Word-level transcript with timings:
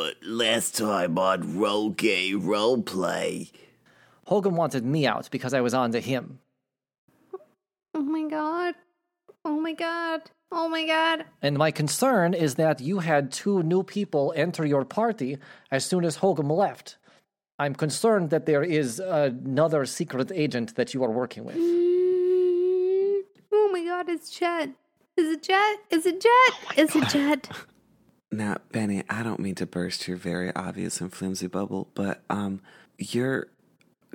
Uh, 0.00 0.10
last 0.22 0.78
time 0.78 1.18
on 1.18 1.58
Roll 1.58 1.90
Gay 1.90 2.32
Roleplay. 2.32 3.50
Hogan 4.26 4.54
wanted 4.54 4.84
me 4.84 5.06
out 5.06 5.28
because 5.30 5.52
I 5.52 5.60
was 5.60 5.74
on 5.74 5.92
to 5.92 6.00
him. 6.00 6.38
Oh 7.94 8.00
my 8.02 8.22
god. 8.28 8.74
Oh 9.44 9.60
my 9.60 9.74
god. 9.74 10.22
Oh 10.50 10.68
my 10.68 10.86
god. 10.86 11.26
And 11.42 11.58
my 11.58 11.70
concern 11.70 12.32
is 12.32 12.54
that 12.54 12.80
you 12.80 13.00
had 13.00 13.30
two 13.30 13.62
new 13.62 13.82
people 13.82 14.32
enter 14.36 14.64
your 14.64 14.84
party 14.86 15.36
as 15.70 15.84
soon 15.84 16.04
as 16.04 16.16
Hogan 16.16 16.48
left. 16.48 16.96
I'm 17.58 17.74
concerned 17.74 18.30
that 18.30 18.46
there 18.46 18.62
is 18.62 19.00
another 19.00 19.84
secret 19.84 20.32
agent 20.34 20.76
that 20.76 20.94
you 20.94 21.04
are 21.04 21.10
working 21.10 21.44
with. 21.44 21.56
Mm, 21.56 23.20
Oh 23.52 23.68
my 23.72 23.84
god, 23.84 24.08
it's 24.08 24.30
Jet. 24.30 24.70
Is 25.18 25.28
it 25.34 25.42
Jet? 25.42 25.78
Is 25.90 26.06
it 26.06 26.20
Jet? 26.22 26.78
Is 26.78 26.96
it 26.96 27.08
Jet? 27.08 27.50
Now, 28.32 28.58
Benny, 28.70 29.02
I 29.10 29.22
don't 29.22 29.40
mean 29.40 29.56
to 29.56 29.66
burst 29.66 30.06
your 30.06 30.16
very 30.16 30.54
obvious 30.54 31.00
and 31.00 31.12
flimsy 31.12 31.48
bubble, 31.48 31.88
but 31.94 32.22
um, 32.30 32.60
you're 32.96 33.48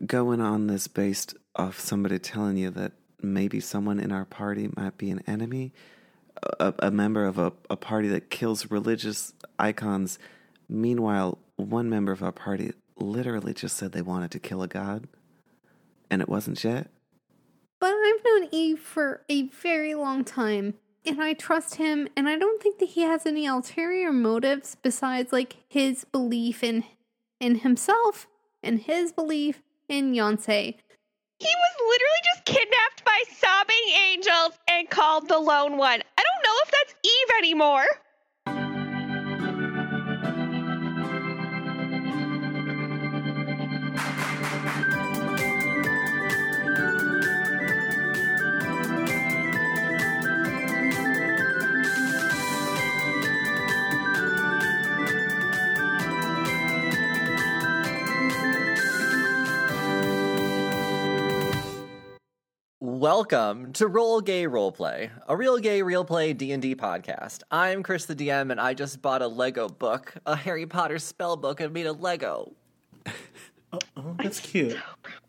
going 0.05 0.39
on 0.39 0.67
this 0.67 0.87
based 0.87 1.35
off 1.55 1.79
somebody 1.79 2.19
telling 2.19 2.57
you 2.57 2.69
that 2.71 2.93
maybe 3.21 3.59
someone 3.59 3.99
in 3.99 4.11
our 4.11 4.25
party 4.25 4.69
might 4.75 4.97
be 4.97 5.09
an 5.09 5.21
enemy, 5.27 5.73
a, 6.59 6.73
a 6.79 6.91
member 6.91 7.25
of 7.25 7.37
a, 7.37 7.51
a 7.69 7.75
party 7.75 8.07
that 8.07 8.29
kills 8.29 8.71
religious 8.71 9.33
icons. 9.59 10.17
Meanwhile, 10.69 11.37
one 11.57 11.89
member 11.89 12.11
of 12.11 12.23
our 12.23 12.31
party 12.31 12.71
literally 12.97 13.53
just 13.53 13.75
said 13.75 13.91
they 13.91 14.01
wanted 14.01 14.31
to 14.31 14.39
kill 14.39 14.63
a 14.63 14.67
god, 14.67 15.07
and 16.09 16.21
it 16.21 16.29
wasn't 16.29 16.57
Jet. 16.57 16.89
But 17.79 17.93
I've 17.93 18.23
known 18.25 18.49
Eve 18.51 18.79
for 18.79 19.23
a 19.29 19.43
very 19.43 19.93
long 19.93 20.23
time, 20.23 20.75
and 21.07 21.21
I 21.21 21.33
trust 21.33 21.75
him, 21.75 22.07
and 22.15 22.27
I 22.27 22.37
don't 22.37 22.61
think 22.61 22.79
that 22.79 22.89
he 22.89 23.01
has 23.01 23.25
any 23.25 23.45
ulterior 23.45 24.11
motives 24.11 24.75
besides 24.81 25.31
like 25.31 25.57
his 25.67 26.05
belief 26.05 26.63
in 26.63 26.83
in 27.39 27.59
himself 27.59 28.27
and 28.63 28.79
his 28.79 29.11
belief 29.11 29.61
in 29.87 30.13
Yonsei. 30.13 30.75
He 31.39 31.53
was 31.53 31.75
literally 31.79 32.21
just 32.23 32.45
kidnapped 32.45 33.03
by 33.05 33.23
sobbing 33.37 33.75
angels 34.07 34.57
and 34.69 34.89
called 34.89 35.27
the 35.27 35.37
lone 35.37 35.77
one. 35.77 36.01
I 36.17 36.23
don't 36.23 36.43
know 36.43 36.59
if 36.63 36.71
that's 36.71 36.95
Eve 37.03 37.37
anymore. 37.37 37.85
Welcome 62.87 63.73
to 63.73 63.87
Roll 63.87 64.21
Gay 64.21 64.45
Roleplay, 64.45 65.09
a 65.27 65.35
real 65.35 65.57
gay 65.57 65.81
real 65.81 66.05
play 66.05 66.33
D&D 66.33 66.75
podcast. 66.75 67.41
I'm 67.49 67.81
Chris 67.81 68.05
the 68.05 68.15
DM 68.15 68.51
and 68.51 68.61
I 68.61 68.75
just 68.75 69.01
bought 69.01 69.23
a 69.23 69.27
Lego 69.27 69.67
book, 69.67 70.13
a 70.27 70.35
Harry 70.35 70.67
Potter 70.67 70.99
spell 70.99 71.35
book 71.35 71.61
and 71.61 71.73
made 71.73 71.87
a 71.87 71.91
Lego. 71.91 72.51
Oh, 73.97 74.15
that's 74.21 74.39
cute. 74.39 74.77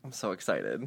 I'm 0.04 0.12
so 0.12 0.32
excited. 0.32 0.86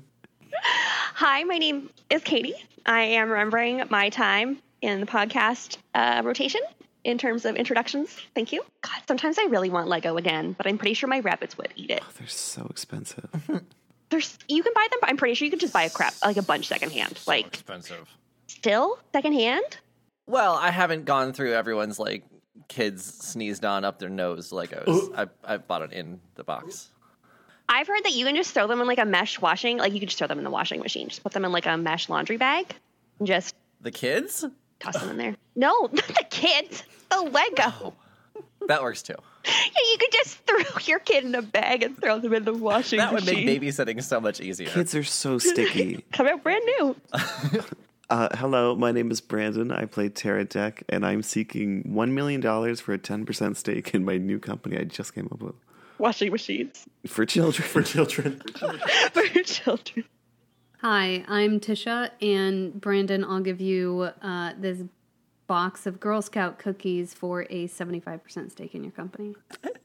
Hi, 1.16 1.44
my 1.44 1.58
name 1.58 1.90
is 2.12 2.22
Katie. 2.22 2.54
I 2.86 3.02
am 3.02 3.32
remembering 3.32 3.82
my 3.90 4.10
time 4.10 4.60
in 4.84 5.00
the 5.00 5.08
podcast 5.08 5.78
uh, 5.96 6.22
rotation 6.24 6.62
in 7.04 7.18
terms 7.18 7.46
of 7.46 7.56
introductions. 7.56 8.16
Thank 8.36 8.54
you. 8.54 8.64
God, 8.82 9.02
sometimes 9.08 9.40
I 9.40 9.48
really 9.50 9.72
want 9.72 9.88
Lego 9.88 10.18
again, 10.18 10.54
but 10.54 10.68
I'm 10.68 10.78
pretty 10.78 10.94
sure 10.94 11.10
my 11.10 11.22
rabbits 11.22 11.58
would 11.58 11.74
eat 11.76 11.90
it. 11.90 12.04
Oh, 12.04 12.12
they're 12.20 12.28
so 12.28 12.68
expensive. 12.70 13.28
There's 14.10 14.38
you 14.48 14.64
can 14.64 14.74
buy 14.74 14.88
them, 14.92 15.00
but 15.02 15.10
I'm 15.10 15.18
pretty 15.18 15.36
sure 15.36 15.46
you 15.46 15.52
could 15.52 15.60
just 15.60 15.74
buy 15.74 15.84
a 15.84 15.90
crap 15.90 16.14
like 16.24 16.38
a 16.38 16.42
bunch 16.42 16.68
secondhand. 16.68 17.20
Like 17.28 17.48
expensive. 17.48 18.10
still 18.48 19.00
secondhand. 19.14 19.78
Well, 20.28 20.54
I 20.56 20.72
haven't 20.72 21.06
gone 21.06 21.34
through 21.34 21.54
everyone's 21.54 22.00
like 22.00 22.24
kids 22.68 23.04
sneezed 23.04 23.66
on 23.66 23.84
up 23.86 24.00
their 24.00 24.10
nose 24.10 24.52
Legos. 24.52 25.14
I 25.18 25.28
I 25.54 25.58
bought 25.58 25.82
it 25.84 25.92
in 25.94 26.20
the 26.36 26.44
box. 26.44 26.90
I've 27.72 27.88
heard 27.88 28.04
that 28.04 28.14
you 28.14 28.26
can 28.26 28.36
just 28.36 28.52
throw 28.54 28.66
them 28.66 28.82
in 28.82 28.88
like 28.88 28.98
a 28.98 29.06
mesh 29.06 29.40
washing, 29.40 29.78
like 29.78 29.94
you 29.94 30.00
could 30.00 30.10
just 30.10 30.18
throw 30.18 30.28
them 30.28 30.40
in 30.40 30.44
the 30.44 30.50
washing 30.50 30.80
machine. 30.82 31.08
Just 31.08 31.22
put 31.22 31.34
them 31.34 31.46
in 31.46 31.52
like 31.52 31.68
a 31.68 31.78
mesh 31.78 32.10
laundry 32.10 32.38
bag 32.38 32.66
and 33.20 33.28
just 33.28 33.56
The 33.82 33.92
kids? 33.92 34.44
toss 34.80 34.98
them 35.00 35.10
in 35.10 35.18
there. 35.18 35.36
No, 35.56 35.72
not 35.92 36.08
the 36.08 36.26
kids. 36.32 36.84
The 37.12 37.22
Lego. 37.22 37.94
That 38.68 38.82
works 38.82 39.04
too. 39.04 39.16
Yeah, 39.46 39.52
you 39.92 39.98
could 40.00 40.12
just 40.12 40.38
throw 40.40 40.60
your 40.86 41.00
kid 41.00 41.24
in 41.24 41.36
a 41.36 41.42
bag 41.42 41.84
and 41.84 41.98
throw 42.00 42.20
them 42.20 42.34
in 42.34 42.44
the 42.44 42.54
washing 42.54 42.98
That 43.00 43.14
would 43.14 43.26
make 43.26 43.46
babysitting 43.62 44.04
so 44.04 44.20
much 44.20 44.42
easier. 44.42 44.68
Kids 44.70 44.94
are 44.96 45.04
so 45.04 45.38
sticky. 45.38 46.04
Come 46.12 46.28
out 46.28 46.44
brand 46.44 46.64
new. 46.66 46.96
Uh, 48.12 48.28
hello, 48.38 48.76
my 48.76 48.92
name 48.92 49.12
is 49.12 49.22
Brandon. 49.22 49.72
I 49.72 49.86
play 49.86 50.10
Terra 50.10 50.44
Deck, 50.44 50.82
and 50.90 51.06
I'm 51.06 51.22
seeking 51.22 51.84
$1 51.84 52.10
million 52.10 52.42
for 52.42 52.94
a 52.94 52.98
10% 52.98 53.56
stake 53.56 53.94
in 53.94 54.04
my 54.04 54.18
new 54.18 54.40
company 54.40 54.80
I 54.80 54.86
just 54.86 55.14
came 55.14 55.30
up 55.32 55.44
with. 55.44 55.54
Washing 56.00 56.32
machines 56.32 56.88
For 57.06 57.28
children. 57.28 57.68
For 57.68 57.84
children. 57.84 58.42
for 59.14 59.28
children. 59.44 60.06
Hi, 60.82 61.24
I'm 61.28 61.60
Tisha, 61.60 62.10
and 62.20 62.82
Brandon, 62.82 63.24
I'll 63.24 63.42
give 63.42 63.62
you 63.62 64.10
uh, 64.24 64.54
this 64.58 64.80
box 65.50 65.88
of 65.88 66.00
Girl 66.00 66.22
Scout 66.22 66.60
cookies 66.60 67.16
for 67.16 67.42
a 67.50 67.68
75% 67.68 68.52
stake 68.52 68.76
in 68.76 68.84
your 68.84 68.94
company. 68.94 69.36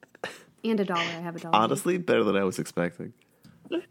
And 0.62 0.80
a 0.80 0.84
dollar. 0.86 1.00
I 1.00 1.20
have 1.20 1.36
a 1.36 1.40
dollar. 1.40 1.54
Honestly, 1.54 1.98
better 1.98 2.24
than 2.24 2.36
I 2.36 2.44
was 2.44 2.58
expecting. 2.58 3.12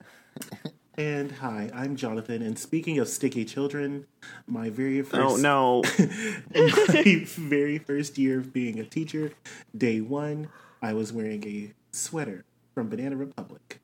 And 0.95 1.31
hi, 1.31 1.71
I'm 1.73 1.95
Jonathan. 1.95 2.43
And 2.43 2.57
speaking 2.57 2.99
of 2.99 3.07
sticky 3.07 3.45
children, 3.45 4.05
my 4.45 4.69
very 4.69 5.01
first 5.01 5.21
Oh, 5.23 5.35
no. 5.37 5.83
my 6.55 7.25
very 7.25 7.79
first 7.79 8.19
year 8.19 8.37
of 8.37 8.53
being 8.53 8.79
a 8.79 8.83
teacher, 8.83 9.31
day 9.75 10.01
one, 10.01 10.49
I 10.83 10.93
was 10.93 11.11
wearing 11.11 11.43
a 11.47 11.73
sweater 11.91 12.45
from 12.75 12.89
Banana 12.89 13.15
Republic. 13.15 13.81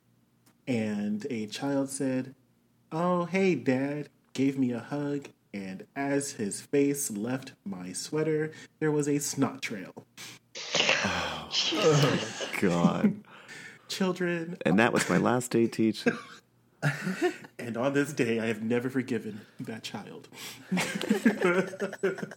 And 0.68 1.26
a 1.32 1.48
child 1.48 1.90
said, 1.90 2.36
Oh, 2.92 3.26
hey, 3.26 3.56
Dad, 3.56 4.10
gave 4.34 4.60
me 4.60 4.72
a 4.72 4.80
hug. 4.80 5.30
And 5.54 5.86
as 5.96 6.34
his 6.34 6.62
face 6.62 7.10
left 7.10 7.54
my 7.66 7.92
sweater, 7.94 8.52
there 8.80 8.92
was 8.92 9.08
a 9.08 9.20
snot 9.20 9.62
trail. 9.62 10.06
Oh 11.06 12.20
God. 12.62 13.24
Children, 13.88 14.58
And 14.66 14.78
that 14.78 14.94
was 14.94 15.10
my 15.10 15.18
last 15.18 15.50
day 15.50 15.66
teaching. 15.66 16.14
and 17.60 17.76
on 17.76 17.94
this 17.94 18.14
day, 18.14 18.40
I 18.40 18.46
have 18.46 18.62
never 18.62 18.90
forgiven 18.90 19.42
that 19.60 19.82
child. 19.84 20.28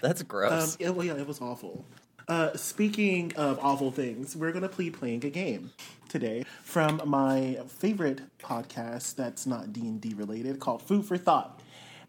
That's 0.00 0.22
gross. 0.22 0.72
Um, 0.72 0.76
yeah, 0.80 0.90
well, 0.90 1.06
yeah, 1.06 1.14
it 1.14 1.26
was 1.26 1.40
awful. 1.40 1.84
Uh, 2.26 2.56
speaking 2.56 3.32
of 3.36 3.58
awful 3.60 3.90
things, 3.90 4.36
we're 4.36 4.52
going 4.52 4.68
to 4.68 4.76
be 4.76 4.90
playing 4.90 5.24
a 5.24 5.30
game 5.30 5.70
today 6.08 6.44
from 6.62 7.00
my 7.04 7.58
favorite 7.68 8.20
podcast 8.40 9.14
that's 9.16 9.46
not 9.46 9.72
D 9.72 9.80
and 9.82 10.00
D 10.00 10.14
related, 10.14 10.58
called 10.58 10.82
Food 10.82 11.04
for 11.04 11.16
Thought. 11.16 11.59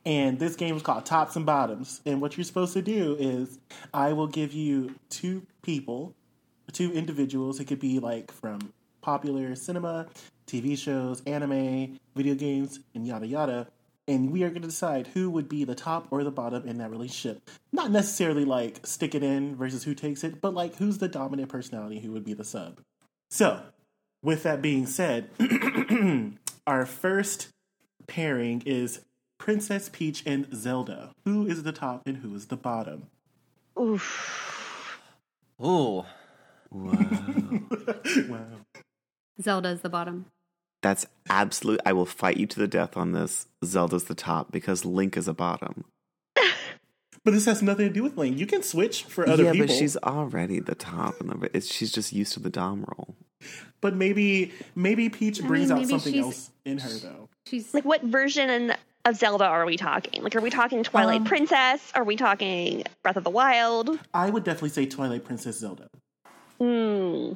And 0.06 0.40
this 0.40 0.56
game 0.56 0.76
is 0.76 0.82
called 0.82 1.06
Tops 1.06 1.36
and 1.36 1.46
Bottoms. 1.46 2.02
And 2.06 2.22
what 2.22 2.38
you're 2.38 2.44
supposed 2.44 2.74
to 2.74 2.82
do 2.82 3.16
is, 3.20 3.60
I 3.94 4.14
will 4.14 4.28
give 4.28 4.54
you 4.54 4.96
two 5.10 5.46
people, 5.62 6.16
two 6.72 6.92
individuals. 6.92 7.60
It 7.60 7.66
could 7.66 7.80
be 7.80 8.00
like 8.00 8.32
from 8.32 8.74
popular 9.02 9.56
cinema, 9.56 10.08
TV 10.48 10.78
shows, 10.78 11.22
anime, 11.26 12.00
video 12.16 12.36
games, 12.36 12.80
and 12.96 13.06
yada 13.06 13.28
yada 13.28 13.68
and 14.08 14.32
we 14.32 14.44
are 14.44 14.50
going 14.50 14.62
to 14.62 14.68
decide 14.68 15.08
who 15.08 15.30
would 15.30 15.48
be 15.48 15.64
the 15.64 15.76
top 15.76 16.08
or 16.12 16.24
the 16.24 16.32
bottom 16.32 16.68
in 16.68 16.78
that 16.80 16.92
relationship. 16.92 17.50
Not 17.72 17.92
necessarily 17.92 18.46
like 18.46 18.86
stick 18.86 19.16
it 19.16 19.24
in 19.24 19.56
versus 19.56 19.84
who 19.84 19.94
takes 19.94 20.24
it, 20.24 20.42
but 20.42 20.54
like 20.54 20.76
who's 20.76 20.98
the 20.98 21.08
dominant 21.08 21.50
personality 21.50 22.00
who 22.00 22.12
would 22.12 22.26
be 22.26 22.34
the 22.34 22.44
sub. 22.44 22.82
So, 23.30 23.62
with 24.22 24.44
that 24.44 24.62
being 24.62 24.86
said, 24.86 25.30
our 26.68 26.86
first 26.86 27.50
pairing 28.08 28.64
is 28.66 29.02
Princess 29.42 29.90
Peach 29.92 30.22
and 30.24 30.46
Zelda. 30.54 31.10
Who 31.26 31.48
is 31.48 31.64
the 31.64 31.72
top 31.72 32.04
and 32.06 32.18
who 32.18 32.36
is 32.36 32.46
the 32.46 32.56
bottom? 32.56 33.08
Oof. 33.80 35.02
Ooh. 35.60 36.06
Wow. 36.70 36.96
Wow. 38.30 38.46
Zelda's 39.42 39.82
the 39.82 39.90
bottom. 39.90 40.28
That's 40.84 41.08
absolute. 41.28 41.80
I 41.88 41.94
will 41.94 42.06
fight 42.06 42.38
you 42.38 42.46
to 42.46 42.60
the 42.60 42.68
death 42.68 42.96
on 42.96 43.14
this. 43.14 43.48
Zelda's 43.66 44.04
the 44.04 44.14
top 44.14 44.52
because 44.52 44.86
Link 44.86 45.18
is 45.18 45.28
a 45.28 45.34
bottom. 45.34 45.86
But 47.24 47.36
this 47.36 47.46
has 47.46 47.62
nothing 47.62 47.88
to 47.88 47.94
do 47.94 48.02
with 48.02 48.18
Link. 48.18 48.38
You 48.38 48.48
can 48.48 48.64
switch 48.64 49.04
for 49.04 49.28
other 49.28 49.44
yeah, 49.44 49.52
people. 49.52 49.68
but 49.68 49.76
she's 49.76 49.96
already 49.98 50.60
the 50.60 50.74
top, 50.74 51.22
and 51.22 51.30
the, 51.30 51.56
it's, 51.56 51.72
she's 51.72 51.92
just 51.92 52.12
used 52.12 52.34
to 52.34 52.40
the 52.40 52.50
dom 52.50 52.84
role. 52.88 53.16
But 53.80 53.96
maybe 53.96 54.52
maybe 54.76 55.08
Peach 55.08 55.40
I 55.44 55.46
brings 55.46 55.70
mean, 55.70 55.84
out 55.84 55.88
something 55.88 56.18
else 56.18 56.50
in 56.66 56.80
her 56.80 56.90
though. 56.90 57.30
She's 57.46 57.76
Like, 57.76 57.86
what 57.86 58.02
version 58.04 58.74
of 59.06 59.16
Zelda 59.16 59.46
are 59.46 59.66
we 59.66 59.78
talking? 59.78 60.24
Like, 60.24 60.36
are 60.36 60.42
we 60.42 60.50
talking 60.50 60.84
Twilight 60.84 61.22
Um, 61.22 61.26
Princess? 61.26 61.92
Are 61.96 62.04
we 62.04 62.16
talking 62.16 62.84
Breath 63.04 63.18
of 63.18 63.24
the 63.24 63.30
Wild? 63.30 64.00
I 64.14 64.30
would 64.30 64.44
definitely 64.44 64.70
say 64.70 64.86
Twilight 64.86 65.24
Princess 65.26 65.58
Zelda. 65.60 65.88
Hmm. 66.60 67.34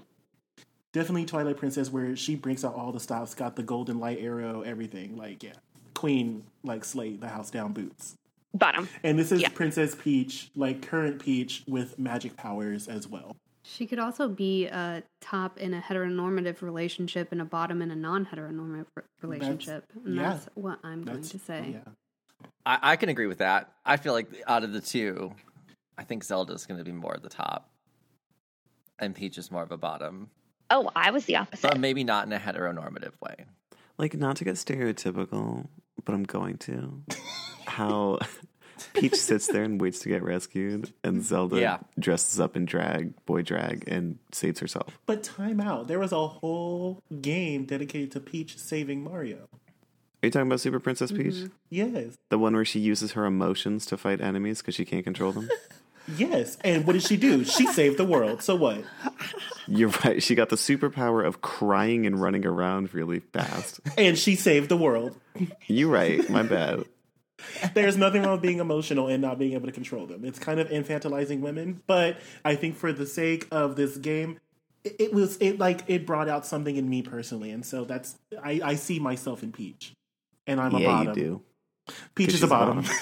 Definitely 0.94 1.26
Twilight 1.26 1.58
Princess, 1.58 1.92
where 1.92 2.16
she 2.16 2.36
breaks 2.36 2.64
out 2.64 2.76
all 2.76 2.92
the 2.92 3.00
stops, 3.00 3.36
got 3.36 3.56
the 3.56 3.64
golden 3.64 4.00
light 4.00 4.20
arrow, 4.22 4.62
everything. 4.62 5.18
Like, 5.18 5.44
yeah, 5.44 5.54
Queen 5.94 6.44
like 6.64 6.86
slay 6.86 7.16
the 7.16 7.28
house 7.28 7.50
down 7.52 7.74
boots. 7.74 8.16
Bottom. 8.54 8.88
And 9.04 9.20
this 9.20 9.34
is 9.34 9.42
Yeah. 9.42 9.50
Princess 9.50 9.96
Peach, 9.96 10.50
like 10.56 10.82
current 10.82 11.20
Peach 11.22 11.64
with 11.68 12.00
magic 12.00 12.38
powers 12.38 12.88
as 12.88 13.08
well. 13.08 13.36
She 13.68 13.88
could 13.88 14.00
also 14.00 14.28
be 14.28 14.68
a 14.68 15.04
top 15.22 15.58
in 15.58 15.74
a 15.74 15.82
heteronormative 15.82 16.62
relationship 16.62 17.32
and 17.32 17.42
a 17.42 17.46
bottom 17.46 17.82
in 17.82 17.90
a 17.90 17.96
non-heteronormative 17.96 18.86
re- 18.96 19.04
relationship. 19.22 19.86
and 20.06 20.16
yeah. 20.16 20.30
that's 20.30 20.48
what 20.54 20.80
I'm 20.84 21.04
going 21.04 21.24
to 21.24 21.40
say. 21.40 21.72
Yeah. 21.74 21.92
I, 22.66 22.92
I 22.92 22.96
can 22.96 23.10
agree 23.10 23.28
with 23.28 23.40
that. 23.40 23.72
I 23.86 23.98
feel 23.98 24.14
like 24.14 24.28
out 24.48 24.64
of 24.64 24.72
the 24.72 24.82
two, 24.82 25.34
I 25.98 26.04
think 26.04 26.24
Zelda's 26.24 26.66
going 26.66 26.78
to 26.78 26.84
be 26.84 26.92
more 26.92 27.16
at 27.16 27.24
the 27.24 27.30
top, 27.30 27.70
and 29.00 29.16
Peach 29.16 29.38
is 29.38 29.50
more 29.50 29.64
of 29.64 29.72
a 29.72 29.78
bottom, 29.78 30.30
Oh, 30.70 30.90
I 30.96 31.12
was 31.12 31.26
the 31.26 31.36
opposite. 31.38 31.70
but 31.70 31.80
maybe 31.80 32.04
not 32.04 32.26
in 32.26 32.34
a 32.34 32.40
heteronormative 32.40 33.14
way. 33.22 33.46
Like, 33.98 34.16
not 34.16 34.38
to 34.38 34.44
get 34.44 34.56
stereotypical, 34.56 35.68
but 36.04 36.14
I'm 36.14 36.24
going 36.24 36.58
to. 36.60 37.04
How 37.66 38.20
Peach 38.94 39.16
sits 39.16 39.48
there 39.48 39.64
and 39.64 39.80
waits 39.80 40.00
to 40.00 40.10
get 40.10 40.24
rescued, 40.24 40.94
and 41.04 41.24
Zelda 41.24 41.60
Yeah. 41.60 41.78
dresses 42.00 42.40
up 42.40 42.56
in 42.56 42.66
drag, 42.66 43.14
boy 43.26 43.42
drag, 43.42 43.84
and 43.88 44.18
saves 44.32 44.60
herself. 44.60 44.98
But 45.06 45.24
time 45.24 45.60
out. 45.62 45.88
There 45.88 46.00
was 46.00 46.12
a 46.12 46.28
whole 46.28 47.02
game 47.22 47.66
dedicated 47.66 48.12
to 48.14 48.20
Peach 48.20 48.58
saving 48.58 49.04
Mario. 49.04 49.48
Are 50.24 50.28
you 50.28 50.32
talking 50.32 50.48
about 50.48 50.60
Super 50.60 50.80
Princess 50.80 51.12
Peach? 51.12 51.36
Mm-hmm. 51.36 51.48
Yes. 51.70 52.16
The 52.30 52.40
one 52.40 52.54
where 52.56 52.66
she 52.66 52.80
uses 52.80 53.12
her 53.12 53.26
emotions 53.26 53.86
to 53.88 53.98
fight 53.98 54.22
enemies 54.22 54.60
because 54.60 54.76
she 54.76 54.86
can't 54.86 55.04
control 55.04 55.32
them? 55.32 55.50
Yes. 56.20 56.56
And 56.64 56.86
what 56.86 56.94
did 56.94 57.02
she 57.02 57.18
do? 57.18 57.44
She 57.44 57.66
saved 57.66 57.98
the 57.98 58.06
world. 58.06 58.44
So 58.44 58.54
what? 58.56 58.84
You're 59.68 59.90
right. 60.06 60.22
She 60.22 60.36
got 60.36 60.50
the 60.50 60.56
superpower 60.56 61.26
of 61.26 61.42
crying 61.42 62.06
and 62.06 62.22
running 62.22 62.46
around 62.46 62.94
really 62.94 63.22
fast. 63.22 63.80
And 63.98 64.16
she 64.16 64.36
saved 64.36 64.70
the 64.70 64.78
world. 64.78 65.20
You're 65.66 65.90
right. 65.90 66.30
My 66.30 66.44
bad. 66.44 66.84
There's 67.74 67.98
nothing 67.98 68.24
wrong 68.24 68.34
with 68.34 68.42
being 68.42 68.60
emotional 68.60 69.08
and 69.08 69.22
not 69.22 69.38
being 69.38 69.54
able 69.54 69.66
to 69.66 69.72
control 69.72 70.06
them. 70.06 70.24
It's 70.24 70.40
kind 70.40 70.60
of 70.60 70.70
infantilizing 70.70 71.42
women, 71.42 71.82
but 71.88 72.18
I 72.44 72.56
think 72.56 72.76
for 72.76 72.94
the 72.94 73.06
sake 73.06 73.48
of 73.52 73.76
this 73.76 73.98
game, 73.98 74.40
it, 74.84 74.96
it 75.00 75.14
was 75.14 75.38
it 75.42 75.60
like 75.60 75.82
it 75.88 76.06
brought 76.06 76.30
out 76.30 76.46
something 76.46 76.76
in 76.76 76.90
me 76.90 77.02
personally, 77.02 77.52
and 77.52 77.66
so 77.66 77.84
that's 77.84 78.16
I, 78.42 78.62
I 78.64 78.76
see 78.76 79.00
myself 79.00 79.44
in 79.44 79.52
Peach, 79.52 79.94
and 80.48 80.62
I'm 80.62 80.74
a 80.76 80.80
yeah, 80.80 80.88
bottom. 80.88 81.08
you 81.08 81.14
do. 81.14 81.42
Peach 82.16 82.34
is 82.34 82.44
a 82.44 82.46
a 82.46 82.50
bottom. 82.50 82.82
bottom. 82.82 82.96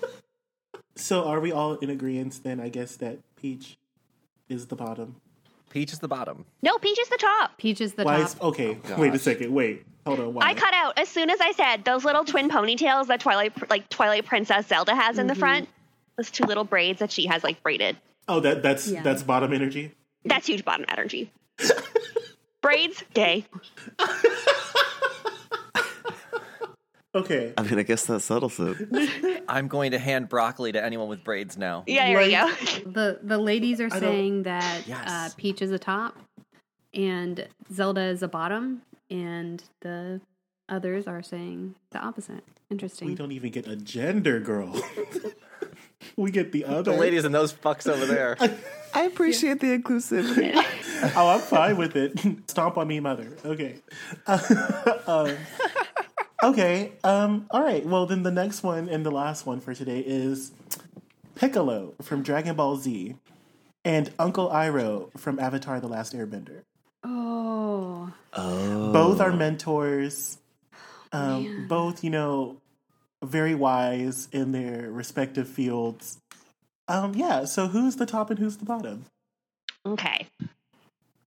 so 0.96 1.24
are 1.24 1.40
we 1.40 1.52
all 1.52 1.74
in 1.76 1.90
agreement 1.90 2.40
then? 2.42 2.60
I 2.60 2.68
guess 2.68 2.96
that 2.96 3.18
Peach 3.36 3.78
is 4.48 4.66
the 4.66 4.76
bottom. 4.76 5.16
Peach 5.70 5.92
is 5.92 6.00
the 6.00 6.08
bottom. 6.08 6.44
no, 6.62 6.76
Peach 6.78 6.98
is 6.98 7.08
the 7.08 7.16
top. 7.16 7.56
Peach 7.56 7.80
is 7.80 7.94
the 7.94 8.04
Why 8.04 8.18
top. 8.18 8.26
is 8.26 8.36
okay? 8.40 8.78
Oh, 8.90 9.00
wait 9.00 9.14
a 9.14 9.18
second. 9.18 9.54
Wait, 9.54 9.86
hold 10.04 10.20
on. 10.20 10.34
Why? 10.34 10.48
I 10.48 10.54
cut 10.54 10.74
out 10.74 10.98
as 10.98 11.08
soon 11.08 11.30
as 11.30 11.40
I 11.40 11.52
said 11.52 11.84
those 11.84 12.04
little 12.04 12.24
twin 12.24 12.50
ponytails 12.50 13.06
that 13.06 13.20
Twilight, 13.20 13.70
like 13.70 13.88
Twilight 13.88 14.26
Princess 14.26 14.66
Zelda 14.66 14.94
has 14.94 15.18
in 15.18 15.26
the 15.26 15.32
mm-hmm. 15.32 15.40
front. 15.40 15.68
Those 16.18 16.30
two 16.30 16.44
little 16.44 16.64
braids 16.64 16.98
that 16.98 17.10
she 17.10 17.26
has 17.26 17.42
like 17.42 17.62
braided. 17.62 17.96
oh, 18.28 18.40
that 18.40 18.62
that's 18.62 18.86
Yeah. 18.86 19.02
that's 19.02 19.22
bottom 19.22 19.52
energy. 19.54 19.92
That's 20.24 20.46
huge 20.46 20.64
bottom 20.64 20.84
energy. 20.88 21.32
Braids, 22.60 23.02
gay. 23.14 23.46
Okay. 27.14 27.52
I 27.58 27.62
mean, 27.62 27.78
I 27.78 27.82
guess 27.82 28.06
that 28.06 28.20
settles 28.20 28.58
it. 28.60 29.42
I'm 29.48 29.66
going 29.68 29.90
to 29.92 29.98
hand 29.98 30.28
broccoli 30.28 30.70
to 30.72 30.84
anyone 30.84 31.08
with 31.08 31.24
braids 31.24 31.58
now. 31.58 31.82
Yeah, 31.86 32.06
there 32.06 32.22
you 32.22 32.36
Right. 32.36 32.82
go. 32.84 32.90
The 32.90 33.18
the 33.22 33.38
ladies 33.38 33.80
are 33.80 33.88
don't- 33.88 34.00
saying 34.00 34.42
that 34.44 34.86
Yes. 34.86 35.08
uh, 35.08 35.28
Peach 35.36 35.60
is 35.60 35.72
a 35.72 35.78
top, 35.78 36.16
and 36.94 37.48
Zelda 37.72 38.02
is 38.02 38.22
a 38.22 38.28
bottom, 38.28 38.82
and 39.10 39.62
the 39.80 40.20
others 40.68 41.08
are 41.08 41.20
saying 41.22 41.74
the 41.90 41.98
opposite. 41.98 42.44
Interesting. 42.70 43.08
We 43.08 43.16
don't 43.16 43.32
even 43.32 43.50
get 43.50 43.66
a 43.66 43.74
gender, 43.74 44.38
girl. 44.38 44.72
we 46.16 46.30
get 46.30 46.52
the 46.52 46.64
other. 46.64 46.92
The 46.92 46.96
ladies 46.98 47.24
and 47.24 47.34
those 47.34 47.52
fucks 47.52 47.88
over 47.90 48.06
there. 48.06 48.36
I 48.94 49.02
appreciate 49.02 49.58
the 49.60 49.76
inclusivity. 49.76 50.52
Oh, 51.16 51.28
I'm 51.28 51.40
fine 51.40 51.76
with 51.76 51.96
it. 51.96 52.20
Stomp 52.48 52.76
on 52.78 52.86
me, 52.86 53.00
mother. 53.00 53.28
Okay. 53.44 53.76
um, 55.06 55.36
okay. 56.42 56.92
Um, 57.04 57.46
all 57.50 57.62
right. 57.62 57.84
Well, 57.84 58.06
then 58.06 58.22
the 58.22 58.30
next 58.30 58.62
one 58.62 58.88
and 58.88 59.04
the 59.04 59.10
last 59.10 59.46
one 59.46 59.60
for 59.60 59.74
today 59.74 60.00
is 60.00 60.52
Piccolo 61.34 61.94
from 62.02 62.22
Dragon 62.22 62.56
Ball 62.56 62.76
Z 62.76 63.16
and 63.84 64.12
Uncle 64.18 64.48
Iroh 64.50 65.16
from 65.18 65.38
Avatar: 65.38 65.80
The 65.80 65.88
Last 65.88 66.14
Airbender. 66.14 66.62
Oh, 67.04 68.12
Oh. 68.32 68.92
Both 68.92 69.20
are 69.20 69.32
mentors. 69.32 70.38
Um, 71.12 71.66
both, 71.68 72.04
you 72.04 72.10
know, 72.10 72.58
very 73.24 73.54
wise 73.54 74.28
in 74.32 74.52
their 74.52 74.90
respective 74.90 75.48
fields. 75.48 76.18
Um, 76.88 77.14
yeah. 77.14 77.44
So 77.44 77.66
who's 77.66 77.96
the 77.96 78.06
top 78.06 78.30
and 78.30 78.38
who's 78.38 78.56
the 78.58 78.64
bottom? 78.64 79.04
Okay. 79.84 80.26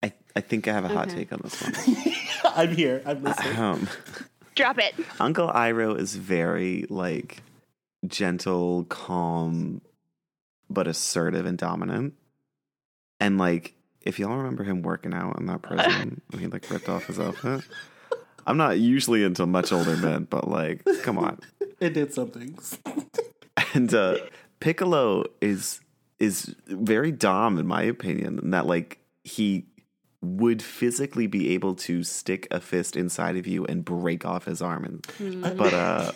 I, 0.02 0.14
I 0.36 0.42
think 0.42 0.68
I 0.68 0.74
have 0.74 0.86
a 0.86 0.90
hot 0.90 1.08
Okay. 1.08 1.18
take 1.18 1.34
on 1.34 1.42
this 1.44 1.62
one. 1.62 2.14
I'm 2.56 2.76
here. 2.76 3.02
I'm 3.06 3.24
listening. 3.24 3.58
Um, 3.58 3.88
Drop 4.56 4.80
it. 4.80 4.94
Uncle 5.20 5.50
Iroh 5.50 6.00
is 6.00 6.16
very 6.16 6.86
like 6.90 7.42
gentle, 8.06 8.86
calm, 8.86 9.82
but 10.70 10.88
assertive 10.88 11.46
and 11.46 11.58
dominant. 11.58 12.14
And 13.20 13.38
like, 13.38 13.74
if 14.02 14.20
y'all 14.20 14.36
remember 14.36 14.64
him 14.64 14.82
working 14.82 15.14
out 15.14 15.40
in 15.40 15.46
that 15.48 15.62
prison, 15.62 16.22
when 16.30 16.42
he 16.42 16.48
like 16.48 16.70
ripped 16.70 16.90
off 16.90 17.06
his 17.06 17.20
outfit. 17.20 17.62
I'm 18.46 18.58
not 18.58 18.78
usually 18.78 19.24
into 19.24 19.46
much 19.46 19.72
older 19.72 19.96
men, 19.96 20.28
but 20.30 20.50
like, 20.50 20.84
come 21.02 21.18
on. 21.18 21.40
It 21.80 21.94
did 21.94 22.14
some 22.14 22.30
things. 22.30 22.78
And 23.74 23.94
uh, 23.94 24.18
Piccolo 24.60 25.24
is 25.42 25.80
is 26.20 26.56
very 26.68 27.12
dom 27.12 27.58
in 27.58 27.68
my 27.68 27.84
opinion, 27.84 28.40
in 28.40 28.52
that 28.52 28.66
like 28.66 29.00
he 29.24 29.66
would 30.24 30.62
physically 30.62 31.28
be 31.28 31.54
able 31.54 31.76
to 31.76 32.04
stick 32.04 32.48
a 32.50 32.60
fist 32.60 32.96
inside 32.96 33.36
of 33.36 33.46
you 33.46 33.66
and 33.66 33.84
break 33.84 34.26
off 34.26 34.46
his 34.46 34.62
arm. 34.62 35.02
And 35.20 35.58
but 35.58 35.74
uh, 35.74 36.12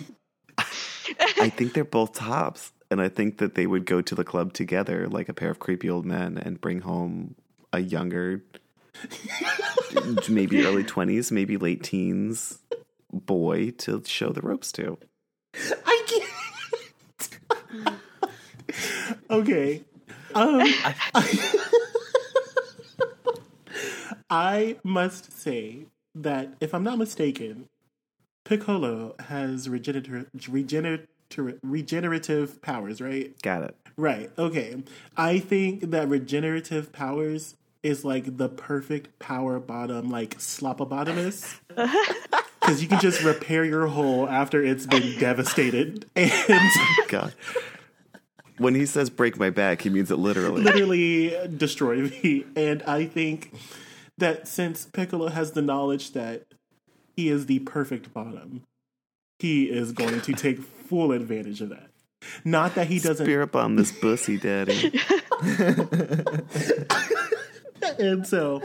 I 0.57 1.50
think 1.50 1.74
they're 1.74 1.83
both 1.83 2.13
tops, 2.13 2.71
and 2.89 3.01
I 3.01 3.09
think 3.09 3.38
that 3.38 3.56
they 3.56 3.68
would 3.68 3.86
go 3.86 4.01
to 4.01 4.15
the 4.15 4.24
club 4.24 4.54
together 4.54 5.07
like 5.07 5.30
a 5.30 5.33
pair 5.33 5.51
of 5.51 5.59
creepy 5.59 5.89
old 5.89 6.06
men 6.06 6.38
and 6.38 6.59
bring 6.62 6.81
home 6.81 7.36
a 7.74 7.80
younger, 7.80 8.44
maybe 10.29 10.65
early 10.65 10.84
twenties, 10.84 11.32
maybe 11.32 11.58
late 11.58 11.84
teens 11.84 12.60
boy 13.12 13.72
to 13.72 14.03
show 14.05 14.29
the 14.29 14.41
ropes 14.41 14.72
to. 14.74 14.98
I 15.86 16.24
can't. 17.74 18.00
okay. 19.29 19.84
Um, 20.36 20.62
I 21.15 21.76
must 24.84 25.31
say 25.31 25.86
that 26.15 26.53
if 26.60 26.74
I'm 26.74 26.84
not 26.84 26.98
mistaken, 26.98 27.67
Piccolo 28.46 29.15
has 29.19 29.67
regenerative 29.67 30.27
regenerative 30.48 31.07
regenerative 31.62 32.62
powers, 32.62 33.01
right? 33.01 33.39
Got 33.41 33.63
it. 33.63 33.75
Right. 33.98 34.31
Okay. 34.38 34.84
I 35.17 35.39
think 35.39 35.91
that 35.91 36.07
regenerative 36.07 36.91
powers 36.93 37.55
is 37.84 38.05
like 38.05 38.38
the 38.38 38.50
perfect 38.50 39.19
power 39.19 39.60
bottom, 39.60 40.10
like 40.10 40.38
slopobotomist. 40.38 41.60
Because 41.67 42.81
you 42.81 42.88
can 42.88 43.00
just 43.00 43.24
repair 43.24 43.65
your 43.65 43.88
hole 43.88 44.29
after 44.29 44.63
it's 44.63 44.86
been 44.86 45.17
devastated. 45.19 46.05
And 46.15 46.72
God. 47.07 47.34
When 48.57 48.74
he 48.74 48.86
says 48.86 49.10
break 49.10 49.38
my 49.38 49.51
back, 49.51 49.81
he 49.81 49.89
means 49.89 50.10
it 50.10 50.17
literally. 50.17 50.63
literally 50.63 51.38
destroy 51.55 51.98
me. 51.98 52.46
And 52.55 52.81
I 52.84 53.05
think 53.05 53.51
that 54.17 54.47
since 54.47 54.86
Piccolo 54.86 55.29
has 55.29 55.51
the 55.51 55.62
knowledge 55.62 56.13
that 56.13 56.45
he 57.15 57.29
is 57.29 57.45
the 57.45 57.59
perfect 57.59 58.13
bottom, 58.13 58.63
he 59.39 59.65
is 59.65 59.91
going 59.91 60.21
to 60.21 60.33
take 60.33 60.62
full 60.62 61.12
advantage 61.12 61.62
of 61.62 61.69
that. 61.69 61.89
Not 62.43 62.75
that 62.75 62.88
he 62.88 63.00
doesn't 63.00 63.25
Spear 63.25 63.43
up 63.43 63.55
on 63.55 63.75
this 63.75 63.91
pussy, 63.91 64.38
daddy. 64.38 65.00
and 68.00 68.25
so 68.25 68.62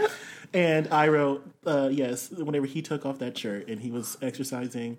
and 0.55 0.89
Iroh, 0.91 1.41
uh, 1.67 1.89
yes, 1.91 2.31
whenever 2.31 2.67
he 2.67 2.83
took 2.83 3.07
off 3.07 3.19
that 3.21 3.39
shirt 3.39 3.69
and 3.69 3.81
he 3.81 3.91
was 3.91 4.19
exercising, 4.21 4.99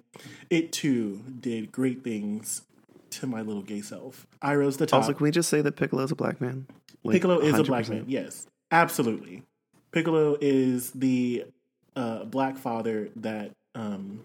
it 0.50 0.72
too 0.72 1.22
did 1.40 1.72
great 1.72 2.04
things 2.04 2.64
to 3.12 3.28
my 3.28 3.42
little 3.42 3.62
gay 3.62 3.82
self. 3.82 4.26
Iroh's 4.42 4.78
the 4.78 4.88
top. 4.88 5.02
Also, 5.02 5.14
can 5.14 5.24
we 5.24 5.32
just 5.32 5.50
say 5.50 5.62
that 5.62 5.76
Piccolo's 5.76 6.12
a 6.12 6.16
black 6.16 6.42
man? 6.42 6.66
Like, 7.04 7.14
Piccolo 7.14 7.40
is 7.40 7.58
a 7.58 7.64
black 7.64 7.88
man. 7.88 8.06
Yes, 8.08 8.48
absolutely. 8.72 9.44
Piccolo 9.94 10.36
is 10.42 10.92
the 10.92 11.46
uh, 11.96 12.26
black 12.26 12.58
father 12.58 13.10
that 13.18 13.52
um 13.76 14.24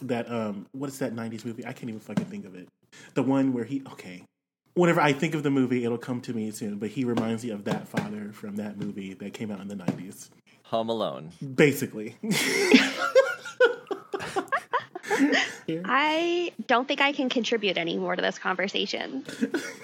that 0.00 0.30
um 0.30 0.66
what 0.72 0.88
is 0.88 0.98
that 1.00 1.14
'90s 1.14 1.44
movie? 1.44 1.66
I 1.66 1.72
can't 1.72 1.88
even 1.88 2.00
fucking 2.00 2.24
think 2.26 2.46
of 2.46 2.54
it. 2.54 2.68
The 3.14 3.22
one 3.22 3.52
where 3.52 3.64
he 3.64 3.82
okay, 3.92 4.22
whenever 4.74 5.00
I 5.00 5.12
think 5.12 5.34
of 5.34 5.42
the 5.42 5.50
movie, 5.50 5.84
it'll 5.84 5.98
come 5.98 6.20
to 6.22 6.32
me 6.32 6.50
soon. 6.52 6.78
But 6.78 6.90
he 6.90 7.04
reminds 7.04 7.44
me 7.44 7.50
of 7.50 7.64
that 7.64 7.88
father 7.88 8.32
from 8.32 8.56
that 8.56 8.78
movie 8.78 9.14
that 9.14 9.34
came 9.34 9.50
out 9.50 9.60
in 9.60 9.68
the 9.68 9.76
nineties. 9.76 10.30
Home 10.64 10.88
Alone. 10.88 11.32
Basically, 11.54 12.16
I 15.84 16.52
don't 16.66 16.86
think 16.86 17.00
I 17.00 17.12
can 17.12 17.28
contribute 17.28 17.76
any 17.76 17.98
more 17.98 18.14
to 18.14 18.22
this 18.22 18.38
conversation. 18.38 19.24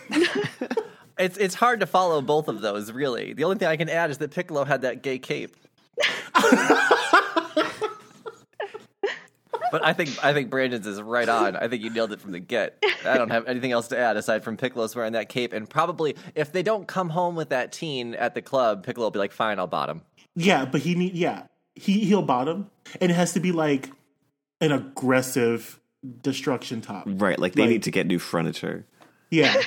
It's 1.18 1.36
it's 1.36 1.54
hard 1.54 1.80
to 1.80 1.86
follow 1.86 2.20
both 2.22 2.48
of 2.48 2.60
those, 2.60 2.92
really. 2.92 3.32
The 3.32 3.44
only 3.44 3.56
thing 3.56 3.68
I 3.68 3.76
can 3.76 3.88
add 3.88 4.10
is 4.10 4.18
that 4.18 4.30
Piccolo 4.30 4.64
had 4.64 4.82
that 4.82 5.02
gay 5.02 5.18
cape. 5.18 5.56
but 9.70 9.84
I 9.84 9.92
think 9.92 10.22
I 10.24 10.32
think 10.32 10.50
Brandon's 10.50 10.86
is 10.86 11.00
right 11.02 11.28
on. 11.28 11.56
I 11.56 11.68
think 11.68 11.82
you 11.82 11.90
nailed 11.90 12.12
it 12.12 12.20
from 12.20 12.32
the 12.32 12.38
get. 12.38 12.82
I 13.04 13.18
don't 13.18 13.30
have 13.30 13.46
anything 13.46 13.72
else 13.72 13.88
to 13.88 13.98
add 13.98 14.16
aside 14.16 14.44
from 14.44 14.56
Piccolo's 14.56 14.94
wearing 14.96 15.12
that 15.12 15.28
cape, 15.28 15.52
and 15.52 15.68
probably 15.68 16.16
if 16.34 16.52
they 16.52 16.62
don't 16.62 16.86
come 16.86 17.10
home 17.10 17.34
with 17.36 17.50
that 17.50 17.72
teen 17.72 18.14
at 18.14 18.34
the 18.34 18.42
club, 18.42 18.84
Piccolo 18.84 19.06
will 19.06 19.10
be 19.10 19.18
like, 19.18 19.32
"Fine, 19.32 19.58
I'll 19.58 19.66
bottom." 19.66 20.02
yeah. 20.34 20.64
But 20.64 20.82
he 20.82 20.94
need 20.94 21.14
yeah 21.14 21.44
he 21.74 22.00
he'll 22.04 22.22
bottom, 22.22 22.70
and 23.00 23.10
it 23.10 23.14
has 23.14 23.32
to 23.34 23.40
be 23.40 23.52
like 23.52 23.90
an 24.60 24.72
aggressive 24.72 25.78
destruction 26.22 26.80
top. 26.80 27.04
Right, 27.06 27.38
like 27.38 27.54
they 27.54 27.62
Like- 27.62 27.70
need 27.70 27.82
to 27.84 27.90
get 27.90 28.06
new 28.06 28.18
furniture. 28.18 28.86
Yeah, 29.30 29.60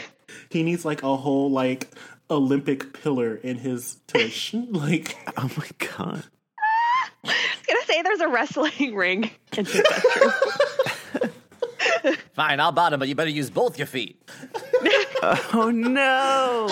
he 0.50 0.64
needs 0.64 0.84
like 0.86 1.04
a 1.04 1.16
whole 1.16 1.50
like 1.52 1.90
Olympic 2.30 2.94
pillar 3.02 3.36
in 3.36 3.58
his 3.58 3.98
tush. 4.08 4.54
like 4.70 5.18
Oh 5.38 5.50
my 5.58 5.68
god. 5.96 6.24
I 7.24 7.28
was 7.28 7.36
gonna 7.68 7.86
say 7.86 8.02
there's 8.02 8.20
a 8.22 8.28
wrestling 8.30 8.96
ring 8.96 9.30
in 9.58 9.66
his 9.66 9.84
bedroom. 9.84 10.32
Fine, 12.34 12.60
I'll 12.60 12.72
bottom, 12.72 13.00
but 13.00 13.08
you 13.10 13.16
better 13.16 13.30
use 13.30 13.50
both 13.50 13.78
your 13.78 13.88
feet. 13.88 14.22
Oh 15.54 15.70
no. 15.70 16.66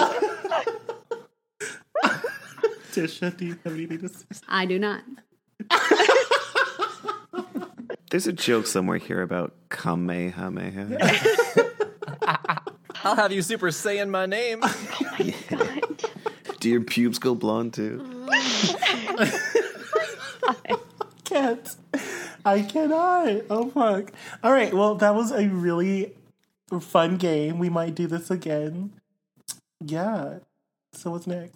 Tisha, 2.92 3.38
do 3.38 3.46
you 3.46 3.60
have 3.64 3.74
anything 3.74 4.00
to 4.00 4.10
say? 4.10 4.26
I 4.48 4.66
do 4.66 4.80
not. 4.80 5.04
There's 8.10 8.26
a 8.26 8.34
joke 8.34 8.66
somewhere 8.66 8.98
here 8.98 9.22
about 9.22 9.54
Kamehameha. 9.70 10.98
I'll 13.04 13.16
have 13.16 13.32
you 13.32 13.42
Super 13.42 13.68
Saiyan 13.68 14.10
my 14.10 14.26
name. 14.26 14.60
God. 14.60 16.06
Do 16.60 16.70
your 16.70 16.82
pubes 16.82 17.20
go 17.20 17.36
blonde 17.36 17.74
too? 17.74 18.28
I 18.32 19.32
can't. 21.24 21.76
I 22.46 22.62
cannot. 22.62 23.44
Oh 23.50 23.70
fuck. 23.70 24.12
All 24.44 24.52
right. 24.52 24.74
Well, 24.74 24.96
that 24.96 25.16
was 25.16 25.32
a 25.32 25.48
really 25.48 26.14
fun 26.82 27.18
game. 27.18 27.60
We 27.60 27.70
might 27.70 27.96
do 27.96 28.08
this 28.08 28.30
again. 28.30 28.92
Yeah. 29.84 30.40
So 30.94 31.12
what's 31.12 31.28
next? 31.28 31.56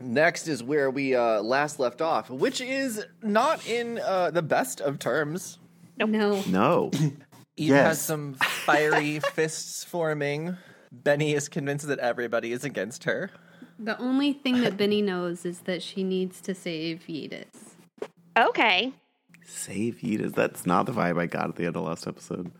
Next 0.00 0.48
is 0.48 0.62
where 0.62 0.90
we 0.90 1.14
uh, 1.14 1.42
last 1.42 1.78
left 1.78 2.02
off, 2.02 2.28
which 2.28 2.60
is 2.60 3.04
not 3.22 3.66
in 3.66 4.00
uh, 4.00 4.30
the 4.30 4.42
best 4.42 4.80
of 4.80 4.98
terms. 4.98 5.58
No. 5.98 6.42
No. 6.48 6.90
Eve 7.56 7.68
Yes. 7.70 7.86
has 7.86 8.00
some 8.00 8.34
fiery 8.34 9.20
fists 9.34 9.84
forming. 9.84 10.56
Benny 10.90 11.34
is 11.34 11.48
convinced 11.48 11.86
that 11.88 11.98
everybody 11.98 12.52
is 12.52 12.64
against 12.64 13.04
her. 13.04 13.30
The 13.78 13.98
only 13.98 14.32
thing 14.32 14.60
that 14.60 14.76
Benny 14.76 15.02
knows 15.02 15.44
is 15.44 15.60
that 15.60 15.82
she 15.82 16.04
needs 16.04 16.40
to 16.42 16.54
save 16.54 17.04
Yeetus. 17.08 17.74
Okay. 18.38 18.92
Save 19.44 19.96
Yeetus. 20.02 20.34
That's 20.34 20.66
not 20.66 20.86
the 20.86 20.92
vibe 20.92 21.18
I 21.20 21.26
got 21.26 21.48
at 21.48 21.56
the 21.56 21.66
end 21.66 21.76
of 21.76 21.82
last 21.84 22.06
episode. 22.06 22.52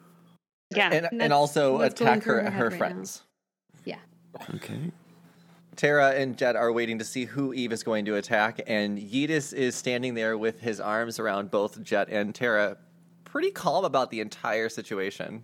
Yeah. 0.74 0.90
And, 0.92 1.06
and 1.10 1.20
That's 1.20 1.32
also 1.32 1.80
attack 1.80 2.22
her, 2.24 2.42
her 2.42 2.50
her 2.50 2.68
right 2.70 2.78
friends. 2.78 3.22
Yeah. 3.84 3.98
Okay. 4.54 4.90
Tara 5.76 6.10
and 6.12 6.36
Jet 6.36 6.56
are 6.56 6.72
waiting 6.72 6.98
to 6.98 7.04
see 7.04 7.24
who 7.24 7.52
Eve 7.54 7.72
is 7.72 7.82
going 7.82 8.04
to 8.06 8.16
attack, 8.16 8.60
and 8.66 8.98
Yeetus 8.98 9.54
is 9.54 9.74
standing 9.74 10.14
there 10.14 10.36
with 10.36 10.60
his 10.60 10.80
arms 10.80 11.18
around 11.18 11.50
both 11.50 11.82
Jet 11.82 12.08
and 12.10 12.34
Tara, 12.34 12.76
pretty 13.32 13.50
calm 13.50 13.86
about 13.86 14.10
the 14.10 14.20
entire 14.20 14.68
situation. 14.68 15.42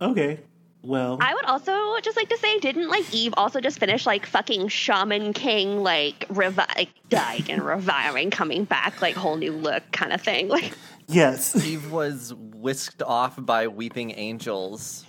Okay. 0.00 0.40
Well, 0.82 1.18
I 1.20 1.32
would 1.32 1.44
also 1.44 1.72
just 2.02 2.16
like 2.16 2.28
to 2.30 2.36
say, 2.36 2.58
didn't 2.58 2.88
like 2.88 3.14
Eve 3.14 3.32
also 3.36 3.60
just 3.60 3.78
finish 3.78 4.04
like 4.04 4.26
fucking 4.26 4.66
Shaman 4.66 5.32
King, 5.32 5.84
like 5.84 6.26
revi- 6.28 6.76
like, 6.76 6.88
dying 7.08 7.48
and 7.48 7.64
reviving, 7.64 8.32
coming 8.32 8.64
back, 8.64 9.00
like 9.00 9.14
whole 9.14 9.36
new 9.36 9.52
look 9.52 9.84
kind 9.92 10.12
of 10.12 10.20
thing? 10.20 10.48
Like, 10.48 10.72
yes. 11.06 11.54
Eve 11.64 11.92
was 11.92 12.34
whisked 12.34 13.00
off 13.00 13.36
by 13.38 13.68
weeping 13.68 14.10
angels 14.16 15.04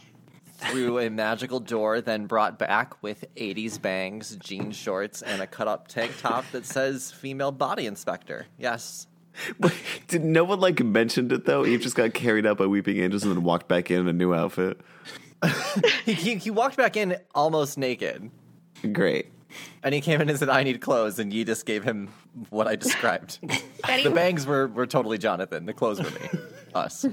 through 0.58 1.00
a 1.00 1.10
magical 1.10 1.60
door, 1.60 2.00
then 2.00 2.27
brought 2.27 2.60
back 2.60 3.01
with 3.01 3.25
80s 3.36 3.82
bangs, 3.82 4.36
jean 4.36 4.72
shorts, 4.72 5.24
and 5.24 5.41
a 5.41 5.48
cut 5.48 5.67
up 5.67 5.88
tank 5.88 6.12
top 6.20 6.46
that 6.51 6.67
says 6.67 7.12
female 7.12 7.51
body 7.51 7.88
inspector. 7.88 8.46
Yes. 8.60 9.08
Wait, 9.59 9.73
did 10.07 10.23
no 10.23 10.43
one 10.43 10.59
like 10.59 10.83
mentioned 10.83 11.31
it 11.31 11.45
though? 11.45 11.65
Eve 11.65 11.81
just 11.81 11.95
got 11.95 12.13
carried 12.13 12.45
out 12.45 12.57
by 12.57 12.65
weeping 12.65 12.97
angels 12.97 13.23
and 13.23 13.35
then 13.35 13.43
walked 13.43 13.67
back 13.67 13.89
in 13.89 14.01
in 14.01 14.07
a 14.07 14.13
new 14.13 14.33
outfit. 14.33 14.79
He, 16.05 16.13
he, 16.13 16.35
he 16.35 16.51
walked 16.51 16.77
back 16.77 16.95
in 16.95 17.17
almost 17.35 17.77
naked. 17.77 18.29
Great. 18.93 19.27
And 19.83 19.93
he 19.93 19.99
came 19.99 20.21
in 20.21 20.29
and 20.29 20.39
said, 20.39 20.49
I 20.49 20.63
need 20.63 20.79
clothes. 20.79 21.19
And 21.19 21.33
you 21.33 21.43
just 21.43 21.65
gave 21.65 21.83
him 21.83 22.09
what 22.49 22.67
I 22.67 22.75
described. 22.75 23.39
The 24.03 24.11
bangs 24.11 24.45
were, 24.45 24.67
were 24.67 24.87
totally 24.87 25.17
Jonathan. 25.17 25.65
The 25.65 25.73
clothes 25.73 26.01
were 26.01 26.09
me. 26.09 26.29
Us. 26.73 27.05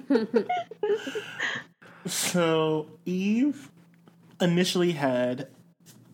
So 2.07 2.87
Eve 3.05 3.71
initially 4.41 4.93
had 4.93 5.49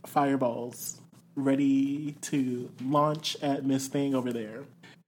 fireballs 0.07 1.01
ready 1.35 2.13
to 2.23 2.71
launch 2.83 3.37
at 3.43 3.65
Miss 3.65 3.87
Thing 3.89 4.15
over 4.15 4.33
there. 4.33 4.65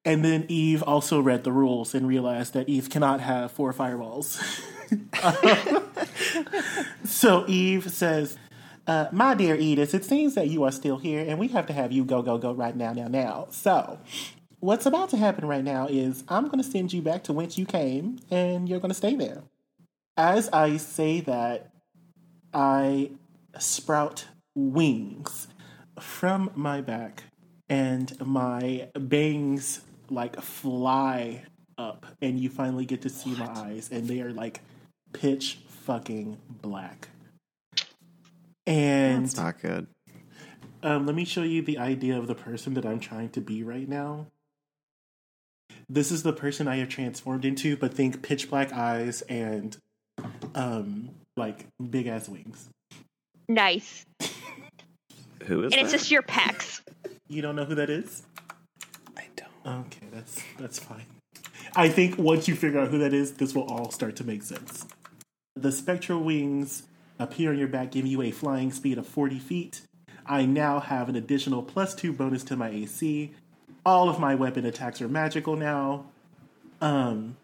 And 0.08 0.24
then 0.24 0.46
Eve 0.48 0.82
also 0.84 1.20
read 1.20 1.44
the 1.44 1.52
rules 1.52 1.94
and 1.94 2.08
realized 2.08 2.54
that 2.54 2.66
Eve 2.66 2.88
cannot 2.88 3.20
have 3.20 3.52
four 3.52 3.74
fireballs. 3.74 4.42
so 7.04 7.44
Eve 7.46 7.92
says, 7.92 8.38
uh, 8.86 9.08
My 9.12 9.34
dear 9.34 9.54
Edith, 9.54 9.92
it 9.92 10.06
seems 10.06 10.34
that 10.34 10.48
you 10.48 10.64
are 10.64 10.72
still 10.72 10.96
here 10.96 11.22
and 11.28 11.38
we 11.38 11.48
have 11.48 11.66
to 11.66 11.74
have 11.74 11.92
you 11.92 12.06
go, 12.06 12.22
go, 12.22 12.38
go 12.38 12.52
right 12.52 12.74
now, 12.74 12.94
now, 12.94 13.06
now. 13.06 13.48
So 13.50 13.98
what's 14.60 14.86
about 14.86 15.10
to 15.10 15.18
happen 15.18 15.46
right 15.46 15.62
now 15.62 15.88
is 15.88 16.24
I'm 16.26 16.46
going 16.46 16.62
to 16.62 16.70
send 16.70 16.90
you 16.90 17.02
back 17.02 17.24
to 17.24 17.34
whence 17.34 17.58
you 17.58 17.66
came 17.66 18.18
and 18.30 18.66
you're 18.66 18.80
going 18.80 18.88
to 18.88 18.94
stay 18.94 19.14
there. 19.14 19.42
As 20.16 20.48
I 20.54 20.78
say 20.78 21.20
that, 21.20 21.70
I 22.54 23.10
sprout 23.58 24.24
wings 24.54 25.48
from 26.00 26.50
my 26.54 26.80
back 26.80 27.24
and 27.68 28.18
my 28.26 28.88
bangs 28.94 29.82
like 30.10 30.40
fly 30.40 31.42
up 31.76 32.06
and 32.20 32.38
you 32.40 32.48
finally 32.50 32.84
get 32.84 33.02
to 33.02 33.08
see 33.08 33.30
my 33.36 33.48
eyes 33.48 33.88
and 33.92 34.06
they 34.08 34.20
are 34.20 34.32
like 34.32 34.60
pitch 35.12 35.58
fucking 35.68 36.36
black. 36.62 37.08
And 38.66 39.24
It's 39.24 39.36
not 39.36 39.60
good. 39.60 39.86
um, 40.82 41.06
let 41.06 41.14
me 41.14 41.24
show 41.24 41.42
you 41.42 41.62
the 41.62 41.78
idea 41.78 42.18
of 42.18 42.26
the 42.26 42.34
person 42.34 42.74
that 42.74 42.84
I'm 42.84 43.00
trying 43.00 43.30
to 43.30 43.40
be 43.40 43.62
right 43.62 43.88
now. 43.88 44.26
This 45.88 46.10
is 46.12 46.22
the 46.22 46.32
person 46.34 46.68
I 46.68 46.76
have 46.76 46.88
transformed 46.90 47.44
into, 47.46 47.76
but 47.76 47.94
think 47.94 48.22
pitch 48.22 48.50
black 48.50 48.72
eyes 48.72 49.22
and 49.22 49.76
um 50.54 51.10
like 51.36 51.66
big 51.90 52.06
ass 52.08 52.28
wings. 52.28 52.68
nice. 53.48 54.04
Who 55.44 55.64
is 55.64 55.72
And 55.72 55.80
it's 55.82 55.92
just 55.92 56.10
your 56.10 56.22
pecs. 56.22 56.82
You 57.28 57.40
don't 57.40 57.56
know 57.56 57.64
who 57.64 57.76
that 57.76 57.88
is? 57.88 58.22
Okay, 59.68 60.06
that's 60.10 60.42
that's 60.58 60.78
fine. 60.78 61.04
I 61.76 61.90
think 61.90 62.16
once 62.16 62.48
you 62.48 62.56
figure 62.56 62.80
out 62.80 62.88
who 62.88 62.98
that 62.98 63.12
is, 63.12 63.34
this 63.34 63.54
will 63.54 63.64
all 63.64 63.90
start 63.90 64.16
to 64.16 64.24
make 64.24 64.42
sense. 64.42 64.86
The 65.56 65.70
spectral 65.70 66.20
wings 66.20 66.84
appear 67.18 67.50
on 67.50 67.58
your 67.58 67.68
back, 67.68 67.90
giving 67.90 68.10
you 68.10 68.22
a 68.22 68.30
flying 68.30 68.72
speed 68.72 68.96
of 68.96 69.06
40 69.06 69.38
feet. 69.38 69.82
I 70.24 70.46
now 70.46 70.80
have 70.80 71.08
an 71.08 71.16
additional 71.16 71.62
plus 71.62 71.94
two 71.94 72.12
bonus 72.12 72.44
to 72.44 72.56
my 72.56 72.70
AC. 72.70 73.32
All 73.84 74.08
of 74.08 74.18
my 74.18 74.34
weapon 74.34 74.64
attacks 74.64 75.02
are 75.02 75.08
magical 75.08 75.56
now. 75.56 76.06
Um, 76.80 77.36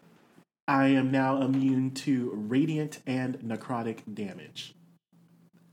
I 0.67 0.87
am 0.87 1.11
now 1.11 1.41
immune 1.41 1.91
to 1.91 2.31
radiant 2.33 2.99
and 3.05 3.37
necrotic 3.39 3.99
damage. 4.11 4.73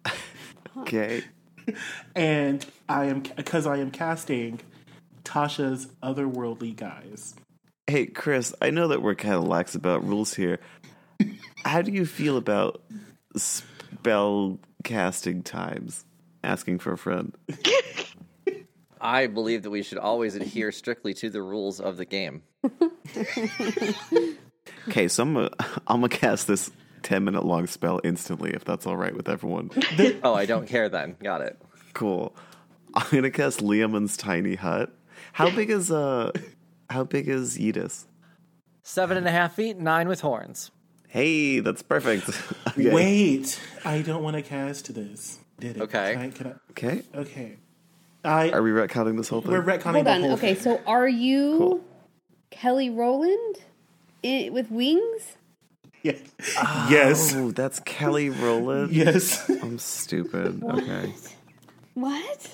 Okay. 0.76 1.22
And 2.16 2.66
I 2.88 3.04
am 3.04 3.20
because 3.20 3.66
I 3.66 3.76
am 3.76 3.92
casting 3.92 4.58
Tasha's 5.24 5.86
otherworldly 6.02 6.74
guise. 6.76 7.34
Hey, 7.86 8.06
Chris, 8.06 8.54
I 8.62 8.70
know 8.70 8.88
that 8.88 9.02
we're 9.02 9.14
kind 9.14 9.34
of 9.34 9.44
lax 9.44 9.74
about 9.74 10.06
rules 10.06 10.34
here. 10.34 10.60
How 11.64 11.82
do 11.82 11.92
you 11.92 12.06
feel 12.06 12.36
about 12.36 12.82
spell 13.36 14.58
casting 14.84 15.42
times? 15.42 16.04
Asking 16.44 16.78
for 16.78 16.92
a 16.92 16.98
friend. 16.98 17.36
I 19.00 19.26
believe 19.26 19.62
that 19.62 19.70
we 19.70 19.82
should 19.82 19.98
always 19.98 20.34
adhere 20.36 20.70
strictly 20.72 21.12
to 21.14 21.30
the 21.30 21.42
rules 21.42 21.80
of 21.80 21.96
the 21.96 22.04
game. 22.04 22.42
Okay, 24.88 25.06
so 25.08 25.22
I'm 25.22 25.34
gonna, 25.34 25.50
I'm 25.86 26.00
gonna 26.00 26.08
cast 26.08 26.46
this 26.48 26.70
ten 27.02 27.24
minute 27.24 27.44
long 27.44 27.66
spell 27.66 28.00
instantly, 28.02 28.52
if 28.52 28.64
that's 28.64 28.86
all 28.86 28.96
right 28.96 29.14
with 29.14 29.28
everyone. 29.28 29.70
Oh, 30.24 30.34
I 30.34 30.46
don't 30.46 30.66
care 30.66 30.88
then. 30.88 31.16
Got 31.22 31.40
it. 31.42 31.60
Cool. 31.94 32.34
I'm 32.94 33.06
gonna 33.10 33.30
cast 33.30 33.60
Leomund's 33.60 34.16
tiny 34.16 34.54
hut. 34.54 34.92
How 35.32 35.50
big 35.50 35.70
is 35.70 35.90
uh 35.90 36.32
how 36.90 37.04
big 37.04 37.28
is 37.28 37.58
Yedis? 37.58 38.04
Seven 38.82 39.16
and 39.16 39.26
a 39.26 39.30
half 39.30 39.54
feet, 39.54 39.78
nine 39.78 40.08
with 40.08 40.20
horns. 40.20 40.70
Hey, 41.08 41.60
that's 41.60 41.82
perfect. 41.82 42.28
Okay. 42.72 42.90
Wait, 42.90 43.60
I 43.84 44.00
don't 44.00 44.22
want 44.22 44.34
to 44.36 44.40
cast 44.42 44.94
this. 44.94 45.38
Did 45.60 45.76
it? 45.76 45.82
Okay. 45.82 46.14
Can 46.14 46.22
I, 46.22 46.30
can 46.30 46.60
Okay. 46.70 47.02
I, 47.12 47.18
okay. 47.18 47.56
I 48.24 48.50
Are 48.50 48.62
we 48.62 48.70
retconning 48.70 49.18
this 49.18 49.28
whole 49.28 49.42
thing? 49.42 49.50
we're 49.50 49.62
retconning 49.62 49.92
Hold 49.92 50.06
the 50.06 50.10
on. 50.12 50.20
whole 50.22 50.32
Okay, 50.32 50.54
thing. 50.54 50.62
so 50.62 50.80
are 50.86 51.06
you 51.06 51.58
Cool. 51.58 51.80
Kelly 52.50 52.88
Rowland 52.88 53.56
i 54.24 54.48
with 54.50 54.70
wings? 54.70 55.36
Yeah. 56.02 56.12
yes. 56.88 57.34
Oh, 57.34 57.50
that's 57.50 57.78
Kelly 57.80 58.30
Rowland. 58.30 58.90
Yes. 58.92 59.46
I'm 59.62 59.78
stupid. 59.78 60.64
Okay. 60.64 61.12
What? 61.92 62.48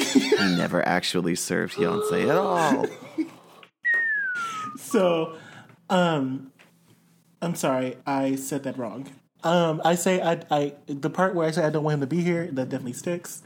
He 0.00 0.56
never 0.56 0.86
actually 0.86 1.34
served 1.34 1.74
Yonsei 1.74 2.28
at 2.28 2.36
all. 2.36 2.86
so, 4.78 5.36
um, 5.90 6.52
I'm 7.42 7.54
sorry, 7.54 7.96
I 8.06 8.36
said 8.36 8.62
that 8.64 8.78
wrong. 8.78 9.08
Um, 9.42 9.82
I 9.84 9.94
say 9.94 10.22
I, 10.22 10.40
I 10.50 10.72
the 10.86 11.10
part 11.10 11.34
where 11.34 11.46
I 11.46 11.50
say 11.50 11.64
I 11.64 11.70
don't 11.70 11.84
want 11.84 11.94
him 11.94 12.00
to 12.00 12.06
be 12.06 12.22
here 12.22 12.46
that 12.52 12.68
definitely 12.70 12.94
sticks. 12.94 13.42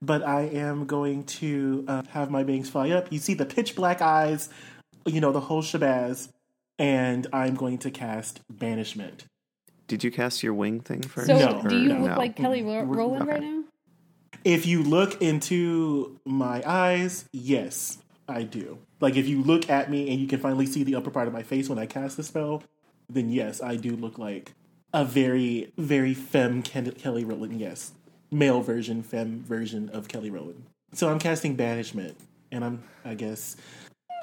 But 0.00 0.22
I 0.22 0.42
am 0.42 0.84
going 0.86 1.24
to 1.24 1.84
uh, 1.88 2.02
have 2.10 2.30
my 2.30 2.42
bangs 2.42 2.68
fly 2.68 2.90
up. 2.90 3.10
You 3.10 3.18
see 3.18 3.32
the 3.34 3.46
pitch 3.46 3.74
black 3.74 4.02
eyes, 4.02 4.50
you 5.06 5.20
know 5.20 5.32
the 5.32 5.40
whole 5.40 5.62
shabazz, 5.62 6.28
and 6.78 7.26
I'm 7.32 7.54
going 7.54 7.78
to 7.78 7.90
cast 7.90 8.40
banishment. 8.50 9.24
Did 9.86 10.02
you 10.04 10.10
cast 10.10 10.42
your 10.42 10.52
wing 10.54 10.80
thing 10.80 11.02
first? 11.02 11.26
So 11.26 11.38
No. 11.38 11.62
do 11.68 11.76
you 11.78 11.88
No. 11.94 12.00
look 12.04 12.16
like 12.16 12.36
Kelly 12.36 12.62
Ro- 12.62 12.84
Mm, 12.84 12.96
Rowland 12.96 13.26
right 13.28 13.40
now? 13.42 13.63
If 14.44 14.66
you 14.66 14.82
look 14.82 15.22
into 15.22 16.20
my 16.26 16.62
eyes, 16.66 17.24
yes, 17.32 17.96
I 18.28 18.42
do. 18.42 18.78
Like 19.00 19.16
if 19.16 19.26
you 19.26 19.42
look 19.42 19.70
at 19.70 19.90
me 19.90 20.10
and 20.10 20.20
you 20.20 20.26
can 20.26 20.38
finally 20.38 20.66
see 20.66 20.84
the 20.84 20.96
upper 20.96 21.10
part 21.10 21.26
of 21.26 21.32
my 21.32 21.42
face 21.42 21.70
when 21.70 21.78
I 21.78 21.86
cast 21.86 22.18
the 22.18 22.22
spell, 22.22 22.62
then 23.08 23.30
yes, 23.30 23.62
I 23.62 23.76
do 23.76 23.96
look 23.96 24.18
like 24.18 24.52
a 24.92 25.02
very, 25.02 25.72
very 25.78 26.12
femme 26.12 26.62
Kelly 26.62 27.24
Rowland. 27.24 27.58
Yes, 27.58 27.92
male 28.30 28.60
version, 28.60 29.02
femme 29.02 29.42
version 29.42 29.88
of 29.88 30.08
Kelly 30.08 30.28
Rowland. 30.28 30.64
So 30.92 31.08
I'm 31.08 31.18
casting 31.18 31.56
banishment, 31.56 32.16
and 32.52 32.64
I'm, 32.64 32.84
I 33.02 33.14
guess, 33.14 33.56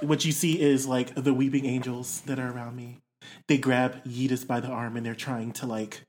what 0.02 0.24
you 0.24 0.32
see 0.32 0.62
is 0.62 0.86
like 0.86 1.16
the 1.16 1.34
weeping 1.34 1.66
angels 1.66 2.22
that 2.28 2.38
are 2.38 2.52
around 2.52 2.76
me. 2.76 3.00
They 3.48 3.58
grab 3.58 4.04
Yedis 4.04 4.46
by 4.46 4.60
the 4.60 4.68
arm 4.68 4.98
and 4.98 5.06
they're 5.06 5.16
trying 5.16 5.52
to 5.54 5.66
like 5.66 6.02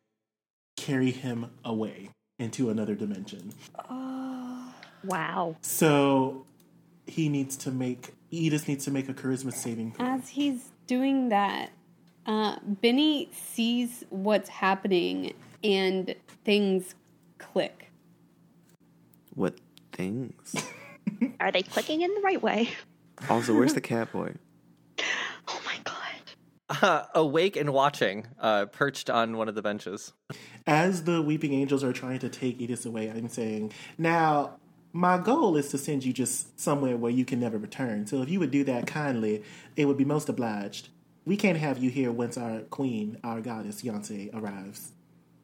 carry 0.77 1.11
him 1.11 1.51
away 1.65 2.11
into 2.39 2.71
another 2.71 2.95
dimension. 2.95 3.53
Oh, 3.91 4.75
wow. 5.05 5.57
So 5.61 6.47
he 7.07 7.29
needs 7.29 7.57
to 7.59 7.71
make 7.71 8.15
Edith 8.31 8.67
needs 8.67 8.85
to 8.87 8.91
make 8.91 9.09
a 9.09 9.15
charisma 9.15 9.53
saving 9.53 9.93
throw. 9.93 10.07
As 10.07 10.31
he's 10.31 10.71
doing 10.87 11.29
that, 11.29 11.71
uh, 12.27 12.57
Benny 12.63 13.31
sees 13.33 14.05
what's 14.09 14.49
happening 14.49 15.35
and 15.63 16.15
things 16.45 16.95
click. 17.39 17.91
What 19.35 19.59
things? 19.93 20.55
Are 21.41 21.53
they 21.53 21.63
clicking 21.63 22.01
in 22.01 22.15
the 22.15 22.21
right 22.23 22.43
way? 22.43 22.71
Also, 23.29 23.55
where's 23.55 23.75
the 23.75 23.81
cat 23.81 24.13
boy? 24.13 24.35
Uh, 26.81 27.05
awake 27.15 27.57
and 27.57 27.73
watching, 27.73 28.27
uh, 28.41 28.67
perched 28.67 29.11
on 29.11 29.37
one 29.37 29.49
of 29.49 29.55
the 29.55 29.63
benches. 29.63 30.13
As 30.67 31.05
the 31.05 31.21
weeping 31.21 31.53
angels 31.53 31.85
are 31.85 31.93
trying 31.93 32.21
to 32.21 32.29
take 32.29 32.61
Edith 32.61 32.87
away, 32.87 33.11
I'm 33.11 33.29
saying, 33.29 33.73
now 33.99 34.59
my 34.93 35.19
goal 35.19 35.57
is 35.57 35.69
to 35.71 35.79
send 35.79 36.05
you 36.05 36.13
just 36.13 36.59
somewhere 36.61 36.97
where 36.97 37.11
you 37.11 37.25
can 37.25 37.41
never 37.41 37.59
return. 37.59 38.07
So 38.07 38.23
if 38.23 38.29
you 38.29 38.39
would 38.41 38.51
do 38.51 38.65
that 38.65 38.87
kindly, 38.87 39.43
it 39.77 39.87
would 39.87 39.97
be 39.97 40.05
most 40.05 40.29
obliged. 40.29 40.89
We 41.25 41.37
can't 41.37 41.59
have 41.59 41.79
you 41.79 41.91
here 41.91 42.11
once 42.11 42.37
our 42.37 42.61
queen, 42.61 43.19
our 43.25 43.41
goddess 43.41 43.83
Yonsei, 43.83 44.35
arrives. 44.35 44.93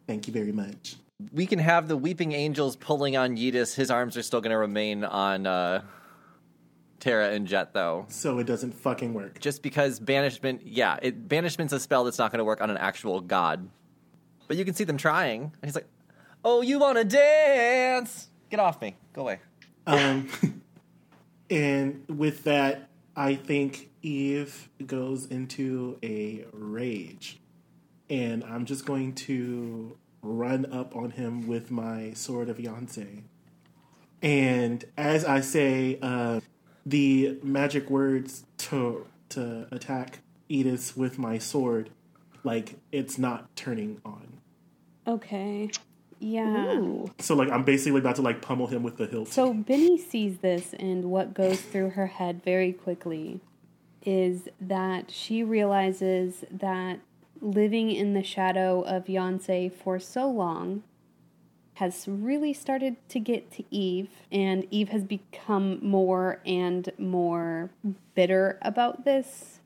Thank 0.06 0.26
you 0.26 0.32
very 0.32 0.52
much. 0.52 0.96
We 1.32 1.46
can 1.46 1.58
have 1.58 1.88
the 1.88 1.96
weeping 1.96 2.32
angels 2.32 2.76
pulling 2.76 3.16
on 3.16 3.36
Yedis. 3.36 3.74
His 3.74 3.90
arms 3.90 4.16
are 4.16 4.22
still 4.22 4.40
going 4.40 4.52
to 4.52 4.58
remain 4.58 5.04
on 5.04 5.46
uh, 5.46 5.82
Terra 7.00 7.30
and 7.30 7.46
Jet, 7.46 7.72
though. 7.72 8.06
So 8.08 8.38
it 8.38 8.44
doesn't 8.44 8.72
fucking 8.72 9.14
work. 9.14 9.40
Just 9.40 9.62
because 9.62 10.00
banishment, 10.00 10.62
yeah, 10.64 10.98
it, 11.00 11.28
banishment's 11.28 11.72
a 11.72 11.80
spell 11.80 12.04
that's 12.04 12.18
not 12.18 12.32
going 12.32 12.38
to 12.38 12.44
work 12.44 12.60
on 12.60 12.70
an 12.70 12.76
actual 12.76 13.20
god. 13.20 13.68
But 14.46 14.56
you 14.56 14.64
can 14.64 14.74
see 14.74 14.84
them 14.84 14.96
trying. 14.96 15.42
And 15.42 15.64
he's 15.64 15.74
like, 15.74 15.86
"Oh, 16.44 16.62
you 16.62 16.78
want 16.78 16.98
to 16.98 17.04
dance? 17.04 18.28
Get 18.50 18.60
off 18.60 18.80
me! 18.80 18.96
Go 19.12 19.22
away." 19.22 19.40
Um, 19.86 20.28
and 21.50 22.04
with 22.08 22.44
that, 22.44 22.88
I 23.14 23.34
think 23.34 23.90
Eve 24.02 24.68
goes 24.86 25.26
into 25.26 25.98
a 26.02 26.44
rage. 26.52 27.40
And 28.10 28.42
I'm 28.44 28.64
just 28.64 28.86
going 28.86 29.14
to 29.14 29.96
run 30.22 30.66
up 30.72 30.96
on 30.96 31.10
him 31.10 31.46
with 31.46 31.70
my 31.70 32.12
sword 32.12 32.48
of 32.48 32.58
Yonsei. 32.58 33.22
And 34.22 34.84
as 34.96 35.24
I 35.24 35.40
say 35.40 35.98
uh, 36.00 36.40
the 36.88 37.38
magic 37.42 37.90
words 37.90 38.44
to 38.56 39.06
to 39.30 39.66
attack 39.70 40.20
Edith 40.48 40.96
with 40.96 41.18
my 41.18 41.38
sword, 41.38 41.90
like 42.44 42.76
it's 42.92 43.18
not 43.18 43.54
turning 43.56 44.00
on. 44.04 44.38
Okay. 45.06 45.70
Yeah. 46.18 47.04
So 47.20 47.34
like 47.34 47.50
I'm 47.50 47.64
basically 47.64 48.00
about 48.00 48.16
to 48.16 48.22
like 48.22 48.42
pummel 48.42 48.66
him 48.66 48.82
with 48.82 48.96
the 48.96 49.06
hilt. 49.06 49.28
So 49.28 49.52
Benny 49.52 49.98
sees 49.98 50.38
this, 50.38 50.74
and 50.78 51.04
what 51.06 51.34
goes 51.34 51.60
through 51.60 51.90
her 51.90 52.06
head 52.06 52.42
very 52.42 52.72
quickly 52.72 53.40
is 54.02 54.48
that 54.60 55.10
she 55.10 55.42
realizes 55.42 56.44
that 56.50 57.00
living 57.40 57.90
in 57.90 58.14
the 58.14 58.22
shadow 58.22 58.80
of 58.82 59.04
Yonsei 59.04 59.72
for 59.72 59.98
so 59.98 60.28
long 60.28 60.82
has 61.78 62.06
really 62.08 62.52
started 62.52 62.96
to 63.08 63.20
get 63.20 63.52
to 63.52 63.64
Eve, 63.70 64.08
and 64.32 64.66
Eve 64.68 64.88
has 64.88 65.04
become 65.04 65.78
more 65.80 66.40
and 66.44 66.90
more 66.98 67.70
bitter 68.16 68.58
about 68.62 69.04
this 69.04 69.60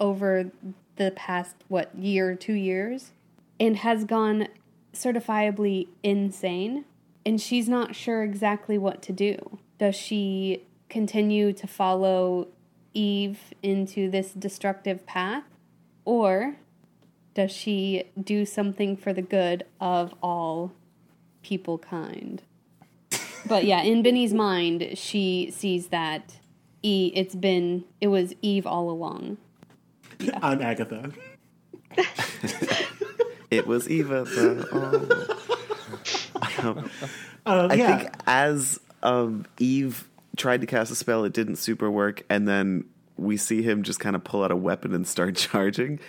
over 0.00 0.50
the 0.96 1.10
past, 1.10 1.56
what, 1.68 1.94
year, 1.94 2.34
two 2.34 2.54
years, 2.54 3.12
and 3.60 3.76
has 3.76 4.04
gone 4.04 4.48
certifiably 4.94 5.88
insane. 6.02 6.86
And 7.26 7.38
she's 7.38 7.68
not 7.68 7.94
sure 7.94 8.22
exactly 8.22 8.78
what 8.78 9.02
to 9.02 9.12
do. 9.12 9.58
Does 9.78 9.94
she 9.94 10.62
continue 10.88 11.52
to 11.52 11.66
follow 11.66 12.48
Eve 12.94 13.52
into 13.62 14.10
this 14.10 14.32
destructive 14.32 15.04
path? 15.04 15.44
Or 16.06 16.56
does 17.34 17.50
she 17.50 18.04
do 18.18 18.46
something 18.46 18.96
for 18.96 19.12
the 19.12 19.22
good 19.22 19.64
of 19.78 20.14
all 20.22 20.72
people 21.44 21.78
kind? 21.78 22.42
But 23.46 23.64
yeah, 23.64 23.82
in 23.82 24.02
Benny's 24.02 24.34
mind, 24.34 24.96
she 24.98 25.50
sees 25.52 25.88
that 25.88 26.36
E 26.82 27.12
it's 27.14 27.34
been 27.34 27.84
it 28.00 28.08
was 28.08 28.34
Eve 28.42 28.66
all 28.66 28.90
along. 28.90 29.36
I'm 30.42 30.60
Agatha. 30.60 31.12
It 33.50 33.68
was 33.68 33.88
Eva. 33.88 34.24
The, 34.24 35.38
oh. 36.62 36.68
Um, 36.68 36.90
Uh, 37.46 37.68
I 37.70 37.74
yeah. 37.74 37.98
think 37.98 38.10
as 38.26 38.80
um, 39.04 39.46
Eve 39.60 40.08
tried 40.36 40.60
to 40.62 40.66
cast 40.66 40.90
a 40.90 40.96
spell, 40.96 41.24
it 41.24 41.32
didn't 41.32 41.56
super 41.56 41.88
work, 41.88 42.24
and 42.28 42.48
then 42.48 42.84
we 43.16 43.36
see 43.36 43.62
him 43.62 43.84
just 43.84 44.00
kind 44.00 44.16
of 44.16 44.24
pull 44.24 44.42
out 44.42 44.50
a 44.50 44.56
weapon 44.56 44.92
and 44.92 45.06
start 45.06 45.36
charging. 45.36 46.00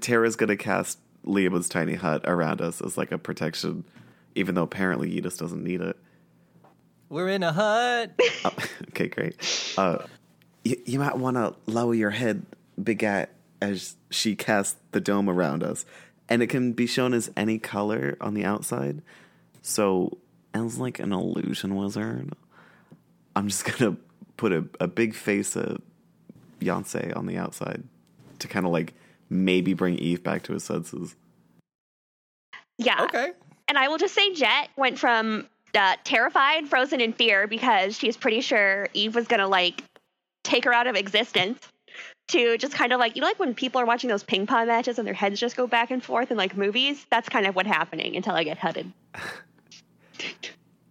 Tara's 0.00 0.34
gonna 0.34 0.56
cast 0.56 0.98
Liam's 1.24 1.68
tiny 1.68 1.94
hut 1.94 2.22
around 2.24 2.60
us 2.60 2.80
as 2.82 2.98
like 2.98 3.12
a 3.12 3.18
protection, 3.18 3.84
even 4.38 4.54
though 4.54 4.62
apparently 4.62 5.20
Yedis 5.20 5.36
doesn't 5.36 5.64
need 5.64 5.80
it. 5.80 5.96
We're 7.08 7.28
in 7.28 7.42
a 7.42 7.52
hut. 7.52 8.12
Oh, 8.44 8.52
okay, 8.90 9.08
great. 9.08 9.74
Uh, 9.76 9.98
you, 10.62 10.80
you 10.86 10.98
might 11.00 11.16
want 11.16 11.36
to 11.36 11.54
lower 11.66 11.94
your 11.94 12.10
head, 12.10 12.46
big 12.82 13.00
guy, 13.00 13.26
as 13.60 13.96
she 14.10 14.36
casts 14.36 14.76
the 14.92 15.00
dome 15.00 15.28
around 15.28 15.64
us. 15.64 15.84
And 16.28 16.42
it 16.42 16.48
can 16.48 16.72
be 16.72 16.86
shown 16.86 17.14
as 17.14 17.30
any 17.36 17.58
color 17.58 18.16
on 18.20 18.34
the 18.34 18.44
outside. 18.44 19.02
So, 19.62 20.18
as 20.54 20.78
like 20.78 21.00
an 21.00 21.12
illusion 21.12 21.74
wizard, 21.74 22.32
I'm 23.34 23.48
just 23.48 23.64
going 23.78 23.96
to 23.96 24.00
put 24.36 24.52
a, 24.52 24.66
a 24.78 24.86
big 24.86 25.14
face 25.14 25.56
of 25.56 25.80
Yonsei 26.60 27.16
on 27.16 27.26
the 27.26 27.38
outside 27.38 27.82
to 28.38 28.46
kind 28.46 28.66
of 28.66 28.72
like 28.72 28.94
maybe 29.30 29.74
bring 29.74 29.98
Eve 29.98 30.22
back 30.22 30.42
to 30.44 30.52
his 30.52 30.62
senses. 30.62 31.16
Yeah. 32.76 33.02
okay. 33.04 33.32
And 33.68 33.76
I 33.76 33.88
will 33.88 33.98
just 33.98 34.14
say 34.14 34.32
Jet 34.32 34.70
went 34.76 34.98
from 34.98 35.46
uh, 35.74 35.96
terrified, 36.04 36.68
frozen 36.68 37.00
in 37.00 37.12
fear 37.12 37.46
because 37.46 37.96
she's 37.96 38.16
pretty 38.16 38.40
sure 38.40 38.88
Eve 38.94 39.14
was 39.14 39.26
going 39.28 39.40
to 39.40 39.46
like 39.46 39.82
take 40.42 40.64
her 40.64 40.72
out 40.72 40.86
of 40.86 40.96
existence 40.96 41.58
to 42.28 42.56
just 42.58 42.74
kind 42.74 42.92
of 42.92 43.00
like 43.00 43.16
you 43.16 43.22
know 43.22 43.26
like 43.26 43.38
when 43.38 43.54
people 43.54 43.80
are 43.80 43.86
watching 43.86 44.08
those 44.08 44.22
ping 44.22 44.46
pong 44.46 44.66
matches 44.66 44.98
and 44.98 45.06
their 45.06 45.14
heads 45.14 45.40
just 45.40 45.56
go 45.56 45.66
back 45.66 45.90
and 45.90 46.02
forth 46.02 46.30
in 46.30 46.36
like 46.36 46.56
movies. 46.56 47.06
That's 47.10 47.28
kind 47.28 47.46
of 47.46 47.54
what's 47.54 47.68
happening 47.68 48.16
until 48.16 48.34
I 48.34 48.44
get 48.44 48.58
hutted. 48.58 48.92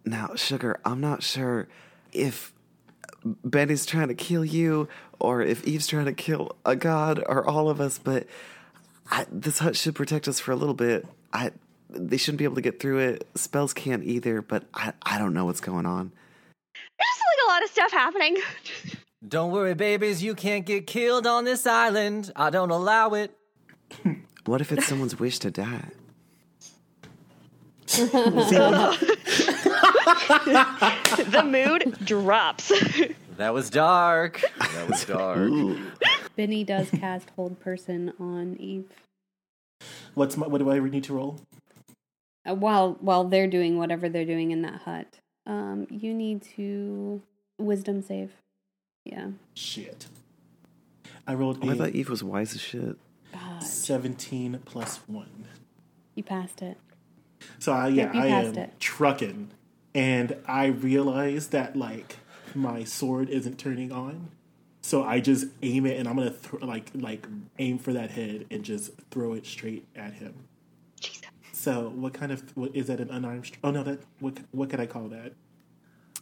Now, 0.05 0.35
Sugar, 0.35 0.79
I'm 0.85 1.01
not 1.01 1.21
sure 1.21 1.67
if 2.13 2.53
Benny's 3.25 3.85
trying 3.85 4.07
to 4.07 4.15
kill 4.15 4.45
you 4.45 4.87
or 5.19 5.41
if 5.41 5.65
Eve's 5.67 5.87
trying 5.87 6.05
to 6.05 6.13
kill 6.13 6.55
a 6.65 6.75
god 6.77 7.21
or 7.27 7.45
all 7.45 7.69
of 7.69 7.81
us, 7.81 7.99
but 7.99 8.25
I, 9.11 9.25
this 9.29 9.59
hut 9.59 9.75
should 9.75 9.95
protect 9.95 10.27
us 10.29 10.39
for 10.39 10.51
a 10.51 10.55
little 10.55 10.73
bit. 10.73 11.05
I 11.33 11.51
they 11.89 12.17
shouldn't 12.17 12.39
be 12.39 12.43
able 12.43 12.55
to 12.55 12.61
get 12.61 12.79
through 12.79 12.99
it. 12.99 13.27
Spells 13.35 13.73
can't 13.73 14.03
either, 14.03 14.41
but 14.41 14.63
I 14.73 14.93
I 15.03 15.17
don't 15.17 15.33
know 15.33 15.45
what's 15.45 15.61
going 15.61 15.85
on. 15.85 16.11
There's 16.73 17.07
just 17.07 17.21
like 17.21 17.45
a 17.45 17.49
lot 17.51 17.63
of 17.63 17.69
stuff 17.69 17.91
happening. 17.91 18.37
Don't 19.27 19.51
worry, 19.51 19.73
babies, 19.73 20.21
you 20.21 20.35
can't 20.35 20.63
get 20.65 20.85
killed 20.85 21.25
on 21.25 21.43
this 21.43 21.65
island. 21.65 22.31
I 22.35 22.51
don't 22.51 22.69
allow 22.69 23.13
it. 23.13 23.35
What 24.45 24.61
if 24.61 24.71
it's 24.71 24.87
someone's 24.87 25.19
wish 25.19 25.39
to 25.39 25.51
die? 25.51 25.89
the 27.97 28.93
mood 31.45 31.97
drops. 32.05 32.71
That 33.35 33.53
was 33.53 33.69
dark. 33.69 34.41
That 34.57 34.89
was 34.89 35.03
dark. 35.03 35.51
Benny 36.37 36.63
does 36.63 36.89
cast 36.91 37.29
Hold 37.31 37.59
Person 37.59 38.13
on 38.21 38.55
Eve. 38.57 38.85
What's 40.13 40.37
my, 40.37 40.47
what 40.47 40.59
do 40.59 40.71
I 40.71 40.79
need 40.79 41.03
to 41.03 41.13
roll? 41.13 41.41
Uh, 42.47 42.55
while 42.55 42.93
while 43.01 43.23
they're 43.25 43.47
doing 43.47 43.77
whatever 43.77 44.07
they're 44.09 44.25
doing 44.25 44.51
in 44.51 44.61
that 44.61 44.81
hut, 44.81 45.19
um, 45.45 45.87
you 45.89 46.13
need 46.13 46.41
to 46.55 47.21
wisdom 47.57 48.01
save. 48.01 48.31
Yeah. 49.03 49.29
Shit. 49.53 50.07
I 51.25 51.33
rolled 51.33 51.59
Oh, 51.63 51.69
I 51.69 51.73
a 51.73 51.75
thought 51.75 51.89
Eve 51.95 52.09
was 52.09 52.23
wise 52.23 52.53
as 52.55 52.61
shit. 52.61 52.97
God, 53.33 53.61
17 53.63 54.61
plus 54.65 54.97
1. 55.07 55.27
you 56.15 56.23
passed 56.23 56.61
it. 56.61 56.77
So 57.59 57.71
I, 57.73 57.87
yeah, 57.89 58.11
I 58.13 58.27
am 58.27 58.57
it. 58.57 58.79
trucking. 58.79 59.51
And 59.93 60.35
I 60.47 60.67
realize 60.67 61.47
that, 61.47 61.75
like, 61.75 62.17
my 62.55 62.83
sword 62.83 63.29
isn't 63.29 63.57
turning 63.57 63.91
on. 63.91 64.29
So 64.81 65.03
I 65.03 65.19
just 65.19 65.47
aim 65.61 65.85
it 65.85 65.99
and 65.99 66.07
I'm 66.07 66.15
going 66.15 66.31
to, 66.33 66.37
th- 66.49 66.63
like, 66.63 66.91
like 66.95 67.27
aim 67.59 67.77
for 67.77 67.91
that 67.93 68.11
head 68.11 68.45
and 68.49 68.63
just 68.63 68.91
throw 69.11 69.33
it 69.33 69.45
straight 69.45 69.85
at 69.95 70.13
him. 70.13 70.33
Jesus. 71.67 71.83
So 71.83 71.89
what 71.89 72.13
kind 72.13 72.31
of, 72.31 72.55
what, 72.55 72.75
is 72.75 72.87
that 72.87 72.99
an 72.99 73.09
unarmed, 73.09 73.51
oh 73.63 73.71
no, 73.71 73.83
that, 73.83 73.99
what, 74.19 74.37
what 74.51 74.69
could 74.69 74.79
I 74.79 74.85
call 74.85 75.07
that? 75.09 75.33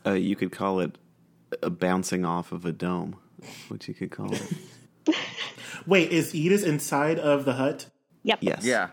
Uh, 0.05 0.13
you 0.13 0.36
could 0.36 0.51
call 0.51 0.79
it 0.79 0.97
a 1.62 1.69
bouncing 1.69 2.25
off 2.25 2.51
of 2.51 2.65
a 2.65 2.71
dome. 2.71 3.17
What 3.67 3.88
you 3.88 3.93
could 3.93 4.12
call 4.12 4.34
it. 4.34 4.53
Wait, 5.86 6.12
is 6.12 6.34
Edith 6.34 6.65
inside 6.65 7.19
of 7.19 7.45
the 7.45 7.53
hut? 7.53 7.88
Yep. 8.23 8.39
Yes. 8.41 8.65
Yeah. 8.65 8.89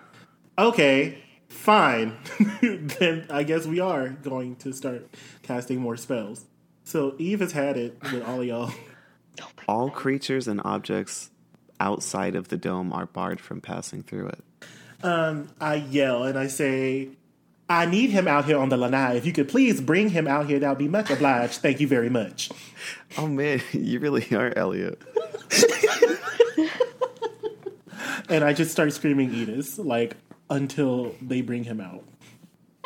Okay, 0.58 1.22
fine. 1.48 2.16
then 2.60 3.26
I 3.30 3.44
guess 3.44 3.66
we 3.66 3.80
are 3.80 4.10
going 4.10 4.56
to 4.56 4.72
start 4.72 5.08
casting 5.42 5.80
more 5.80 5.96
spells. 5.96 6.44
So 6.84 7.14
Eve 7.18 7.40
has 7.40 7.52
had 7.52 7.76
it 7.76 7.96
with 8.02 8.22
all 8.24 8.40
of 8.40 8.46
y'all. 8.46 8.70
All 9.66 9.88
creatures 9.88 10.46
and 10.46 10.60
objects 10.62 11.30
outside 11.80 12.34
of 12.34 12.48
the 12.48 12.58
dome 12.58 12.92
are 12.92 13.06
barred 13.06 13.40
from 13.40 13.62
passing 13.62 14.02
through 14.02 14.26
it. 14.28 14.44
I 15.04 15.86
yell 15.90 16.24
and 16.24 16.38
I 16.38 16.46
say, 16.46 17.10
I 17.68 17.86
need 17.86 18.10
him 18.10 18.28
out 18.28 18.44
here 18.44 18.58
on 18.58 18.68
the 18.68 18.76
lanai. 18.76 19.16
If 19.16 19.24
you 19.24 19.32
could 19.32 19.48
please 19.48 19.80
bring 19.80 20.10
him 20.10 20.26
out 20.28 20.46
here, 20.46 20.58
that 20.58 20.68
would 20.68 20.78
be 20.78 20.88
much 20.88 21.10
obliged. 21.10 21.60
Thank 21.60 21.80
you 21.80 21.88
very 21.88 22.10
much. 22.10 22.50
Oh 23.16 23.26
man, 23.26 23.62
you 23.72 23.98
really 23.98 24.26
are 24.34 24.52
Elliot. 24.56 25.00
And 28.28 28.44
I 28.44 28.52
just 28.52 28.70
start 28.70 28.92
screaming 28.92 29.32
Edith, 29.34 29.78
like, 29.78 30.16
until 30.48 31.14
they 31.20 31.42
bring 31.42 31.64
him 31.64 31.80
out. 31.80 32.02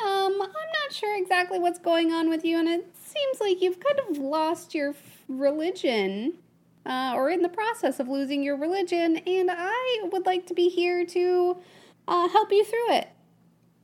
Um, 0.03 0.41
I'm 0.41 0.41
not 0.41 0.93
sure 0.93 1.17
exactly 1.17 1.59
what's 1.59 1.79
going 1.79 2.13
on 2.13 2.29
with 2.29 2.45
you, 2.45 2.59
and 2.59 2.69
it 2.69 2.93
seems 2.97 3.41
like 3.41 3.63
you've 3.63 3.79
kind 3.79 4.01
of 4.09 4.19
lost 4.19 4.75
your 4.75 4.91
f- 4.91 5.23
religion, 5.29 6.35
uh, 6.85 7.13
or 7.15 7.31
in 7.31 7.43
the 7.43 7.49
process 7.49 8.01
of 8.01 8.09
losing 8.09 8.43
your 8.43 8.57
religion, 8.57 9.19
and 9.19 9.51
I 9.53 10.09
would 10.11 10.27
like 10.27 10.47
to 10.47 10.55
be 10.55 10.69
here 10.69 11.07
to 11.07 11.57
uh, 12.09 12.29
help 12.29 12.51
you 12.53 12.65
through 12.65 12.95
it. 12.95 13.09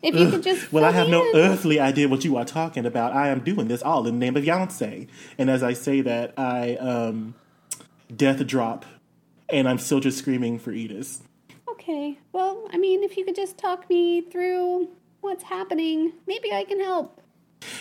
If 0.02 0.16
you 0.16 0.30
could 0.30 0.42
just 0.42 0.72
Well, 0.72 0.84
I 0.84 0.90
have 0.90 1.08
no 1.08 1.22
in. 1.24 1.36
earthly 1.36 1.78
idea 1.78 2.08
what 2.08 2.24
you 2.24 2.36
are 2.36 2.44
talking 2.44 2.84
about. 2.84 3.12
I 3.14 3.28
am 3.28 3.40
doing 3.40 3.68
this 3.68 3.82
all 3.82 4.04
in 4.08 4.18
the 4.18 4.26
name 4.26 4.36
of 4.36 4.42
Yonsei. 4.42 5.06
And 5.38 5.48
as 5.48 5.62
I 5.62 5.74
say 5.74 6.00
that, 6.00 6.34
I 6.36 6.74
um, 6.76 7.34
death 8.14 8.44
drop, 8.46 8.84
and 9.48 9.68
I'm 9.68 9.78
still 9.78 10.00
just 10.00 10.18
screaming 10.18 10.58
for 10.58 10.72
Edith. 10.72 11.22
Okay, 11.70 12.18
well, 12.32 12.68
I 12.72 12.78
mean, 12.78 13.04
if 13.04 13.16
you 13.16 13.24
could 13.24 13.36
just 13.36 13.58
talk 13.58 13.88
me 13.88 14.20
through 14.22 14.88
what's 15.20 15.44
happening, 15.44 16.12
maybe 16.26 16.52
I 16.52 16.64
can 16.64 16.80
help. 16.80 17.20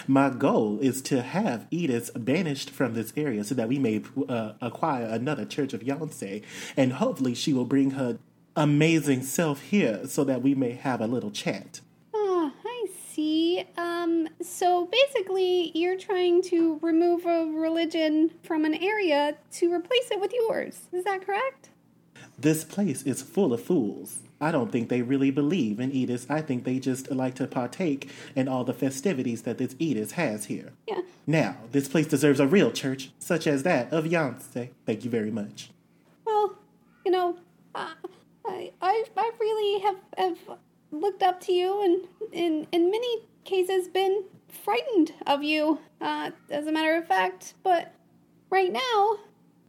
My 0.07 0.29
goal 0.29 0.77
is 0.79 1.01
to 1.03 1.23
have 1.23 1.65
Edith 1.71 2.11
banished 2.15 2.69
from 2.69 2.93
this 2.93 3.11
area 3.17 3.43
so 3.43 3.55
that 3.55 3.67
we 3.67 3.79
may 3.79 4.03
uh, 4.29 4.53
acquire 4.61 5.05
another 5.05 5.43
Church 5.43 5.73
of 5.73 5.81
Yonsei, 5.81 6.43
and 6.77 6.93
hopefully 6.93 7.33
she 7.33 7.51
will 7.51 7.65
bring 7.65 7.91
her 7.91 8.19
amazing 8.55 9.23
self 9.23 9.61
here 9.61 10.05
so 10.07 10.23
that 10.23 10.41
we 10.41 10.55
may 10.55 10.71
have 10.71 11.01
a 11.01 11.07
little 11.07 11.31
chat. 11.31 11.81
Ah, 12.13 12.51
I 12.65 12.87
see. 13.09 13.65
Um, 13.77 14.27
so 14.41 14.87
basically, 14.87 15.71
you're 15.73 15.97
trying 15.97 16.41
to 16.43 16.79
remove 16.81 17.25
a 17.25 17.45
religion 17.45 18.31
from 18.43 18.65
an 18.65 18.75
area 18.75 19.35
to 19.53 19.73
replace 19.73 20.11
it 20.11 20.19
with 20.19 20.33
yours. 20.33 20.81
Is 20.91 21.03
that 21.03 21.25
correct? 21.25 21.69
This 22.37 22.63
place 22.63 23.03
is 23.03 23.21
full 23.21 23.53
of 23.53 23.61
fools. 23.61 24.19
I 24.39 24.51
don't 24.51 24.71
think 24.71 24.89
they 24.89 25.03
really 25.03 25.29
believe 25.29 25.79
in 25.79 25.91
Edith. 25.91 26.25
I 26.29 26.41
think 26.41 26.63
they 26.63 26.79
just 26.79 27.11
like 27.11 27.35
to 27.35 27.45
partake 27.45 28.09
in 28.35 28.47
all 28.47 28.63
the 28.63 28.73
festivities 28.73 29.43
that 29.43 29.59
this 29.59 29.75
Edith 29.77 30.13
has 30.13 30.45
here. 30.45 30.73
Yeah. 30.87 31.01
Now, 31.27 31.57
this 31.71 31.87
place 31.87 32.07
deserves 32.07 32.39
a 32.39 32.47
real 32.47 32.71
church, 32.71 33.11
such 33.19 33.45
as 33.45 33.61
that 33.63 33.93
of 33.93 34.05
Yonsei. 34.05 34.69
Thank 34.87 35.05
you 35.05 35.11
very 35.11 35.29
much. 35.29 35.69
Well, 36.25 36.55
you 37.05 37.11
know, 37.11 37.37
uh, 37.75 37.93
I, 38.45 38.71
I, 38.81 39.03
I 39.15 39.31
really 39.39 39.81
have, 39.81 39.95
have 40.17 40.57
looked 40.91 41.23
up 41.23 41.39
to 41.41 41.53
you 41.53 41.83
and 41.83 42.33
in, 42.33 42.67
in 42.71 42.91
many 42.91 43.23
cases 43.43 43.87
been 43.87 44.23
frightened 44.47 45.13
of 45.25 45.43
you, 45.43 45.79
uh, 45.99 46.31
as 46.49 46.67
a 46.67 46.71
matter 46.71 46.95
of 46.95 47.07
fact. 47.07 47.53
But 47.63 47.93
right 48.49 48.71
now, 48.71 49.17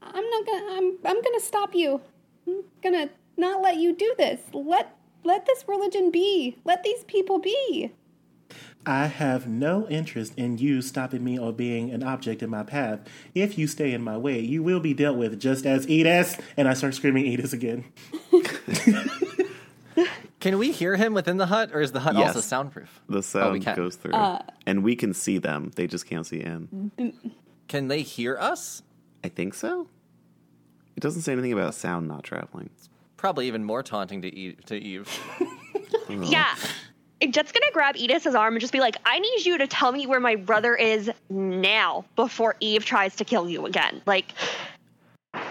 I'm 0.03 0.29
not 0.29 0.47
gonna, 0.47 0.67
I'm, 0.73 0.99
I'm 1.05 1.23
gonna 1.23 1.41
stop 1.41 1.75
you. 1.75 2.01
I'm 2.47 2.65
gonna 2.83 3.11
not 3.37 3.63
let 3.63 3.77
you 3.77 3.95
do 3.95 4.15
this. 4.19 4.41
Let, 4.53 4.97
let 5.25 5.47
this 5.47 5.65
religion 5.69 6.11
be. 6.11 6.57
Let 6.65 6.83
these 6.83 7.05
people 7.05 7.39
be. 7.39 7.93
I 8.85 9.07
have 9.07 9.47
no 9.47 9.87
interest 9.89 10.33
in 10.37 10.59
you 10.59 10.83
stopping 10.83 11.23
me 11.23 11.39
or 11.39 11.53
being 11.53 11.91
an 11.91 12.03
object 12.03 12.43
in 12.43 12.51
my 12.51 12.65
path. 12.65 13.01
If 13.35 13.57
you 13.57 13.67
stay 13.69 13.93
in 13.93 14.03
my 14.03 14.17
way, 14.17 14.41
you 14.41 14.63
will 14.63 14.81
be 14.81 14.93
dealt 14.93 15.17
with 15.17 15.39
just 15.39 15.65
as 15.65 15.89
Edith. 15.89 16.41
And 16.57 16.67
I 16.69 16.75
start 16.75 16.95
screaming 16.95 17.27
Edith 17.27 17.53
again. 17.53 17.85
Can 20.41 20.59
we 20.59 20.73
hear 20.73 20.97
him 20.97 21.15
within 21.15 21.37
the 21.37 21.47
hut, 21.47 21.71
or 21.73 21.81
is 21.81 21.93
the 21.93 22.01
hut 22.01 22.17
Yes. 22.17 22.29
also 22.35 22.41
soundproof? 22.41 23.01
The 23.09 23.19
oh, 23.19 23.21
sound 23.21 23.53
we 23.53 23.61
can. 23.61 23.77
goes 23.77 23.95
through, 23.95 24.15
uh, 24.15 24.41
and 24.67 24.83
we 24.83 24.97
can 24.97 25.15
see 25.15 25.39
them. 25.39 25.71
They 25.77 25.87
just 25.87 26.07
can't 26.07 26.27
see 26.27 26.41
in. 26.41 27.13
Can 27.69 27.87
they 27.87 28.03
hear 28.03 28.37
us? 28.37 28.83
I 29.23 29.29
think 29.29 29.55
so. 29.55 29.87
It 30.97 31.01
doesn't 31.01 31.23
say 31.23 31.31
anything 31.31 31.53
about 31.53 31.77
sound 31.77 32.09
not 32.09 32.25
traveling. 32.25 32.71
It's 32.77 32.91
Probably 33.17 33.47
even 33.47 33.63
more 33.63 33.85
taunting 33.85 34.23
to 34.23 34.35
Eve. 34.35 34.65
To 34.67 34.75
Eve. 34.75 35.09
Yeah. 36.09 36.57
Jet's 37.31 37.53
gonna 37.53 37.73
grab 37.73 37.97
Edith's 37.97 38.27
arm 38.27 38.55
and 38.55 38.61
just 38.61 38.73
be 38.73 38.81
like, 38.81 38.97
I 39.05 39.19
need 39.19 39.47
you 39.47 39.59
to 39.59 39.67
tell 39.67 39.93
me 39.93 40.07
where 40.07 40.21
my 40.21 40.37
brother 40.37 40.75
is 40.75 41.11
now 41.31 42.05
before 42.17 42.57
Eve 42.61 42.85
tries 42.85 43.17
to 43.17 43.25
kill 43.25 43.49
you 43.49 43.67
again. 43.67 44.03
Like, 44.07 44.27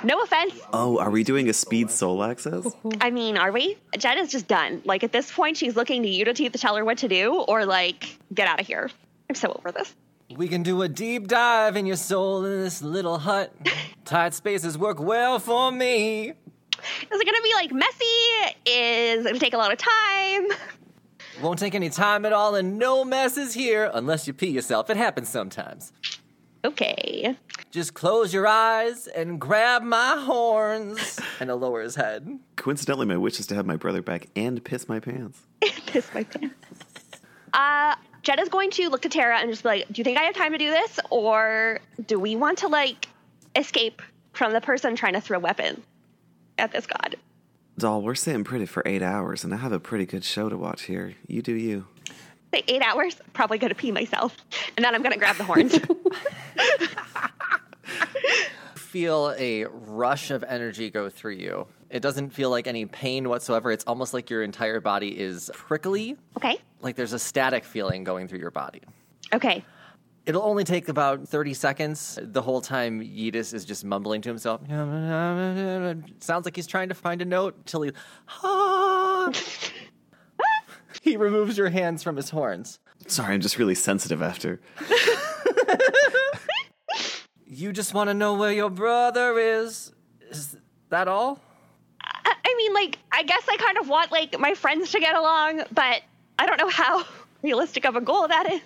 no 0.04 0.22
offense. 0.22 0.54
Oh, 0.74 1.00
are 1.00 1.10
we 1.10 1.24
doing 1.24 1.50
a 1.50 1.54
speed 1.54 1.90
soul 1.90 2.24
access? 2.24 2.68
I 3.00 3.10
mean, 3.10 3.38
are 3.38 3.52
we? 3.52 3.78
Jet 3.98 4.18
is 4.18 4.32
just 4.32 4.48
done. 4.48 4.82
Like, 4.86 5.04
at 5.04 5.12
this 5.12 5.32
point, 5.32 5.58
she's 5.58 5.76
looking 5.76 6.04
to 6.04 6.10
you 6.10 6.26
to, 6.26 6.34
to 6.34 6.50
tell 6.50 6.76
her 6.76 6.86
what 6.86 7.00
to 7.00 7.08
do 7.08 7.34
or, 7.34 7.66
like, 7.66 8.18
get 8.34 8.48
out 8.48 8.60
of 8.60 8.68
here. 8.68 8.90
I'm 9.30 9.36
so 9.36 9.54
over 9.58 9.72
this. 9.72 9.94
we 10.36 10.48
can 10.48 10.62
do 10.64 10.82
a 10.82 10.90
deep 10.90 11.28
dive 11.28 11.78
in 11.78 11.86
your 11.86 11.96
soul 11.96 12.46
in 12.46 12.62
this 12.62 12.82
little 12.82 13.18
hut. 13.18 13.54
Tight 14.06 14.34
spaces 14.34 14.78
work 14.78 15.00
well 15.00 15.40
for 15.40 15.72
me. 15.72 16.30
Is 16.30 16.36
it 17.12 17.26
gonna 17.26 17.42
be, 17.44 17.54
like, 17.54 17.72
messy? 17.72 18.06
Is 18.66 19.26
it 19.26 19.30
gonna 19.30 19.40
take 19.40 19.54
a 19.54 19.58
lot 19.58 19.72
of 19.72 19.78
time? 19.78 20.48
Won't 21.42 21.60
take 21.60 21.74
any 21.74 21.90
time 21.90 22.26
at 22.26 22.34
all, 22.34 22.56
and 22.56 22.78
no 22.78 23.04
messes 23.04 23.54
here 23.54 23.90
unless 23.94 24.28
you 24.28 24.34
pee 24.34 24.50
yourself. 24.50 24.90
It 24.90 24.98
happens 24.98 25.28
sometimes. 25.30 25.92
Okay. 26.64 27.36
Just 27.72 27.96
close 27.96 28.32
your 28.34 28.46
eyes 28.48 29.08
and 29.08 29.42
grab 29.42 29.82
my 29.82 30.18
horns. 30.18 31.20
And 31.40 31.50
he'll 31.50 31.58
lower 31.58 31.82
his 31.82 31.96
head. 31.96 32.38
Coincidentally, 32.56 33.08
my 33.08 33.18
wish 33.18 33.40
is 33.40 33.48
to 33.48 33.56
have 33.56 33.66
my 33.66 33.76
brother 33.76 34.04
back 34.04 34.28
and 34.36 34.64
piss 34.64 34.88
my 34.88 35.00
pants. 35.00 35.42
Piss 35.88 36.08
my 36.14 36.24
pants. 36.24 36.56
Uh, 37.52 37.96
Jet 38.22 38.40
is 38.40 38.48
going 38.48 38.70
to 38.72 38.90
look 38.90 39.02
to 39.02 39.10
Tara 39.10 39.40
and 39.40 39.50
just 39.50 39.64
be 39.64 39.70
like, 39.70 39.88
Do 39.88 40.00
you 40.00 40.04
think 40.04 40.20
I 40.20 40.24
have 40.24 40.36
time 40.36 40.52
to 40.52 40.60
do 40.60 40.70
this? 40.70 41.00
Or 41.10 41.80
do 42.06 42.20
we 42.20 42.36
want 42.36 42.60
to, 42.60 42.68
like, 42.68 43.08
escape 43.56 44.04
from 44.34 44.54
the 44.54 44.62
person 44.62 44.96
trying 44.96 45.14
to 45.14 45.22
throw 45.22 45.38
a 45.38 45.42
weapon? 45.42 45.82
at 46.62 46.72
this 46.72 46.86
god. 46.86 47.16
Doll, 47.82 48.04
we're 48.04 48.14
sitting 48.14 48.44
pretty 48.44 48.68
for 48.68 48.84
eight 48.86 49.02
hours, 49.02 49.44
and 49.44 49.52
I 49.54 49.58
have 49.58 49.72
a 49.72 49.80
pretty 49.80 50.06
good 50.06 50.24
show 50.24 50.50
to 50.50 50.56
watch 50.56 50.84
here. 50.84 51.16
You 51.26 51.42
do 51.42 51.54
you. 51.54 51.88
Say 52.54 52.64
eight 52.68 52.84
hours, 52.84 53.16
probably 53.34 53.58
gonna 53.58 53.74
pee 53.74 53.92
myself, 53.92 54.38
and 54.78 54.86
then 54.86 54.94
I'm 54.94 55.02
gonna 55.02 55.18
grab 55.18 55.38
the 55.38 55.44
horns. 55.44 55.76
Feel 58.76 59.34
a 59.36 59.66
rush 59.66 60.30
of 60.30 60.44
energy 60.44 60.92
go 60.92 61.10
through 61.10 61.34
you. 61.34 61.66
It 61.90 62.02
doesn't 62.02 62.30
feel 62.30 62.52
like 62.52 62.68
any 62.68 62.86
pain 62.86 63.28
whatsoever. 63.28 63.72
It's 63.72 63.86
almost 63.86 64.14
like 64.14 64.30
your 64.30 64.44
entire 64.44 64.80
body 64.80 65.20
is 65.20 65.50
prickly, 65.54 66.18
okay. 66.38 66.60
like 66.82 66.96
there's 66.96 67.14
a 67.14 67.20
static 67.20 67.64
feeling 67.64 68.04
going 68.04 68.28
through 68.28 68.40
your 68.40 68.52
body. 68.52 68.82
Okay. 69.34 69.66
It'll 70.32 70.44
only 70.44 70.64
take 70.64 70.88
about 70.88 71.28
30 71.28 71.54
seconds. 71.54 72.18
The 72.22 72.42
whole 72.42 72.62
time, 72.62 73.02
Yedis 73.02 73.54
is 73.54 73.66
just 73.66 73.84
mumbling 73.84 74.22
to 74.22 74.30
himself. 74.30 74.62
Sounds 76.20 76.46
like 76.46 76.56
he's 76.56 76.68
trying 76.68 76.88
to 76.88 76.96
find 76.96 77.22
a 77.22 77.26
note 77.26 77.66
till 77.66 77.82
he. 77.82 77.92
he 81.02 81.18
removes 81.18 81.58
your 81.58 81.68
hands 81.68 82.02
from 82.02 82.16
his 82.16 82.30
horns. 82.30 82.80
Sorry, 83.08 83.34
I'm 83.34 83.42
just 83.42 83.58
really 83.58 83.76
sensitive 83.76 84.22
after. 84.22 84.62
You 87.54 87.74
just 87.74 87.94
want 87.94 88.10
to 88.10 88.14
know 88.14 88.36
where 88.36 88.54
your 88.54 88.70
brother 88.70 89.38
is. 89.38 89.92
Is 90.30 90.56
that 90.88 91.10
all? 91.10 91.38
I, 92.02 92.34
I 92.46 92.56
mean, 92.58 92.74
like, 92.74 92.98
I 93.12 93.24
guess 93.24 93.44
I 93.50 93.58
kind 93.58 93.78
of 93.78 93.90
want 93.90 94.14
like 94.14 94.40
my 94.40 94.54
friends 94.54 94.92
to 94.92 95.02
get 95.02 95.16
along, 95.16 95.64
but 95.74 96.02
I 96.40 96.46
don't 96.46 96.58
know 96.58 96.70
how 96.70 97.04
realistic 97.44 97.86
of 97.86 97.98
a 97.98 98.02
goal 98.02 98.30
that 98.30 98.50
is. 98.50 98.62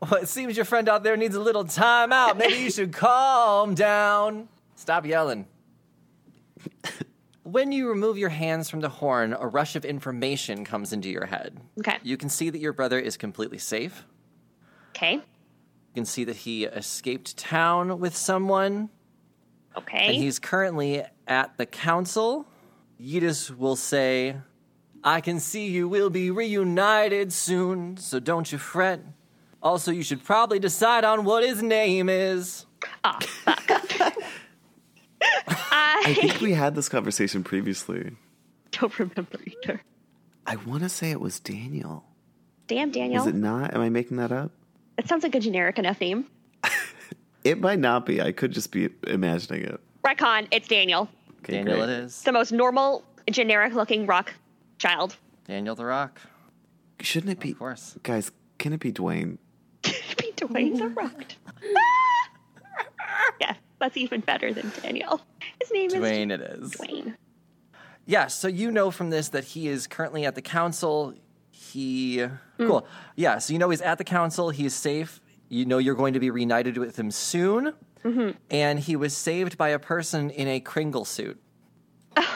Well, 0.00 0.14
it 0.14 0.28
seems 0.28 0.56
your 0.56 0.64
friend 0.64 0.88
out 0.88 1.02
there 1.02 1.16
needs 1.16 1.34
a 1.34 1.40
little 1.40 1.64
time 1.64 2.12
out. 2.12 2.36
Maybe 2.38 2.54
you 2.56 2.70
should 2.70 2.92
calm 2.92 3.74
down. 3.74 4.48
Stop 4.76 5.06
yelling. 5.06 5.46
When 7.44 7.72
you 7.72 7.88
remove 7.88 8.18
your 8.18 8.28
hands 8.28 8.68
from 8.68 8.80
the 8.80 8.90
horn, 8.90 9.32
a 9.32 9.46
rush 9.46 9.74
of 9.74 9.86
information 9.86 10.66
comes 10.66 10.92
into 10.92 11.08
your 11.08 11.24
head. 11.24 11.58
Okay. 11.78 11.96
You 12.02 12.18
can 12.18 12.28
see 12.28 12.50
that 12.50 12.58
your 12.58 12.74
brother 12.74 12.98
is 12.98 13.16
completely 13.16 13.56
safe. 13.56 14.04
Okay. 14.90 15.14
You 15.14 15.22
can 15.94 16.04
see 16.04 16.24
that 16.24 16.36
he 16.36 16.64
escaped 16.66 17.38
town 17.38 18.00
with 18.00 18.14
someone, 18.14 18.90
Okay. 19.78 20.08
and 20.08 20.16
he's 20.16 20.38
currently 20.38 21.02
at 21.26 21.56
the 21.56 21.64
council. 21.64 22.46
Yidis 23.00 23.56
will 23.56 23.76
say, 23.76 24.36
I 25.02 25.22
can 25.22 25.40
see 25.40 25.68
you 25.68 25.88
will 25.88 26.10
be 26.10 26.30
reunited 26.30 27.32
soon, 27.32 27.96
so 27.96 28.20
don't 28.20 28.52
you 28.52 28.58
fret. 28.58 29.00
Also, 29.62 29.90
you 29.90 30.02
should 30.02 30.22
probably 30.24 30.58
decide 30.58 31.04
on 31.04 31.24
what 31.24 31.44
his 31.44 31.62
name 31.62 32.08
is. 32.08 32.66
oh, 33.04 33.18
fuck. 33.20 33.70
I 35.20 36.02
I 36.06 36.14
think 36.14 36.40
we 36.40 36.52
had 36.52 36.74
this 36.74 36.88
conversation 36.88 37.42
previously. 37.42 38.12
don't 38.72 38.96
remember 38.98 39.38
either. 39.44 39.82
I 40.46 40.56
want 40.56 40.82
to 40.84 40.88
say 40.88 41.10
it 41.10 41.20
was 41.20 41.40
Daniel. 41.40 42.04
Damn, 42.68 42.90
Daniel. 42.90 43.20
Is 43.20 43.26
it 43.26 43.34
not? 43.34 43.74
Am 43.74 43.80
I 43.80 43.88
making 43.88 44.16
that 44.18 44.30
up? 44.32 44.52
It 44.96 45.08
sounds 45.08 45.22
like 45.22 45.34
a 45.34 45.40
generic 45.40 45.78
enough 45.78 46.00
name. 46.00 46.26
It 47.44 47.60
might 47.60 47.78
not 47.78 48.04
be. 48.04 48.20
I 48.20 48.32
could 48.32 48.50
just 48.50 48.72
be 48.72 48.90
imagining 49.06 49.62
it. 49.62 49.80
Retcon, 50.04 50.48
it's 50.50 50.68
Daniel. 50.68 51.08
Okay, 51.38 51.52
Daniel 51.54 51.76
great. 51.76 51.88
it 51.88 51.92
is. 52.00 52.04
It's 52.12 52.22
the 52.22 52.32
most 52.32 52.52
normal, 52.52 53.04
generic 53.30 53.72
looking 53.74 54.04
rock 54.06 54.34
child. 54.76 55.16
Daniel 55.46 55.74
the 55.74 55.84
Rock, 55.86 56.20
Shouldn't 57.00 57.30
it 57.32 57.40
be? 57.40 57.52
of 57.52 57.58
course. 57.58 57.96
Guys, 58.02 58.32
can 58.58 58.72
it 58.74 58.80
be 58.80 58.92
Dwayne? 58.92 59.38
Be 60.46 60.70
Dwayne 60.70 60.78
the 60.78 60.88
Rock. 60.88 61.24
yeah, 63.40 63.54
that's 63.78 63.96
even 63.96 64.20
better 64.20 64.52
than 64.52 64.72
Daniel. 64.82 65.20
His 65.60 65.70
name 65.72 65.90
is 65.90 65.94
Dwayne 65.94 66.32
it 66.32 66.40
is. 66.40 66.72
is 66.72 66.72
Dwayne. 66.72 67.16
Yeah, 68.06 68.28
so 68.28 68.48
you 68.48 68.70
know 68.70 68.90
from 68.90 69.10
this 69.10 69.28
that 69.30 69.44
he 69.44 69.68
is 69.68 69.86
currently 69.86 70.24
at 70.24 70.34
the 70.34 70.42
council. 70.42 71.14
He 71.50 72.24
cool. 72.56 72.82
Mm. 72.82 72.86
Yeah, 73.16 73.38
so 73.38 73.52
you 73.52 73.58
know 73.58 73.70
he's 73.70 73.82
at 73.82 73.98
the 73.98 74.04
council. 74.04 74.50
He's 74.50 74.74
safe. 74.74 75.20
You 75.48 75.66
know 75.66 75.78
you're 75.78 75.94
going 75.94 76.14
to 76.14 76.20
be 76.20 76.30
reunited 76.30 76.78
with 76.78 76.98
him 76.98 77.10
soon. 77.10 77.74
Mm-hmm. 78.04 78.30
And 78.50 78.78
he 78.78 78.96
was 78.96 79.16
saved 79.16 79.58
by 79.58 79.70
a 79.70 79.78
person 79.78 80.30
in 80.30 80.48
a 80.48 80.60
Kringle 80.60 81.04
suit. 81.04 81.38
what? 82.14 82.26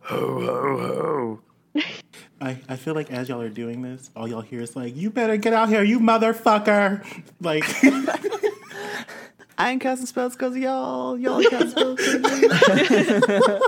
Ho 0.00 0.40
ho 0.40 1.40
ho! 1.74 1.82
I, 2.40 2.58
I 2.68 2.76
feel 2.76 2.94
like 2.94 3.10
as 3.10 3.28
y'all 3.28 3.40
are 3.42 3.48
doing 3.50 3.82
this, 3.82 4.10
all 4.16 4.26
y'all 4.26 4.40
hear 4.40 4.60
is 4.62 4.74
like, 4.74 4.96
"You 4.96 5.10
better 5.10 5.36
get 5.36 5.52
out 5.52 5.68
here, 5.68 5.82
you 5.82 6.00
motherfucker!" 6.00 7.04
Like, 7.40 7.64
I 9.58 9.70
ain't 9.72 9.82
casting 9.82 10.06
spells 10.06 10.34
because 10.34 10.56
y'all. 10.56 11.18
Y'all 11.18 11.42
casting 11.42 11.70
spells 11.70 11.98
'cause 12.00 12.14
me. 13.28 13.58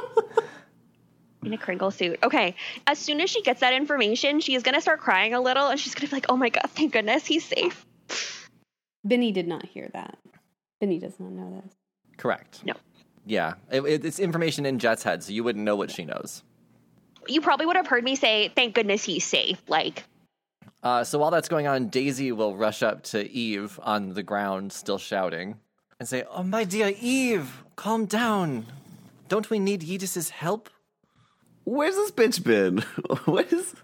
In 1.44 1.52
a 1.52 1.58
Kringle 1.58 1.90
suit. 1.90 2.18
Okay. 2.22 2.54
As 2.86 2.98
soon 3.00 3.20
as 3.20 3.28
she 3.28 3.42
gets 3.42 3.60
that 3.60 3.74
information, 3.74 4.38
she 4.40 4.54
is 4.54 4.62
going 4.62 4.76
to 4.76 4.80
start 4.80 5.00
crying 5.00 5.34
a 5.34 5.40
little 5.40 5.66
and 5.68 5.78
she's 5.80 5.92
going 5.92 6.06
to 6.06 6.10
be 6.10 6.14
like, 6.16 6.26
oh 6.28 6.36
my 6.36 6.50
God, 6.50 6.62
thank 6.68 6.92
goodness 6.92 7.26
he's 7.26 7.44
safe. 7.44 7.84
Benny 9.04 9.32
did 9.32 9.48
not 9.48 9.66
hear 9.66 9.90
that. 9.92 10.18
Benny 10.80 11.00
does 11.00 11.18
not 11.18 11.32
know 11.32 11.60
this. 11.64 11.74
Correct. 12.16 12.64
No. 12.64 12.74
Yeah, 13.26 13.54
it, 13.72 13.80
it- 13.82 14.04
it's 14.04 14.20
information 14.20 14.64
in 14.66 14.78
Jet's 14.78 15.02
head, 15.02 15.24
so 15.24 15.32
you 15.32 15.42
wouldn't 15.42 15.64
know 15.64 15.74
what 15.74 15.90
she 15.90 16.04
knows. 16.04 16.44
You 17.28 17.40
probably 17.40 17.66
would 17.66 17.76
have 17.76 17.86
heard 17.86 18.04
me 18.04 18.16
say, 18.16 18.48
thank 18.54 18.74
goodness 18.74 19.04
he's 19.04 19.24
safe. 19.24 19.60
Like, 19.68 20.04
Uh, 20.82 21.04
so 21.04 21.18
while 21.18 21.30
that's 21.30 21.48
going 21.48 21.66
on, 21.68 21.88
Daisy 21.88 22.32
will 22.32 22.56
rush 22.56 22.82
up 22.82 23.02
to 23.04 23.30
Eve 23.30 23.78
on 23.82 24.14
the 24.14 24.22
ground, 24.22 24.72
still 24.72 24.98
shouting, 24.98 25.60
and 26.00 26.08
say, 26.08 26.24
"Oh, 26.30 26.42
my 26.42 26.64
dear 26.64 26.92
Eve, 27.00 27.62
calm 27.76 28.06
down. 28.06 28.66
Don't 29.28 29.48
we 29.48 29.58
need 29.60 29.82
Yedis's 29.82 30.30
help? 30.30 30.68
Where's 31.64 31.94
this 31.94 32.10
bitch 32.10 32.42
been? 32.42 32.78
what 33.26 33.52
is? 33.52 33.74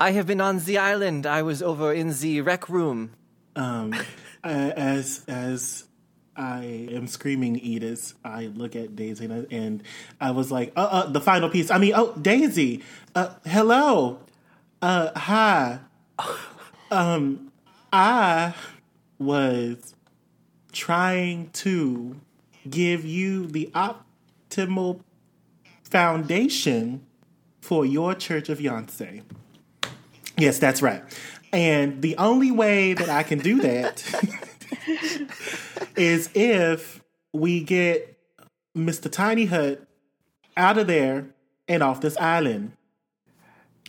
I 0.00 0.10
have 0.12 0.26
been 0.26 0.40
on 0.40 0.58
the 0.58 0.78
island. 0.78 1.26
I 1.26 1.42
was 1.42 1.62
over 1.62 1.92
in 1.92 2.12
the 2.18 2.40
rec 2.40 2.68
room. 2.68 3.12
um, 3.56 3.94
as 4.44 5.24
as 5.28 5.84
I 6.38 6.88
am 6.92 7.08
screaming 7.08 7.56
Edith, 7.56 8.14
I 8.24 8.46
look 8.46 8.76
at 8.76 8.94
Daisy 8.94 9.24
and 9.24 9.34
I, 9.34 9.54
and 9.54 9.82
I 10.20 10.30
was 10.30 10.52
like, 10.52 10.72
"Uh, 10.76 10.88
uh, 10.90 11.06
the 11.10 11.20
final 11.20 11.48
piece." 11.50 11.70
I 11.70 11.78
mean, 11.78 11.92
oh, 11.96 12.14
Daisy, 12.14 12.84
uh, 13.14 13.34
hello, 13.44 14.20
uh, 14.80 15.18
hi. 15.18 15.80
Um, 16.90 17.52
I 17.92 18.54
was 19.18 19.94
trying 20.72 21.50
to 21.50 22.18
give 22.70 23.04
you 23.04 23.46
the 23.46 23.70
optimal 23.74 25.00
foundation 25.82 27.04
for 27.60 27.84
your 27.84 28.14
Church 28.14 28.48
of 28.48 28.58
Yonsei. 28.58 29.22
Yes, 30.38 30.58
that's 30.58 30.80
right. 30.80 31.02
And 31.52 32.00
the 32.00 32.16
only 32.16 32.50
way 32.50 32.94
that 32.94 33.10
I 33.10 33.22
can 33.22 33.38
do 33.38 33.60
that 33.60 34.02
is 35.96 36.30
if 36.34 37.02
we 37.32 37.62
get 37.62 38.18
Mr. 38.76 39.10
Tiny 39.10 39.46
Hut 39.46 39.86
out 40.56 40.78
of 40.78 40.86
there 40.86 41.26
and 41.66 41.82
off 41.82 42.00
this 42.00 42.16
island. 42.18 42.72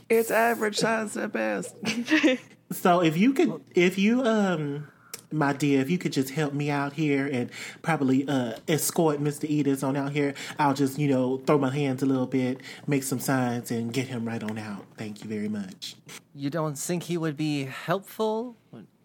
It's 0.10 0.32
average 0.32 0.78
size 0.78 1.16
at 1.18 1.32
best. 1.32 1.76
So 2.72 3.02
if 3.02 3.18
you 3.18 3.34
could, 3.34 3.62
if 3.74 3.98
you, 3.98 4.24
um, 4.24 4.88
my 5.32 5.54
dear, 5.54 5.82
if 5.82 5.90
you 5.90 5.98
could 5.98 6.14
just 6.14 6.30
help 6.30 6.54
me 6.54 6.70
out 6.70 6.94
here 6.94 7.26
and 7.26 7.50
probably 7.82 8.28
uh, 8.28 8.54
escort 8.68 9.20
Mr. 9.20 9.50
Edith 9.50 9.84
on 9.84 9.96
out 9.96 10.12
here, 10.12 10.36
I'll 10.60 10.76
just, 10.76 11.00
you 11.00 11.08
know, 11.08 11.38
throw 11.48 11.58
my 11.58 11.72
hands 11.72 12.04
a 12.04 12.06
little 12.06 12.28
bit, 12.28 12.62
make 12.86 13.02
some 13.02 13.20
signs, 13.20 13.72
and 13.72 13.92
get 13.92 14.08
him 14.08 14.24
right 14.24 14.44
on 14.44 14.60
out. 14.60 14.86
Thank 14.98 15.24
you 15.24 15.30
very 15.30 15.50
much. 15.50 15.96
You 16.36 16.52
don't 16.52 16.78
think 16.78 17.04
he 17.04 17.18
would 17.18 17.36
be 17.36 17.64
helpful, 17.64 18.56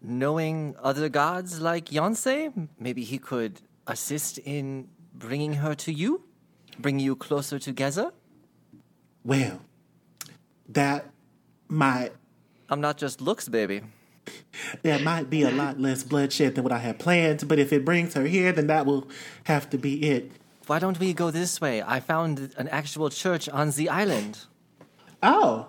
knowing 0.07 0.75
other 0.81 1.09
gods 1.09 1.61
like 1.61 1.85
Yonsei? 1.85 2.67
Maybe 2.79 3.03
he 3.03 3.17
could 3.17 3.61
assist 3.87 4.37
in 4.39 4.87
bringing 5.13 5.53
her 5.53 5.75
to 5.75 5.91
you, 5.93 6.23
bring 6.79 6.99
you 6.99 7.15
closer 7.15 7.59
together. 7.59 8.11
Well, 9.23 9.61
that 10.69 11.09
might 11.67 12.11
I'm 12.69 12.81
not 12.81 12.97
just 12.97 13.21
looks, 13.21 13.47
baby. 13.47 13.81
There 14.81 14.99
might 14.99 15.29
be 15.29 15.43
a 15.43 15.51
lot 15.51 15.79
less 15.79 16.03
bloodshed 16.03 16.55
than 16.55 16.63
what 16.63 16.73
I 16.73 16.79
had 16.79 16.97
planned, 16.97 17.47
but 17.47 17.59
if 17.59 17.71
it 17.71 17.85
brings 17.85 18.15
her 18.15 18.25
here, 18.25 18.51
then 18.51 18.67
that 18.67 18.85
will 18.85 19.07
have 19.43 19.69
to 19.69 19.77
be 19.77 20.01
it. 20.09 20.31
Why 20.65 20.79
don't 20.79 20.99
we 20.99 21.13
go 21.13 21.29
this 21.29 21.61
way? 21.61 21.83
I 21.83 21.99
found 21.99 22.53
an 22.57 22.67
actual 22.69 23.09
church 23.09 23.47
on 23.49 23.69
the 23.71 23.89
island. 23.89 24.39
Oh, 25.21 25.67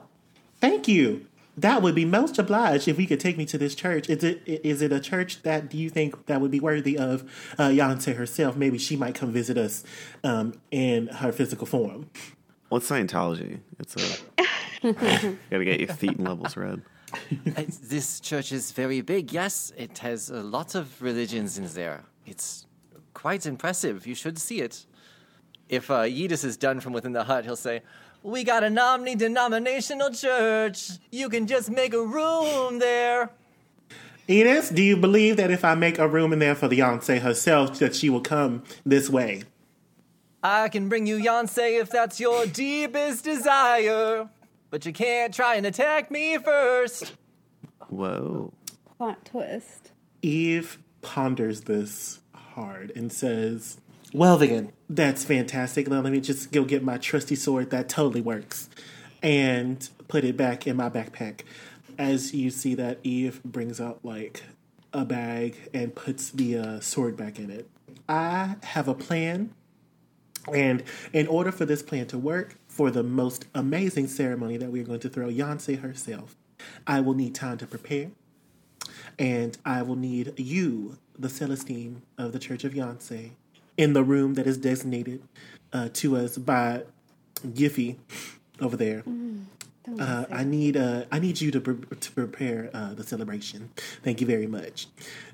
thank 0.59 0.89
you. 0.89 1.27
That 1.57 1.81
would 1.81 1.95
be 1.95 2.05
most 2.05 2.39
obliged 2.39 2.87
if 2.87 2.99
we 2.99 3.07
could 3.07 3.21
take 3.21 3.39
me 3.39 3.47
to 3.47 3.57
this 3.57 3.75
church. 3.75 4.11
Is 4.11 4.23
it 4.23 4.43
is 4.47 4.83
it 4.83 4.93
a 4.93 5.01
church 5.01 5.43
that 5.43 5.71
do 5.71 5.79
you 5.79 5.89
think 5.89 6.27
that 6.27 6.41
would 6.41 6.51
be 6.51 6.61
worthy 6.61 6.99
of 6.99 7.23
uh, 7.59 7.69
Yonsei 7.69 8.15
herself? 8.15 8.57
Maybe 8.57 8.79
she 8.79 8.97
might 8.97 9.15
come 9.15 9.33
visit 9.33 9.57
us 9.57 9.83
um, 10.23 10.55
in 10.71 11.07
her 11.09 11.33
physical 11.33 11.67
form. 11.67 12.11
What's 12.69 12.89
Scientology? 12.91 13.61
It's 13.79 13.97
a. 13.97 14.37
gotta 15.51 15.65
get 15.65 15.81
your 15.81 15.89
feet 15.89 16.17
and 16.19 16.29
levels 16.29 16.57
read. 16.57 16.83
Uh, 17.57 17.63
this 17.83 18.21
church 18.21 18.53
is 18.53 18.73
very 18.73 19.01
big, 19.01 19.33
yes. 19.33 19.73
It 19.77 19.99
has 19.99 20.31
a 20.31 20.43
lot 20.43 20.75
of 20.75 21.01
religions 21.01 21.57
in 21.59 21.67
there. 21.69 22.05
It's 22.27 22.67
quite 23.15 23.47
impressive. 23.47 24.07
You 24.07 24.15
should 24.15 24.39
see 24.39 24.61
it. 24.61 24.87
if 25.69 25.91
uh, 25.91 26.03
Yeetus 26.03 26.45
is 26.45 26.57
done 26.57 26.81
from 26.81 26.93
within 26.93 27.13
the 27.13 27.25
hut, 27.25 27.45
he'll 27.45 27.57
say, 27.57 27.83
"We 28.27 28.43
got 28.43 28.65
an 28.65 28.77
omni-denominational 28.77 30.11
church. 30.11 30.91
You 31.13 31.29
can 31.29 31.47
just 31.47 31.71
make 31.71 31.95
a 31.95 32.05
room 32.05 32.81
there." 32.81 33.31
Enos, 34.29 34.71
do 34.71 34.83
you 34.83 34.97
believe 34.97 35.37
that 35.37 35.53
if 35.53 35.65
I 35.65 35.77
make 35.77 36.01
a 36.01 36.09
room 36.09 36.33
in 36.33 36.41
there 36.41 36.57
for 36.57 36.67
the 36.67 36.81
Yonsei 36.81 37.21
herself, 37.21 37.79
that 37.79 37.95
she 37.95 38.11
will 38.11 38.21
come 38.21 38.65
this 38.85 39.09
way? 39.09 39.45
I 40.43 40.69
can 40.69 40.89
bring 40.89 41.07
you 41.07 41.17
Yonsei 41.17 41.81
if 41.81 41.89
that's 41.89 42.19
your 42.19 42.47
deepest 42.47 43.23
desire, 43.23 44.29
but 44.71 44.85
you 44.85 44.93
can't 44.93 45.33
try 45.33 45.55
and 45.55 45.65
attack 45.65 46.11
me 46.11 46.39
first. 46.39 47.13
Whoa. 47.89 48.53
Plot 48.99 49.25
twist. 49.25 49.93
Eve 50.23 50.79
ponders 51.01 51.61
this 51.63 52.19
hard 52.35 52.91
and 52.97 53.13
says, 53.13 53.79
Well, 54.13 54.37
then, 54.37 54.73
that's 54.89 55.25
fantastic. 55.25 55.89
Now 55.89 56.01
let 56.01 56.13
me 56.13 56.21
just 56.21 56.53
go 56.53 56.65
get 56.65 56.83
my 56.83 56.99
trusty 56.99 57.35
sword. 57.35 57.71
That 57.71 57.89
totally 57.89 58.21
works. 58.21 58.69
And 59.23 59.89
put 60.09 60.25
it 60.25 60.37
back 60.37 60.67
in 60.67 60.77
my 60.77 60.89
backpack. 60.89 61.41
As 61.99 62.35
you 62.35 62.51
see 62.51 62.75
that, 62.75 62.99
Eve 63.03 63.43
brings 63.43 63.81
out 63.81 64.01
like 64.05 64.45
a 64.93 65.05
bag 65.05 65.71
and 65.75 65.95
puts 65.95 66.31
the 66.31 66.59
uh, 66.59 66.81
sword 66.81 67.17
back 67.17 67.39
in 67.39 67.51
it. 67.51 67.69
I 68.09 68.57
have 68.63 68.89
a 68.89 68.95
plan. 68.95 69.55
And 70.55 70.85
in 71.13 71.27
order 71.27 71.51
for 71.51 71.65
this 71.65 71.83
plan 71.83 72.07
to 72.09 72.19
work, 72.19 72.57
for 72.69 72.91
the 72.91 73.03
most 73.03 73.47
amazing 73.55 74.07
ceremony 74.07 74.59
that 74.59 74.71
we're 74.71 74.85
going 74.85 75.01
to 75.01 75.09
throw 75.09 75.29
Yonsei 75.29 75.81
herself, 75.81 76.37
I 76.87 77.01
will 77.01 77.15
need 77.15 77.35
time 77.35 77.59
to 77.59 77.67
prepare 77.67 78.11
and 79.19 79.57
I 79.65 79.83
will 79.83 79.97
need 79.97 80.39
you, 80.39 80.99
the 81.19 81.29
Celestine 81.29 82.03
of 82.19 82.33
the 82.33 82.39
Church 82.39 82.65
of 82.65 82.75
Yonsei, 82.75 83.31
in 83.77 83.93
the 83.93 84.03
room 84.03 84.35
that 84.35 84.47
is 84.47 84.59
designated 84.59 85.23
uh, 85.73 85.89
to 85.95 86.17
us 86.17 86.39
by 86.39 86.83
Giffy 87.47 87.97
over 88.61 88.77
there. 88.77 89.03
Uh, 89.99 90.25
I 90.31 90.43
need 90.43 90.77
uh, 90.77 91.05
I 91.13 91.21
need 91.21 91.41
you 91.41 91.51
to 91.53 91.61
pre- 91.61 91.97
to 91.97 92.13
prepare 92.13 92.71
uh, 92.75 92.95
the 92.95 93.05
celebration. 93.05 93.71
Thank 94.03 94.21
you 94.21 94.27
very 94.27 94.47
much. 94.47 94.89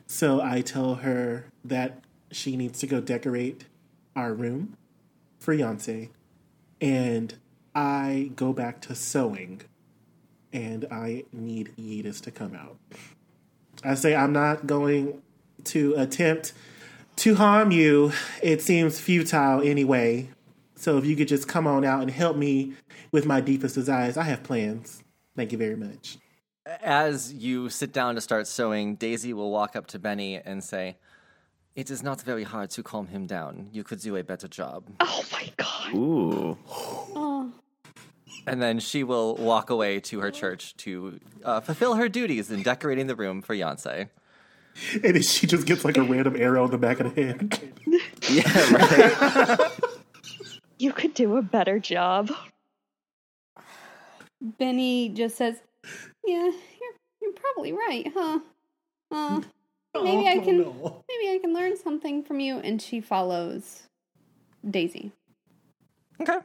So 0.06 0.42
I 0.42 0.60
tell 0.60 0.96
her 0.96 1.46
that 1.64 2.02
she 2.30 2.56
needs 2.56 2.78
to 2.80 2.86
go 2.86 3.00
decorate 3.00 3.64
our 4.14 4.34
room 4.34 4.76
for 5.38 5.56
Yonsei, 5.56 6.10
and 6.80 7.34
I 7.74 8.30
go 8.36 8.52
back 8.52 8.82
to 8.82 8.94
sewing, 8.94 9.62
and 10.52 10.84
I 10.90 11.24
need 11.32 11.72
Yeetus 11.78 12.20
to 12.22 12.30
come 12.30 12.54
out. 12.54 12.76
I 13.82 13.94
say 13.94 14.14
I'm 14.14 14.34
not 14.34 14.66
going 14.66 15.22
to 15.64 15.94
attempt 15.94 16.52
to 17.16 17.34
harm 17.34 17.70
you. 17.70 18.12
It 18.42 18.62
seems 18.62 19.00
futile 19.00 19.62
anyway. 19.62 20.28
So 20.76 20.98
if 20.98 21.04
you 21.04 21.14
could 21.14 21.28
just 21.28 21.46
come 21.46 21.66
on 21.66 21.84
out 21.84 22.02
and 22.02 22.10
help 22.10 22.36
me 22.36 22.72
with 23.12 23.24
my 23.26 23.40
deepest 23.40 23.74
desires, 23.74 24.16
I 24.16 24.24
have 24.24 24.42
plans. 24.42 25.02
Thank 25.36 25.52
you 25.52 25.58
very 25.58 25.76
much. 25.76 26.18
As 26.82 27.32
you 27.32 27.68
sit 27.68 27.92
down 27.92 28.14
to 28.16 28.20
start 28.20 28.46
sewing, 28.46 28.96
Daisy 28.96 29.32
will 29.32 29.50
walk 29.50 29.76
up 29.76 29.86
to 29.88 29.98
Benny 29.98 30.36
and 30.36 30.62
say, 30.62 30.96
It 31.74 31.90
is 31.90 32.02
not 32.02 32.22
very 32.22 32.44
hard 32.44 32.70
to 32.70 32.82
calm 32.82 33.08
him 33.08 33.26
down. 33.26 33.68
You 33.72 33.84
could 33.84 34.00
do 34.00 34.16
a 34.16 34.24
better 34.24 34.48
job. 34.48 34.84
Oh 35.00 35.24
my 35.32 35.52
god. 35.56 35.94
Ooh. 35.94 36.58
Oh, 36.68 37.52
And 38.46 38.60
then 38.60 38.78
she 38.80 39.04
will 39.04 39.36
walk 39.36 39.70
away 39.70 40.00
to 40.00 40.20
her 40.20 40.30
church 40.30 40.76
to 40.78 41.20
uh, 41.44 41.60
fulfill 41.60 41.94
her 41.94 42.08
duties 42.08 42.50
in 42.50 42.62
decorating 42.62 43.06
the 43.06 43.16
room 43.16 43.42
for 43.42 43.54
Yonsei. 43.54 44.08
And 44.94 45.14
then 45.14 45.22
she 45.22 45.46
just 45.46 45.66
gets 45.66 45.84
like 45.84 45.96
a 45.98 46.02
random 46.02 46.34
arrow 46.36 46.64
in 46.64 46.70
the 46.70 46.78
back 46.78 47.00
of 47.00 47.14
the 47.14 47.22
head. 47.22 47.58
Yeah, 48.30 48.72
right. 48.72 49.70
You 50.78 50.92
could 50.92 51.12
do 51.14 51.36
a 51.36 51.42
better 51.42 51.78
job. 51.78 52.30
Benny 54.58 55.08
just 55.10 55.36
says, 55.36 55.56
"Yeah, 56.24 56.44
you're 56.50 56.94
you're 57.20 57.32
probably 57.32 57.72
right, 57.72 58.10
huh? 58.14 58.40
Uh, 59.10 59.40
maybe 60.02 60.26
I 60.28 60.36
Oh, 60.38 60.44
can 60.44 60.58
no. 60.58 61.04
maybe 61.08 61.34
I 61.34 61.38
can 61.38 61.52
learn 61.52 61.76
something 61.76 62.22
from 62.22 62.40
you." 62.40 62.58
And 62.58 62.80
she 62.80 63.00
follows 63.00 63.82
Daisy. 64.68 65.12
okay. 66.20 66.38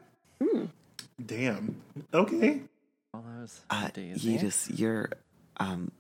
Damn. 1.25 1.81
Okay. 2.13 2.61
Follows 3.11 3.61
Uh, 3.69 3.89
Daisy. 3.93 4.31
you 4.31 4.37
just 4.39 4.69
you're 4.77 5.09
um 5.57 5.91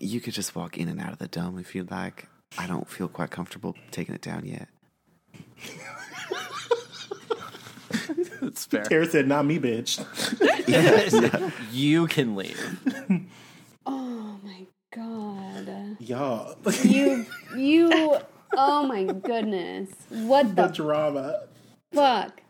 you 0.00 0.20
could 0.20 0.32
just 0.34 0.56
walk 0.56 0.76
in 0.78 0.88
and 0.88 1.00
out 1.00 1.12
of 1.12 1.18
the 1.18 1.28
dome 1.28 1.58
if 1.58 1.74
you'd 1.74 1.90
like. 1.90 2.26
I 2.58 2.66
don't 2.66 2.88
feel 2.88 3.06
quite 3.08 3.30
comfortable 3.30 3.76
taking 3.90 4.14
it 4.14 4.22
down 4.22 4.44
yet. 4.44 4.68
It's 8.42 8.64
fair. 8.64 8.82
Tara 8.84 9.06
said, 9.06 9.28
not 9.28 9.44
me, 9.44 9.58
bitch. 9.58 10.00
you 11.72 12.06
can 12.06 12.34
leave. 12.34 13.28
Oh 13.86 14.38
my 14.42 14.66
god. 14.94 15.96
Y'all. 16.00 16.56
You 16.82 17.26
you 17.56 18.16
oh 18.56 18.86
my 18.86 19.04
goodness. 19.04 19.90
What 20.08 20.56
the 20.56 20.66
the 20.66 20.72
drama. 20.72 21.42
fuck? 21.92 22.40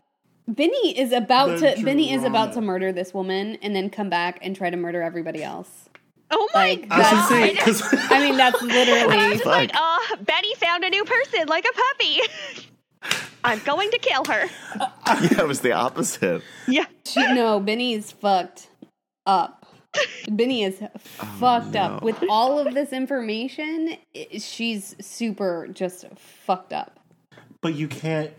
Benny 0.47 0.97
is 0.97 1.11
about 1.11 1.59
The 1.59 1.75
to 1.75 1.83
Benny 1.83 2.11
is 2.11 2.23
about 2.23 2.47
drama. 2.47 2.53
to 2.53 2.61
murder 2.61 2.91
this 2.93 3.13
woman 3.13 3.57
and 3.61 3.75
then 3.75 3.89
come 3.89 4.09
back 4.09 4.39
and 4.41 4.55
try 4.55 4.69
to 4.69 4.77
murder 4.77 5.01
everybody 5.01 5.43
else. 5.43 5.89
Oh 6.31 6.47
my 6.53 6.59
Like, 6.69 6.87
I 6.91 6.97
god. 7.01 7.11
just 7.11 7.29
saying, 7.29 7.55
because 7.55 7.81
I 8.11 8.19
mean 8.19 8.37
that's 8.37 8.61
literally 8.61 9.17
I 9.17 9.29
was 9.29 9.45
like, 9.45 9.71
uh, 9.73 9.97
Betty 10.21 10.53
found 10.55 10.83
a 10.83 10.89
new 10.89 11.03
person 11.03 11.47
like 11.47 11.65
a 11.65 11.73
puppy. 11.73 12.21
I'm 13.43 13.59
going 13.59 13.89
to 13.91 13.97
kill 13.97 14.23
her. 14.25 14.45
yeah, 14.79 15.41
it 15.41 15.47
was 15.47 15.61
the 15.61 15.71
opposite. 15.71 16.43
Yeah. 16.67 16.85
she, 17.05 17.21
no, 17.33 17.59
Benny 17.59 17.93
is 17.93 18.11
fucked 18.11 18.69
up. 19.25 19.65
Benny 20.29 20.63
is 20.63 20.81
fucked 21.07 21.75
up 21.75 22.03
with 22.03 22.23
all 22.29 22.59
of 22.59 22.73
this 22.75 22.93
information. 22.93 23.97
She's 24.37 24.95
super 25.01 25.67
just 25.73 26.05
fucked 26.17 26.71
up. 26.71 26.99
but 27.61 27.73
you 27.75 27.87
can't 27.87 28.31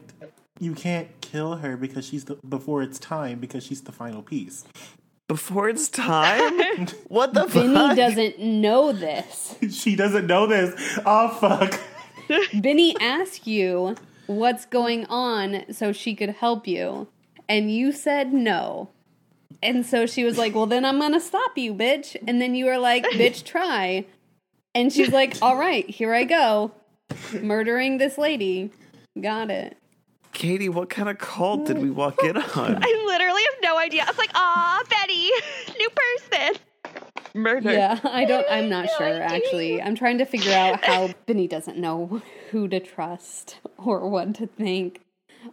you 0.60 0.72
can't 0.74 1.08
kill 1.20 1.56
her 1.56 1.76
because 1.76 2.06
she's 2.06 2.24
the 2.26 2.36
before 2.48 2.82
it's 2.82 2.98
time 2.98 3.38
because 3.40 3.64
she's 3.66 3.82
the 3.82 3.92
final 3.92 4.22
piece. 4.22 4.64
Before 5.32 5.66
it's 5.66 5.88
time? 5.88 6.88
what 7.08 7.32
the 7.32 7.46
Benny 7.46 7.72
fuck? 7.72 7.96
doesn't 7.96 8.38
know 8.38 8.92
this. 8.92 9.54
She 9.70 9.96
doesn't 9.96 10.26
know 10.26 10.46
this. 10.46 10.74
Oh 11.06 11.28
fuck. 11.28 11.80
Benny 12.52 12.94
asked 13.00 13.46
you 13.46 13.96
what's 14.26 14.66
going 14.66 15.06
on 15.06 15.64
so 15.72 15.90
she 15.90 16.14
could 16.14 16.28
help 16.28 16.66
you, 16.66 17.08
and 17.48 17.74
you 17.74 17.92
said 17.92 18.34
no. 18.34 18.90
And 19.62 19.86
so 19.86 20.04
she 20.04 20.22
was 20.22 20.36
like, 20.36 20.54
Well, 20.54 20.66
then 20.66 20.84
I'm 20.84 20.98
gonna 20.98 21.18
stop 21.18 21.56
you, 21.56 21.72
bitch. 21.72 22.14
And 22.28 22.38
then 22.38 22.54
you 22.54 22.66
were 22.66 22.76
like, 22.76 23.04
Bitch, 23.04 23.42
try. 23.42 24.04
And 24.74 24.92
she's 24.92 25.12
like, 25.12 25.38
All 25.40 25.56
right, 25.56 25.88
here 25.88 26.12
I 26.12 26.24
go. 26.24 26.72
Murdering 27.40 27.96
this 27.96 28.18
lady. 28.18 28.70
Got 29.18 29.50
it. 29.50 29.78
Katie, 30.32 30.68
what 30.68 30.88
kind 30.88 31.08
of 31.08 31.18
cult 31.18 31.66
did 31.66 31.78
we 31.78 31.90
walk 31.90 32.22
in 32.24 32.36
on? 32.36 32.44
I 32.82 33.04
literally 33.06 33.12
have 33.12 33.21
no 33.62 33.78
idea. 33.78 34.02
I 34.02 34.06
was 34.06 34.18
like, 34.18 34.30
ah, 34.34 34.82
Betty, 34.88 35.30
new 35.78 35.90
person. 35.90 36.56
Murder. 37.34 37.72
Yeah, 37.72 37.98
I 38.04 38.24
don't, 38.24 38.46
I'm 38.50 38.68
not 38.68 38.88
sure 38.98 39.22
actually. 39.22 39.80
I'm 39.80 39.94
trying 39.94 40.18
to 40.18 40.26
figure 40.26 40.52
out 40.52 40.84
how 40.84 41.10
Benny 41.26 41.48
doesn't 41.48 41.78
know 41.78 42.20
who 42.50 42.68
to 42.68 42.78
trust 42.80 43.58
or 43.78 44.06
what 44.08 44.34
to 44.34 44.46
think. 44.46 45.00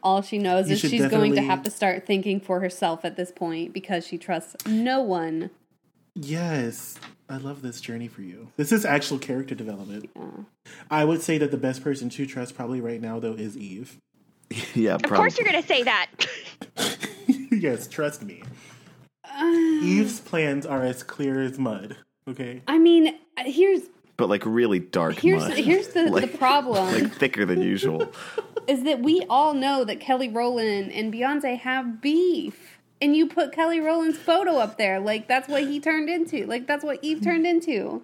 All 0.04 0.22
she 0.22 0.38
knows 0.38 0.68
You 0.68 0.74
is 0.74 0.82
should 0.82 0.92
she's 0.92 1.08
going 1.08 1.36
to 1.36 1.42
have 1.42 1.64
to 1.64 1.72
start 1.72 2.06
thinking 2.06 2.40
for 2.40 2.60
herself 2.60 3.06
at 3.06 3.16
this 3.16 3.32
point 3.32 3.74
because 3.74 4.06
she 4.06 4.18
trusts 4.18 4.56
no 4.68 5.02
one. 5.02 5.50
Yes. 6.16 7.00
I 7.30 7.38
love 7.38 7.62
this 7.62 7.80
journey 7.80 8.08
for 8.08 8.22
you. 8.22 8.52
This 8.58 8.72
is 8.72 8.86
actual 8.86 9.20
character 9.20 9.56
development. 9.56 10.10
I 10.92 11.06
would 11.06 11.22
say 11.22 11.38
that 11.38 11.52
the 11.52 11.58
best 11.58 11.84
person 11.84 12.10
to 12.10 12.26
trust 12.26 12.56
probably 12.56 12.82
right 12.82 13.02
now 13.02 13.20
though 13.20 13.34
is 13.34 13.56
Eve. 13.56 13.98
yeah, 14.74 14.96
Of 14.96 15.04
course 15.04 15.38
you're 15.38 15.48
going 15.48 15.62
to 15.62 15.68
say 15.68 15.84
that. 15.84 16.08
Yes, 17.60 17.88
trust 17.88 18.24
me. 18.24 18.44
Uh, 19.24 19.46
Eve's 19.82 20.20
plans 20.20 20.66
are 20.66 20.84
as 20.84 21.04
clear 21.04 21.42
as 21.42 21.60
mud. 21.60 21.98
Okay. 22.28 22.62
I 22.68 22.78
mean, 22.78 23.16
here's 23.38 23.84
but 24.18 24.28
like 24.28 24.46
really 24.46 24.80
dark 24.80 25.16
here's 25.16 25.48
mud. 25.48 25.54
here's 25.54 25.88
the, 25.90 26.04
the 26.22 26.28
problem 26.38 26.94
like 26.94 27.14
thicker 27.14 27.46
than 27.46 27.62
usual. 27.62 28.12
is 28.68 28.84
that 28.84 29.00
we 29.00 29.26
all 29.30 29.54
know 29.54 29.84
that 29.86 30.00
Kelly 30.00 30.30
Rowland 30.30 30.92
and 30.92 31.14
Beyonce 31.14 31.58
have 31.58 32.02
beef. 32.02 32.78
And 33.02 33.16
you 33.16 33.28
put 33.28 33.54
Kelly 33.54 33.80
Rowland's 33.80 34.18
photo 34.18 34.58
up 34.58 34.78
there. 34.78 35.00
Like 35.00 35.28
that's 35.28 35.48
what 35.48 35.64
he 35.64 35.80
turned 35.80 36.10
into. 36.10 36.46
Like 36.46 36.68
that's 36.68 36.84
what 36.84 37.00
Eve 37.02 37.22
turned 37.22 37.48
into. 37.48 38.04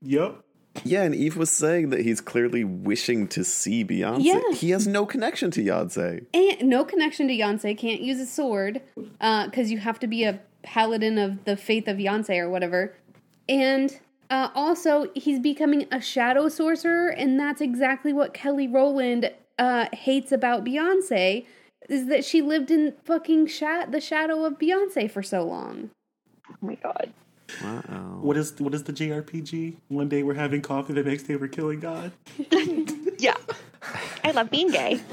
Yep. 0.00 0.44
Yeah, 0.84 1.02
and 1.02 1.14
Eve 1.14 1.36
was 1.36 1.50
saying 1.50 1.90
that 1.90 2.00
he's 2.00 2.20
clearly 2.20 2.64
wishing 2.64 3.28
to 3.28 3.44
see 3.44 3.84
Beyonce. 3.84 4.24
Yeah. 4.24 4.40
He 4.54 4.70
has 4.70 4.86
no 4.86 5.06
connection 5.06 5.50
to 5.52 5.62
Beyonce. 5.62 6.26
And 6.32 6.68
no 6.68 6.84
connection 6.84 7.28
to 7.28 7.34
Beyonce. 7.34 7.76
Can't 7.76 8.00
use 8.00 8.20
a 8.20 8.26
sword 8.26 8.80
because 8.96 9.70
you 9.70 9.78
have 9.78 9.98
to 10.00 10.06
be 10.06 10.24
a 10.24 10.40
paladin 10.62 11.18
of 11.18 11.44
the 11.44 11.56
faith 11.56 11.88
of 11.88 11.96
Beyonce 11.96 12.38
or 12.38 12.50
whatever. 12.50 12.94
And 13.48 13.98
uh, 14.30 14.50
also, 14.54 15.06
he's 15.14 15.40
becoming 15.40 15.86
a 15.90 16.00
shadow 16.00 16.48
sorcerer, 16.48 17.08
and 17.08 17.40
that's 17.40 17.60
exactly 17.60 18.12
what 18.12 18.34
Kelly 18.34 18.68
Rowland 18.68 19.30
uh, 19.58 19.86
hates 19.92 20.32
about 20.32 20.64
Beyonce. 20.64 21.46
is 21.88 22.06
that 22.08 22.24
she 22.24 22.42
lived 22.42 22.70
in 22.70 22.94
fucking 23.04 23.46
sha- 23.46 23.86
the 23.86 24.00
shadow 24.00 24.44
of 24.44 24.58
Beyonce 24.58 25.10
for 25.10 25.22
so 25.22 25.42
long. 25.44 25.90
Oh 26.50 26.56
my 26.60 26.74
god. 26.74 27.12
Uh-oh. 27.64 28.20
What 28.20 28.36
is 28.36 28.54
what 28.58 28.74
is 28.74 28.84
the 28.84 28.92
JRPG? 28.92 29.76
One 29.88 30.08
day 30.08 30.22
we're 30.22 30.34
having 30.34 30.60
coffee, 30.62 30.92
the 30.92 31.02
next 31.02 31.24
day 31.24 31.36
we're 31.36 31.48
killing 31.48 31.80
God. 31.80 32.12
Yeah. 33.18 33.34
I 34.22 34.30
love 34.30 34.48
being 34.48 34.70
gay. 34.70 35.00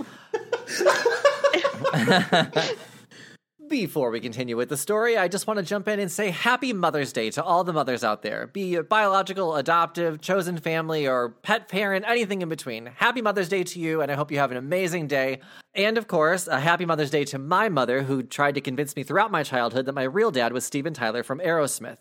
Before 3.67 4.11
we 4.11 4.19
continue 4.19 4.55
with 4.55 4.69
the 4.69 4.77
story, 4.77 5.17
I 5.17 5.27
just 5.27 5.47
want 5.47 5.57
to 5.57 5.65
jump 5.65 5.87
in 5.87 5.99
and 5.99 6.11
say 6.11 6.29
Happy 6.29 6.71
Mother's 6.71 7.11
Day 7.11 7.31
to 7.31 7.43
all 7.43 7.63
the 7.63 7.73
mothers 7.73 8.03
out 8.03 8.21
there, 8.21 8.45
be 8.45 8.75
it 8.75 8.87
biological, 8.87 9.55
adoptive, 9.55 10.21
chosen 10.21 10.57
family, 10.57 11.07
or 11.07 11.29
pet 11.29 11.67
parent, 11.67 12.05
anything 12.07 12.43
in 12.43 12.49
between. 12.49 12.91
Happy 12.97 13.23
Mother's 13.23 13.49
Day 13.49 13.63
to 13.63 13.79
you, 13.79 14.01
and 14.01 14.11
I 14.11 14.15
hope 14.15 14.31
you 14.31 14.37
have 14.37 14.51
an 14.51 14.57
amazing 14.57 15.07
day. 15.07 15.39
And 15.73 15.97
of 15.97 16.07
course, 16.07 16.45
a 16.47 16.59
happy 16.59 16.85
Mother's 16.85 17.09
Day 17.09 17.25
to 17.25 17.39
my 17.39 17.69
mother, 17.69 18.03
who 18.03 18.21
tried 18.21 18.53
to 18.53 18.61
convince 18.61 18.95
me 18.95 19.01
throughout 19.01 19.31
my 19.31 19.41
childhood 19.41 19.87
that 19.87 19.95
my 19.95 20.03
real 20.03 20.29
dad 20.29 20.53
was 20.53 20.63
Steven 20.63 20.93
Tyler 20.93 21.23
from 21.23 21.39
Aerosmith. 21.39 21.97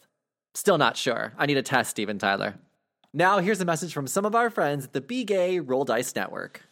Still 0.55 0.79
not 0.79 0.97
sure. 0.97 1.33
I 1.37 1.47
need 1.47 1.57
a 1.57 1.63
test 1.63 1.91
Steven 1.91 2.19
Tyler. 2.19 2.55
Now, 3.13 3.39
here's 3.39 3.61
a 3.61 3.65
message 3.65 3.93
from 3.93 4.07
some 4.07 4.25
of 4.25 4.35
our 4.35 4.51
friends 4.51 4.85
at 4.85 4.93
the 4.93 5.01
Be 5.01 5.25
Gay 5.25 5.61
Roll 5.61 5.85
Dice 5.85 6.15
Network. 6.15 6.63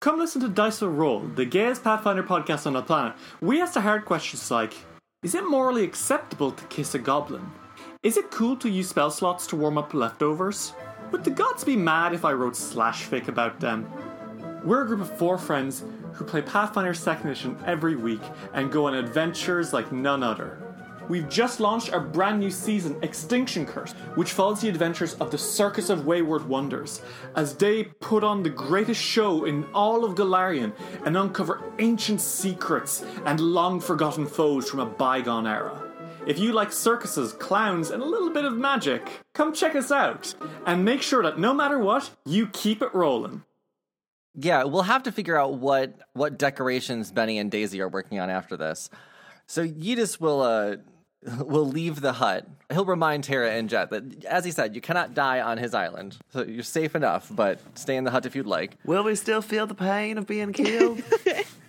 Come 0.00 0.18
listen 0.18 0.42
to 0.42 0.48
Dice 0.48 0.82
Will 0.82 0.90
Roll, 0.90 1.20
the 1.20 1.46
gayest 1.46 1.82
Pathfinder 1.82 2.22
podcast 2.22 2.66
on 2.66 2.74
the 2.74 2.82
planet. 2.82 3.14
We 3.40 3.60
ask 3.60 3.74
the 3.74 3.80
hard 3.80 4.04
questions 4.04 4.50
like 4.50 4.74
Is 5.22 5.34
it 5.34 5.48
morally 5.48 5.82
acceptable 5.82 6.52
to 6.52 6.64
kiss 6.66 6.94
a 6.94 6.98
goblin? 6.98 7.50
Is 8.02 8.18
it 8.18 8.30
cool 8.30 8.56
to 8.56 8.68
use 8.68 8.90
spell 8.90 9.10
slots 9.10 9.46
to 9.48 9.56
warm 9.56 9.78
up 9.78 9.94
leftovers? 9.94 10.74
Would 11.10 11.24
the 11.24 11.30
gods 11.30 11.64
be 11.64 11.76
mad 11.76 12.12
if 12.12 12.24
I 12.24 12.32
wrote 12.32 12.56
slash 12.56 13.08
fic 13.08 13.28
about 13.28 13.60
them? 13.60 13.90
We're 14.62 14.82
a 14.82 14.86
group 14.86 15.00
of 15.00 15.18
four 15.18 15.38
friends 15.38 15.84
who 16.12 16.24
play 16.24 16.42
Pathfinder 16.42 16.92
2nd 16.92 17.24
Edition 17.24 17.58
every 17.66 17.96
week 17.96 18.22
and 18.52 18.70
go 18.70 18.86
on 18.86 18.94
adventures 18.94 19.72
like 19.72 19.90
none 19.90 20.22
other. 20.22 20.63
We've 21.08 21.28
just 21.28 21.60
launched 21.60 21.92
our 21.92 22.00
brand 22.00 22.40
new 22.40 22.50
season, 22.50 22.96
Extinction 23.02 23.66
Curse, 23.66 23.92
which 24.14 24.32
follows 24.32 24.60
the 24.60 24.68
adventures 24.68 25.14
of 25.14 25.30
the 25.30 25.38
Circus 25.38 25.90
of 25.90 26.06
Wayward 26.06 26.48
Wonders 26.48 27.02
as 27.36 27.54
they 27.54 27.84
put 27.84 28.24
on 28.24 28.42
the 28.42 28.50
greatest 28.50 29.02
show 29.02 29.44
in 29.44 29.64
all 29.74 30.04
of 30.04 30.14
Golarion 30.14 30.72
and 31.04 31.16
uncover 31.16 31.62
ancient 31.78 32.20
secrets 32.20 33.04
and 33.26 33.38
long 33.40 33.80
forgotten 33.80 34.26
foes 34.26 34.70
from 34.70 34.80
a 34.80 34.86
bygone 34.86 35.46
era. 35.46 35.80
If 36.26 36.38
you 36.38 36.52
like 36.52 36.72
circuses, 36.72 37.34
clowns, 37.34 37.90
and 37.90 38.02
a 38.02 38.06
little 38.06 38.30
bit 38.30 38.46
of 38.46 38.56
magic, 38.56 39.06
come 39.34 39.52
check 39.52 39.76
us 39.76 39.92
out. 39.92 40.34
And 40.64 40.84
make 40.84 41.02
sure 41.02 41.22
that 41.22 41.38
no 41.38 41.52
matter 41.52 41.78
what, 41.78 42.10
you 42.24 42.46
keep 42.46 42.80
it 42.80 42.94
rolling. 42.94 43.42
Yeah, 44.34 44.64
we'll 44.64 44.82
have 44.82 45.02
to 45.04 45.12
figure 45.12 45.38
out 45.38 45.54
what 45.58 45.94
what 46.14 46.38
decorations 46.38 47.12
Benny 47.12 47.38
and 47.38 47.50
Daisy 47.50 47.80
are 47.80 47.88
working 47.88 48.18
on 48.18 48.30
after 48.30 48.56
this. 48.56 48.90
So 49.46 49.66
Yidis 49.66 50.18
will 50.18 50.40
uh 50.40 50.76
will 51.38 51.66
leave 51.66 52.00
the 52.00 52.12
hut. 52.12 52.46
He'll 52.72 52.84
remind 52.84 53.24
Tara 53.24 53.50
and 53.52 53.68
Jet 53.68 53.90
that, 53.90 54.24
as 54.24 54.44
he 54.44 54.50
said, 54.50 54.74
you 54.74 54.80
cannot 54.80 55.14
die 55.14 55.40
on 55.40 55.58
his 55.58 55.74
island. 55.74 56.18
So 56.32 56.44
you're 56.44 56.62
safe 56.62 56.94
enough, 56.94 57.28
but 57.30 57.60
stay 57.78 57.96
in 57.96 58.04
the 58.04 58.10
hut 58.10 58.26
if 58.26 58.34
you'd 58.36 58.46
like. 58.46 58.76
Will 58.84 59.04
we 59.04 59.14
still 59.14 59.42
feel 59.42 59.66
the 59.66 59.74
pain 59.74 60.18
of 60.18 60.26
being 60.26 60.52
killed? 60.52 61.02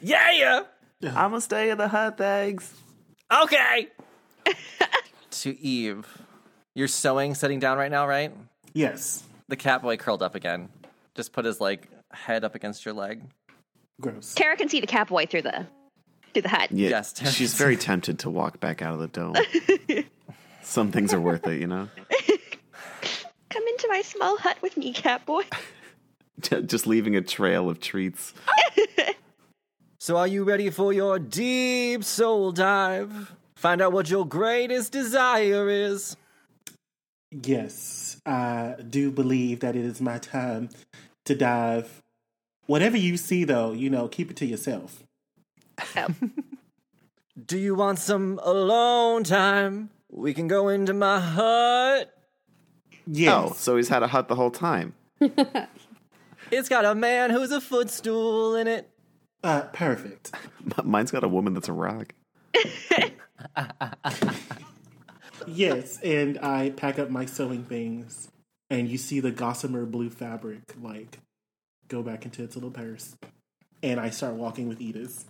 Yeah, 0.02 0.32
yeah. 0.34 0.62
I'm 1.04 1.32
gonna 1.32 1.42
stay 1.42 1.72
in 1.72 1.80
the 1.80 1.88
hut, 1.88 2.18
thanks. 2.18 2.72
Okay. 3.32 3.88
to 5.32 5.60
Eve, 5.60 6.06
you're 6.76 6.88
sewing, 6.88 7.34
sitting 7.34 7.60
down 7.60 7.80
right 7.80 7.90
now, 7.90 8.08
right? 8.08 8.32
Yes. 8.74 9.24
The 9.48 9.56
cat 9.56 9.82
boy 9.82 9.98
curled 9.98 10.22
up 10.22 10.36
again. 10.36 10.70
Just 11.16 11.34
put 11.34 11.46
his 11.46 11.60
like 11.60 11.88
head 12.12 12.44
up 12.44 12.54
against 12.54 12.86
your 12.86 12.94
leg. 12.94 13.24
Gross. 14.00 14.36
Tara 14.36 14.58
can 14.58 14.70
see 14.70 14.80
the 14.80 14.88
catboy 14.88 15.30
through 15.30 15.44
the 15.44 15.66
through 16.36 16.44
the 16.44 16.50
hut. 16.50 16.72
Yeah, 16.72 16.90
Yes, 16.90 17.14
Terrence. 17.14 17.36
she's 17.36 17.54
very 17.56 17.78
tempted 17.90 18.20
to 18.20 18.30
walk 18.30 18.60
back 18.60 18.82
out 18.82 18.94
of 18.94 19.00
the 19.00 19.08
dome. 19.08 19.36
Some 20.62 20.92
things 20.92 21.14
are 21.14 21.22
worth 21.22 21.48
it, 21.48 21.60
you 21.62 21.68
know. 21.68 21.90
Come 23.50 23.64
into 23.68 23.88
my 23.90 24.02
small 24.02 24.38
hut 24.38 24.58
with 24.62 24.76
me, 24.78 24.94
catboy. 24.94 25.44
Just 26.68 26.86
leaving 26.86 27.16
a 27.16 27.22
trail 27.22 27.70
of 27.70 27.80
treats. 27.80 28.34
So 30.00 30.18
are 30.18 30.28
you 30.28 30.44
ready 30.44 30.70
for 30.70 30.92
your 30.94 31.18
deep 31.18 32.04
soul 32.04 32.52
dive? 32.52 33.34
Find 33.56 33.82
out 33.82 33.92
what 33.94 34.10
your 34.10 34.28
greatest 34.28 34.92
desire 34.92 35.70
is. 35.70 36.16
Yes, 37.32 38.22
I 38.26 38.76
do 38.88 39.10
believe 39.12 39.62
that 39.62 39.76
it 39.76 39.84
is 39.86 40.02
my 40.02 40.20
time 40.20 40.70
to 41.26 41.34
dive. 41.36 42.02
Whatever 42.68 42.98
you 42.98 43.18
see, 43.18 43.44
though, 43.46 43.72
you 43.72 43.90
know, 43.90 44.08
keep 44.08 44.30
it 44.30 44.38
to 44.38 44.46
yourself. 44.46 45.04
Do 47.46 47.58
you 47.58 47.76
want 47.76 48.00
some 48.00 48.40
alone 48.44 49.24
time? 49.24 49.90
We 50.10 50.34
can 50.34 50.48
go 50.48 50.70
into 50.70 50.94
my 50.94 51.20
hut. 51.20 52.12
Yes. 53.06 53.34
Oh, 53.34 53.54
so 53.54 53.76
he's 53.78 53.90
had 53.90 54.04
a 54.04 54.08
hut 54.08 54.28
the 54.28 54.36
whole 54.36 54.52
time. 54.52 54.94
It's 56.52 56.70
got 56.70 56.86
a 56.86 56.94
man 56.94 57.32
who's 57.32 57.52
a 57.52 57.60
footstool 57.60 58.56
in 58.56 58.68
it. 58.68 58.88
Uh, 59.44 59.62
perfect. 59.74 60.32
M- 60.78 60.84
Mine's 60.90 61.10
got 61.10 61.24
a 61.24 61.28
woman 61.28 61.56
that's 61.56 61.68
a 61.70 61.74
rock. 61.74 62.14
Yes, 65.48 66.00
and 66.02 66.40
I 66.40 66.72
pack 66.72 66.98
up 66.98 67.10
my 67.10 67.26
sewing 67.26 67.64
things, 67.66 68.30
and 68.70 68.88
you 68.88 68.98
see 68.98 69.20
the 69.20 69.32
gossamer 69.32 69.86
blue 69.86 70.10
fabric 70.10 70.62
like 70.82 71.20
go 71.88 72.02
back 72.02 72.26
into 72.26 72.44
its 72.44 72.56
little 72.56 72.72
purse, 72.72 73.16
and 73.84 74.00
I 74.00 74.10
start 74.10 74.36
walking 74.36 74.68
with 74.68 74.82
Edith, 74.82 75.26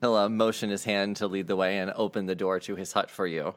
He'll 0.00 0.14
uh, 0.14 0.28
motion 0.28 0.70
his 0.70 0.84
hand 0.84 1.16
to 1.16 1.26
lead 1.26 1.46
the 1.46 1.56
way 1.56 1.78
and 1.78 1.92
open 1.96 2.26
the 2.26 2.34
door 2.34 2.60
to 2.60 2.76
his 2.76 2.92
hut 2.92 3.10
for 3.10 3.26
you. 3.26 3.54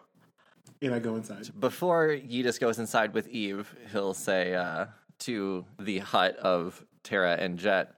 and 0.81 0.93
I 0.93 0.99
go 0.99 1.15
inside. 1.15 1.49
Before 1.59 2.07
Yidis 2.07 2.59
goes 2.59 2.79
inside 2.79 3.13
with 3.13 3.27
Eve, 3.27 3.73
he'll 3.91 4.13
say 4.13 4.55
uh, 4.55 4.85
to 5.19 5.65
the 5.79 5.99
hut 5.99 6.37
of 6.37 6.85
Tara 7.03 7.35
and 7.35 7.57
Jet, 7.57 7.93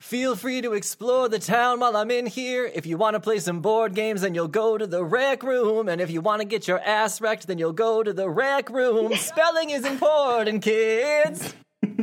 Feel 0.00 0.36
free 0.36 0.60
to 0.62 0.74
explore 0.74 1.28
the 1.28 1.40
town 1.40 1.80
while 1.80 1.96
I'm 1.96 2.12
in 2.12 2.26
here. 2.26 2.70
If 2.72 2.86
you 2.86 2.96
want 2.96 3.14
to 3.14 3.20
play 3.20 3.40
some 3.40 3.60
board 3.60 3.94
games, 3.96 4.20
then 4.20 4.32
you'll 4.32 4.46
go 4.46 4.78
to 4.78 4.86
the 4.86 5.02
rec 5.02 5.42
room. 5.42 5.88
And 5.88 6.00
if 6.00 6.08
you 6.08 6.20
want 6.20 6.40
to 6.40 6.46
get 6.46 6.68
your 6.68 6.78
ass 6.78 7.20
wrecked, 7.20 7.48
then 7.48 7.58
you'll 7.58 7.72
go 7.72 8.04
to 8.04 8.12
the 8.12 8.30
rec 8.30 8.70
room. 8.70 9.12
Spelling 9.16 9.70
is 9.70 9.84
important, 9.84 10.62
kids. 10.62 11.52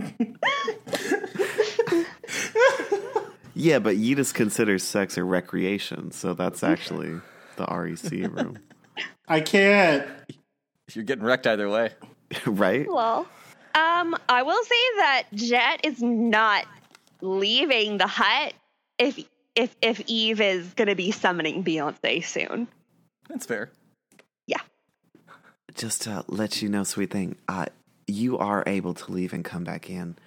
Yeah, 3.55 3.79
but 3.79 3.95
Yidis 3.95 4.33
considers 4.33 4.83
sex 4.83 5.17
a 5.17 5.23
recreation, 5.23 6.11
so 6.11 6.33
that's 6.33 6.61
actually 6.61 7.21
the 7.55 7.65
REC 7.65 8.11
room, 8.11 8.59
I 9.27 9.41
can't. 9.41 10.07
You're 10.93 11.03
getting 11.03 11.23
wrecked 11.23 11.47
either 11.47 11.69
way. 11.69 11.91
right? 12.45 12.87
Well, 12.87 13.27
um, 13.73 14.15
I 14.29 14.43
will 14.43 14.63
say 14.63 14.75
that 14.97 15.23
Jet 15.33 15.81
is 15.83 16.01
not 16.01 16.65
leaving 17.21 17.97
the 17.97 18.07
hut 18.07 18.53
if 18.99 19.19
if 19.55 19.75
if 19.81 20.01
Eve 20.07 20.41
is 20.41 20.73
going 20.73 20.87
to 20.87 20.95
be 20.95 21.11
summoning 21.11 21.63
Beyonce 21.63 22.23
soon. 22.23 22.67
That's 23.29 23.45
fair. 23.45 23.71
Yeah. 24.47 24.61
Just 25.73 26.03
to 26.03 26.23
let 26.27 26.61
you 26.61 26.69
know, 26.69 26.83
sweet 26.83 27.11
thing, 27.11 27.35
uh, 27.47 27.65
you 28.07 28.37
are 28.37 28.63
able 28.67 28.93
to 28.93 29.11
leave 29.11 29.33
and 29.33 29.43
come 29.43 29.63
back 29.63 29.89
in. 29.89 30.17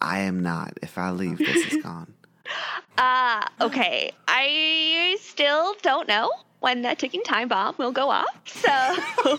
I 0.00 0.20
am 0.20 0.40
not. 0.40 0.78
If 0.82 0.96
I 0.96 1.10
leave, 1.10 1.38
this 1.38 1.72
is 1.72 1.82
gone. 1.82 2.14
Ah, 2.96 3.50
okay. 3.60 4.12
I 4.26 5.16
still 5.20 5.74
don't 5.82 6.08
know 6.08 6.30
when 6.60 6.82
that 6.82 6.98
ticking 6.98 7.22
time 7.22 7.48
bomb 7.48 7.74
will 7.78 7.92
go 7.92 8.10
off. 8.10 8.26
So 8.46 9.38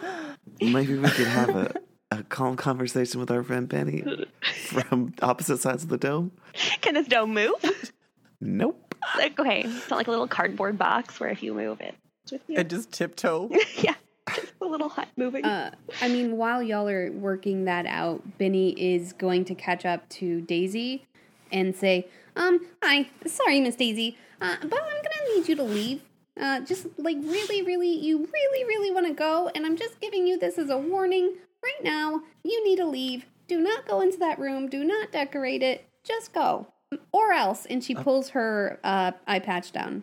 Maybe 0.60 0.98
we 0.98 1.08
could 1.10 1.26
have 1.26 1.50
a, 1.50 1.74
a 2.10 2.22
calm 2.24 2.56
conversation 2.56 3.20
with 3.20 3.30
our 3.30 3.42
friend 3.42 3.68
Benny 3.68 4.04
from 4.66 5.14
opposite 5.22 5.60
sides 5.60 5.84
of 5.84 5.88
the 5.88 5.98
dome. 5.98 6.32
can 6.80 6.94
this 6.94 7.06
dome 7.08 7.34
move? 7.34 7.92
Nope. 8.40 8.94
Like, 9.16 9.38
okay, 9.38 9.62
it's 9.66 9.90
not 9.90 9.96
like 9.96 10.06
a 10.06 10.10
little 10.10 10.28
cardboard 10.28 10.78
box 10.78 11.20
where 11.20 11.28
if 11.28 11.42
you 11.42 11.54
move 11.54 11.80
it, 11.80 11.94
it's 12.22 12.32
with 12.32 12.42
you. 12.48 12.56
And 12.58 12.70
just 12.70 12.90
tiptoe. 12.90 13.50
yeah, 13.78 13.94
just 14.34 14.52
a 14.60 14.64
little 14.64 14.88
hut 14.88 15.08
moving. 15.16 15.44
Uh, 15.44 15.72
I 16.00 16.08
mean, 16.08 16.36
while 16.36 16.62
y'all 16.62 16.88
are 16.88 17.12
working 17.12 17.66
that 17.66 17.84
out, 17.86 18.22
Benny 18.38 18.70
is 18.70 19.12
going 19.12 19.44
to 19.46 19.54
catch 19.54 19.84
up 19.84 20.08
to 20.10 20.40
Daisy 20.42 21.06
and 21.52 21.74
say, 21.74 22.08
"Um, 22.36 22.66
hi, 22.82 23.10
sorry, 23.26 23.60
Miss 23.60 23.76
Daisy, 23.76 24.16
uh, 24.40 24.56
but 24.62 24.80
I'm 24.80 25.02
gonna 25.02 25.34
need 25.36 25.48
you 25.48 25.56
to 25.56 25.62
leave. 25.62 26.02
Uh, 26.40 26.60
just 26.60 26.86
like 26.98 27.16
really, 27.20 27.62
really, 27.62 27.90
you 27.96 28.18
really, 28.32 28.64
really 28.64 28.90
want 28.90 29.06
to 29.06 29.14
go, 29.14 29.50
and 29.54 29.64
I'm 29.64 29.76
just 29.76 30.00
giving 30.00 30.26
you 30.26 30.36
this 30.38 30.58
as 30.58 30.68
a 30.70 30.76
warning. 30.78 31.34
Right 31.62 31.84
now, 31.84 32.22
you 32.42 32.64
need 32.64 32.76
to 32.76 32.86
leave. 32.86 33.24
Do 33.46 33.60
not 33.60 33.86
go 33.86 34.00
into 34.00 34.18
that 34.18 34.38
room. 34.38 34.68
Do 34.68 34.82
not 34.84 35.12
decorate 35.12 35.62
it. 35.62 35.84
Just 36.02 36.32
go, 36.32 36.66
or 37.12 37.32
else." 37.32 37.66
And 37.66 37.82
she 37.84 37.94
pulls 37.94 38.30
her 38.30 38.80
uh, 38.82 39.12
eye 39.26 39.38
patch 39.38 39.70
down. 39.72 40.02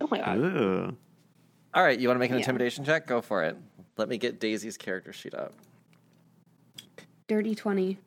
oh 0.00 0.08
my 0.10 0.18
god. 0.18 0.38
Ugh. 0.40 0.96
All 1.74 1.82
right, 1.82 1.98
you 1.98 2.08
want 2.08 2.16
to 2.16 2.20
make 2.20 2.30
an 2.30 2.36
Yeah. 2.36 2.40
intimidation 2.40 2.84
check? 2.84 3.06
Go 3.06 3.20
for 3.22 3.44
it. 3.44 3.56
Let 3.96 4.08
me 4.08 4.18
get 4.18 4.40
Daisy's 4.40 4.76
character 4.76 5.12
sheet 5.12 5.32
up. 5.34 5.54
Dirty 7.28 7.54
twenty. 7.54 7.98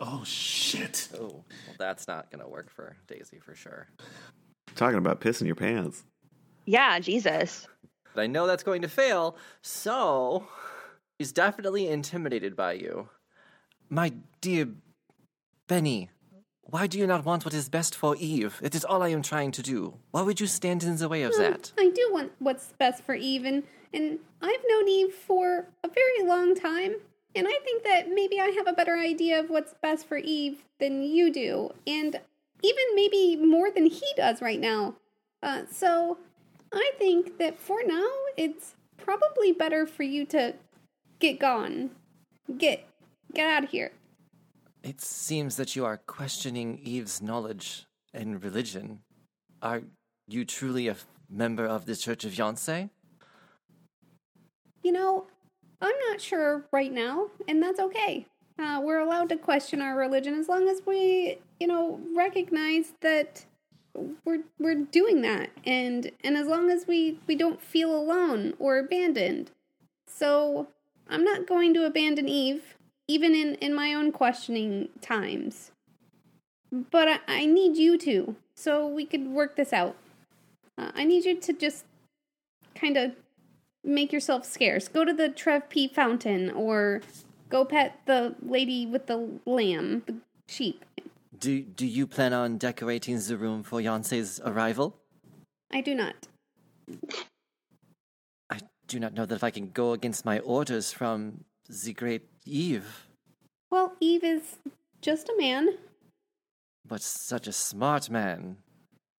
Oh 0.00 0.22
shit. 0.24 1.08
Oh, 1.14 1.26
well, 1.28 1.44
that's 1.78 2.08
not 2.08 2.30
going 2.30 2.42
to 2.42 2.48
work 2.48 2.70
for 2.70 2.96
Daisy 3.06 3.38
for 3.38 3.54
sure. 3.54 3.88
Talking 4.74 4.98
about 4.98 5.20
pissing 5.20 5.46
your 5.46 5.54
pants. 5.54 6.04
Yeah, 6.66 6.98
Jesus. 6.98 7.68
But 8.14 8.22
I 8.22 8.26
know 8.26 8.46
that's 8.46 8.62
going 8.62 8.82
to 8.82 8.88
fail, 8.88 9.36
so 9.62 10.46
he's 11.18 11.32
definitely 11.32 11.88
intimidated 11.88 12.56
by 12.56 12.72
you. 12.74 13.08
My 13.88 14.12
dear 14.40 14.68
Benny, 15.68 16.10
why 16.62 16.86
do 16.86 16.98
you 16.98 17.06
not 17.06 17.24
want 17.24 17.44
what 17.44 17.54
is 17.54 17.68
best 17.68 17.94
for 17.94 18.16
Eve? 18.16 18.60
It 18.62 18.74
is 18.74 18.84
all 18.84 19.02
I 19.02 19.08
am 19.08 19.22
trying 19.22 19.52
to 19.52 19.62
do. 19.62 19.94
Why 20.10 20.22
would 20.22 20.40
you 20.40 20.46
stand 20.46 20.82
in 20.82 20.96
the 20.96 21.08
way 21.08 21.22
of 21.22 21.36
that? 21.36 21.72
I 21.78 21.90
do 21.90 22.08
want 22.12 22.32
what's 22.38 22.72
best 22.78 23.04
for 23.04 23.14
Eve, 23.14 23.44
and, 23.44 23.62
and 23.92 24.18
I've 24.40 24.64
known 24.68 24.88
Eve 24.88 25.12
for 25.12 25.66
a 25.84 25.88
very 25.88 26.26
long 26.26 26.54
time. 26.54 26.96
And 27.34 27.48
I 27.48 27.58
think 27.64 27.82
that 27.84 28.08
maybe 28.08 28.40
I 28.40 28.46
have 28.56 28.66
a 28.66 28.72
better 28.72 28.96
idea 28.96 29.40
of 29.40 29.50
what's 29.50 29.74
best 29.82 30.06
for 30.06 30.18
Eve 30.18 30.64
than 30.78 31.02
you 31.02 31.32
do, 31.32 31.70
and 31.86 32.20
even 32.62 32.84
maybe 32.94 33.36
more 33.36 33.70
than 33.70 33.86
he 33.86 34.06
does 34.16 34.40
right 34.40 34.60
now. 34.60 34.94
Uh, 35.42 35.62
so 35.70 36.18
I 36.72 36.92
think 36.98 37.38
that 37.38 37.58
for 37.58 37.80
now, 37.84 38.08
it's 38.36 38.74
probably 38.96 39.52
better 39.52 39.86
for 39.86 40.04
you 40.04 40.24
to 40.26 40.54
get 41.18 41.38
gone. 41.38 41.90
Get 42.56 42.88
get 43.32 43.48
out 43.48 43.64
of 43.64 43.70
here. 43.70 43.92
It 44.82 45.00
seems 45.00 45.56
that 45.56 45.74
you 45.74 45.84
are 45.84 45.96
questioning 45.96 46.78
Eve's 46.82 47.20
knowledge 47.20 47.86
and 48.12 48.42
religion. 48.42 49.00
Are 49.62 49.82
you 50.28 50.44
truly 50.44 50.88
a 50.88 50.96
member 51.30 51.66
of 51.66 51.86
the 51.86 51.96
Church 51.96 52.24
of 52.24 52.32
Yonsei? 52.32 52.90
You 54.82 54.92
know, 54.92 55.26
I'm 55.80 55.94
not 56.08 56.20
sure 56.20 56.64
right 56.72 56.92
now, 56.92 57.28
and 57.48 57.62
that's 57.62 57.80
okay. 57.80 58.26
Uh, 58.58 58.80
we're 58.82 59.00
allowed 59.00 59.28
to 59.30 59.36
question 59.36 59.80
our 59.80 59.96
religion 59.96 60.34
as 60.34 60.48
long 60.48 60.68
as 60.68 60.82
we, 60.86 61.38
you 61.58 61.66
know, 61.66 62.00
recognize 62.14 62.92
that 63.00 63.44
we're 64.24 64.44
we're 64.58 64.74
doing 64.74 65.22
that, 65.22 65.50
and 65.64 66.10
and 66.22 66.36
as 66.36 66.46
long 66.46 66.70
as 66.70 66.86
we 66.86 67.18
we 67.26 67.34
don't 67.34 67.60
feel 67.60 67.94
alone 67.94 68.54
or 68.58 68.78
abandoned. 68.78 69.50
So 70.06 70.68
I'm 71.08 71.24
not 71.24 71.46
going 71.46 71.74
to 71.74 71.84
abandon 71.84 72.28
Eve, 72.28 72.76
even 73.08 73.34
in 73.34 73.54
in 73.56 73.74
my 73.74 73.92
own 73.94 74.12
questioning 74.12 74.88
times. 75.00 75.72
But 76.90 77.08
I, 77.08 77.18
I 77.28 77.46
need 77.46 77.76
you 77.76 77.98
to, 77.98 78.36
so 78.54 78.86
we 78.86 79.04
could 79.04 79.28
work 79.28 79.56
this 79.56 79.72
out. 79.72 79.96
Uh, 80.76 80.90
I 80.94 81.04
need 81.04 81.24
you 81.24 81.38
to 81.40 81.52
just 81.52 81.84
kind 82.74 82.96
of 82.96 83.12
make 83.84 84.12
yourself 84.12 84.44
scarce. 84.44 84.88
Go 84.88 85.04
to 85.04 85.12
the 85.12 85.28
Trev 85.28 85.68
P 85.68 85.86
fountain 85.88 86.50
or 86.50 87.02
go 87.50 87.64
pet 87.64 88.00
the 88.06 88.34
lady 88.42 88.86
with 88.86 89.06
the 89.06 89.28
lamb, 89.46 90.02
the 90.06 90.16
sheep. 90.48 90.84
Do 91.38 91.60
do 91.62 91.86
you 91.86 92.06
plan 92.06 92.32
on 92.32 92.58
decorating 92.58 93.18
the 93.18 93.36
room 93.36 93.62
for 93.62 93.80
Yonsei's 93.80 94.40
arrival? 94.44 94.96
I 95.72 95.80
do 95.80 95.94
not. 95.94 96.14
I 98.50 98.60
do 98.86 99.00
not 99.00 99.14
know 99.14 99.26
that 99.26 99.34
if 99.34 99.44
I 99.44 99.50
can 99.50 99.70
go 99.70 99.92
against 99.92 100.24
my 100.24 100.38
orders 100.40 100.92
from 100.92 101.44
the 101.68 101.92
great 101.92 102.22
Eve, 102.46 103.06
Well, 103.70 103.94
Eve 104.00 104.22
is 104.24 104.58
just 105.00 105.28
a 105.28 105.34
man. 105.38 105.78
but 106.86 107.00
such 107.02 107.46
a 107.46 107.52
smart 107.52 108.10
man. 108.10 108.58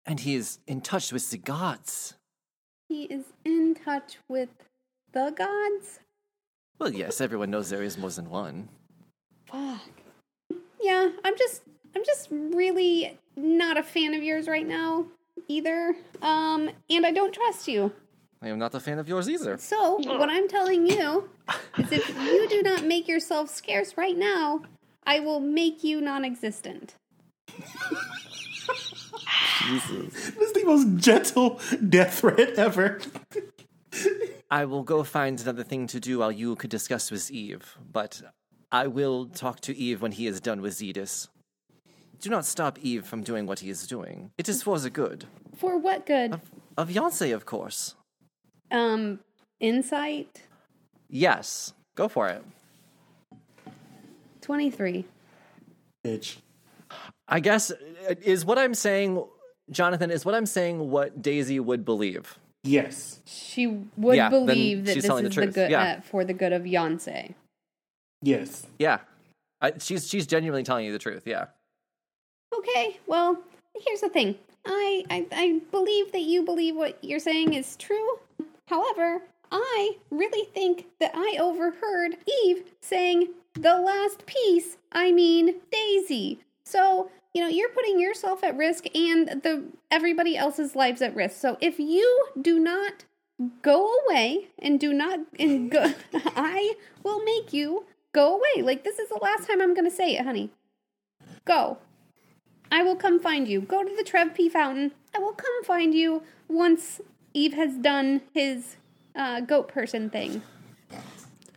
And 0.06 0.20
he 0.20 0.36
is 0.36 0.60
in 0.68 0.82
touch 0.82 1.12
with 1.12 1.32
the 1.32 1.38
gods. 1.40 2.14
He 2.88 3.04
is 3.04 3.26
in 3.44 3.76
touch 3.76 4.18
with 4.28 4.50
the 5.12 5.34
gods. 5.36 6.00
Well, 6.80 6.94
yes, 6.94 7.22
everyone 7.22 7.52
knows 7.52 7.70
there 7.70 7.84
is 7.84 7.98
more 7.98 8.10
than 8.10 8.30
one. 8.30 8.70
Fuck. 9.46 9.82
Yeah, 10.82 11.10
I'm 11.24 11.38
just 11.38 11.64
I'm 11.96 12.04
just 12.06 12.28
really 12.32 13.18
not 13.36 13.78
a 13.78 13.84
fan 13.84 14.14
of 14.14 14.24
yours 14.24 14.48
right 14.48 14.68
now 14.68 15.06
either. 15.48 15.96
Um 16.22 16.70
and 16.90 17.06
I 17.06 17.12
don't 17.12 17.34
trust 17.34 17.68
you. 17.68 17.94
I 18.42 18.50
am 18.50 18.60
not 18.60 18.76
a 18.76 18.80
fan 18.80 19.00
of 19.00 19.08
yours 19.08 19.28
either. 19.30 19.58
So, 19.58 19.96
what 19.96 20.30
I'm 20.30 20.48
telling 20.48 20.86
you 20.86 21.30
is 21.80 21.92
if 21.92 22.10
you 22.10 22.48
do 22.48 22.62
not 22.62 22.84
make 22.84 23.08
yourself 23.08 23.50
scarce 23.50 23.98
right 23.98 24.16
now, 24.16 24.62
I 25.08 25.20
will 25.20 25.40
make 25.40 25.84
you 25.84 26.00
non-existent. 26.02 26.96
Jesus. 29.64 30.32
This 30.32 30.50
is 30.50 30.54
the 30.54 30.64
most 30.66 30.98
gentle 30.98 31.60
death 31.88 32.20
threat 32.20 32.58
ever. 32.58 33.00
I 34.52 34.66
will 34.66 34.84
go 34.84 35.04
find 35.04 35.40
another 35.40 35.64
thing 35.64 35.88
to 35.88 36.00
do 36.00 36.20
while 36.20 36.32
you 36.32 36.56
could 36.56 36.70
discuss 36.70 37.12
with 37.12 37.32
Eve, 37.32 37.78
but 37.92 38.22
I 38.72 38.88
will 38.88 39.28
talk 39.28 39.62
to 39.62 39.76
Eve 39.76 40.02
when 40.02 40.12
he 40.12 40.28
is 40.28 40.40
done 40.40 40.62
with 40.62 40.74
Zedis. 40.74 41.28
Do 42.22 42.30
not 42.30 42.46
stop 42.46 42.80
Eve 42.80 43.06
from 43.06 43.24
doing 43.24 43.46
what 43.46 43.60
he 43.60 43.70
is 43.70 43.88
doing. 43.88 44.32
It 44.38 44.48
is 44.50 44.64
for 44.64 44.80
the 44.80 44.90
good. 44.90 45.26
For 45.56 45.78
what 45.78 46.06
good? 46.06 46.40
Of 46.78 46.90
Yonsei, 46.90 47.34
of 47.34 47.46
course. 47.46 47.96
Um 48.72 49.20
insight 49.60 50.42
Yes, 51.10 51.74
go 51.96 52.08
for 52.08 52.28
it. 52.28 52.44
23. 54.42 55.06
Bitch. 56.04 56.38
I 57.28 57.40
guess, 57.40 57.72
uh, 57.72 58.16
is 58.22 58.46
what 58.46 58.58
I'm 58.58 58.74
saying, 58.74 59.24
Jonathan, 59.72 60.12
is 60.12 60.26
what 60.26 60.36
I'm 60.36 60.46
saying 60.46 60.92
what 60.92 61.22
Daisy 61.22 61.60
would 61.60 61.86
believe. 61.86 62.38
Yes. 62.64 63.20
She 63.26 63.68
would 63.98 64.16
Yeah, 64.16 64.30
believe 64.30 64.86
that 64.86 64.94
she's 64.94 65.04
this 65.04 65.08
telling 65.08 65.26
is 65.26 65.36
the 65.36 65.42
the, 65.42 65.46
truth, 65.46 65.56
good 65.56 65.72
yeah. 65.72 65.98
uh, 65.98 66.02
for 66.02 66.24
the 66.24 66.34
good 66.34 66.54
of 66.54 66.64
Yonsei. 66.64 67.34
Yes. 68.22 68.66
Yeah. 68.80 69.00
I, 69.62 69.74
she's, 69.80 70.08
she's 70.08 70.28
genuinely 70.28 70.64
telling 70.64 70.86
you 70.86 70.92
the 70.92 71.00
truth, 71.00 71.24
yeah. 71.26 71.46
Okay, 72.58 73.00
well, 73.08 73.38
here's 73.86 74.02
the 74.02 74.10
thing. 74.10 74.36
I, 74.66 75.04
I 75.10 75.26
I 75.32 75.62
believe 75.72 76.12
that 76.12 76.22
you 76.22 76.44
believe 76.44 76.76
what 76.76 76.98
you're 77.04 77.20
saying 77.20 77.54
is 77.54 77.76
true. 77.76 78.20
However, 78.68 79.22
I 79.52 79.98
really 80.10 80.48
think 80.54 80.88
that 81.00 81.12
I 81.14 81.38
overheard 81.40 82.18
Eve 82.46 82.64
saying 82.82 83.30
the 83.54 83.78
last 83.80 84.26
piece, 84.26 84.78
I 84.92 85.12
mean 85.12 85.56
Daisy. 85.72 86.40
So, 86.66 87.10
you 87.34 87.42
know, 87.42 87.48
you're 87.48 87.70
putting 87.70 88.00
yourself 88.00 88.44
at 88.44 88.58
risk 88.58 88.86
and 88.96 89.28
the 89.44 89.66
everybody 89.92 90.36
else's 90.36 90.76
lives 90.76 91.02
at 91.02 91.16
risk. 91.16 91.40
So, 91.40 91.58
if 91.62 91.80
you 91.80 92.28
do 92.42 92.60
not 92.60 93.06
go 93.62 93.94
away 94.06 94.48
and 94.60 94.80
do 94.80 94.94
not 94.94 95.20
and 95.38 95.70
go 95.70 95.94
I 96.36 96.76
will 97.04 97.24
make 97.24 97.54
you 97.54 97.86
go 98.14 98.36
away. 98.36 98.64
Like 98.64 98.84
this 98.84 99.00
is 99.00 99.10
the 99.10 99.20
last 99.22 99.48
time 99.48 99.62
I'm 99.62 99.74
going 99.74 99.90
to 99.90 99.96
say 99.96 100.16
it, 100.16 100.26
honey. 100.26 100.52
Go. 101.44 101.78
I 102.72 102.82
will 102.82 102.96
come 102.96 103.20
find 103.20 103.48
you. 103.48 103.62
Go 103.62 103.84
to 103.84 103.96
the 103.96 104.04
Trev 104.04 104.34
P 104.34 104.50
fountain. 104.50 104.94
I 105.16 105.20
will 105.20 105.34
come 105.34 105.64
find 105.64 105.94
you 105.94 106.24
once 106.48 107.00
Eve 107.34 107.54
has 107.54 107.76
done 107.76 108.22
his 108.34 108.78
uh, 109.16 109.42
goat 109.42 109.68
person 109.68 110.10
thing. 110.10 110.42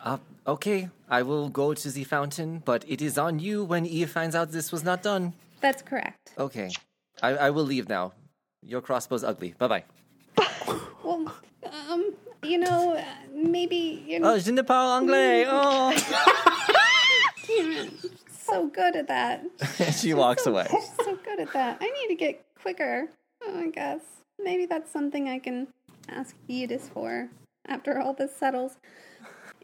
Uh, 0.00 0.18
okay, 0.48 0.88
I 1.08 1.22
will 1.22 1.48
go 1.50 1.74
to 1.74 1.90
the 1.90 2.04
fountain, 2.04 2.62
but 2.64 2.84
it 2.88 3.00
is 3.02 3.18
on 3.18 3.38
you 3.38 3.62
when 3.64 3.86
Eve 3.86 4.10
finds 4.10 4.34
out 4.34 4.50
this 4.50 4.72
was 4.72 4.82
not 4.82 5.02
done. 5.02 5.34
That's 5.60 5.82
correct. 5.82 6.32
Okay, 6.38 6.70
I, 7.22 7.28
I 7.36 7.50
will 7.50 7.64
leave 7.64 7.88
now. 7.88 8.12
Your 8.62 8.80
crossbow's 8.82 9.22
ugly. 9.22 9.54
Bye 9.58 9.68
bye. 9.68 9.84
Well, 11.04 11.32
um, 11.90 12.14
you 12.42 12.58
know, 12.58 12.96
uh, 12.96 13.04
maybe 13.32 14.02
you 14.06 14.18
know, 14.18 14.34
Oh, 14.34 14.38
je 14.38 14.50
ne 14.52 14.62
parle 14.62 14.90
anglais. 14.98 15.44
Oh. 15.50 15.94
so 18.30 18.66
good 18.68 18.96
at 18.96 19.08
that. 19.08 19.42
she 19.98 20.14
walks 20.14 20.46
away. 20.46 20.66
so 21.04 21.16
good 21.24 21.40
at 21.40 21.52
that. 21.52 21.78
I 21.80 21.84
need 21.90 22.08
to 22.08 22.14
get 22.14 22.44
quicker. 22.60 23.08
Oh, 23.42 23.60
I 23.60 23.70
guess 23.70 24.00
maybe 24.42 24.66
that's 24.66 24.90
something 24.90 25.28
I 25.28 25.38
can 25.38 25.68
ask 26.08 26.34
Edis 26.48 26.88
for 26.90 27.28
after 27.66 28.00
all 28.00 28.12
this 28.14 28.34
settles. 28.36 28.76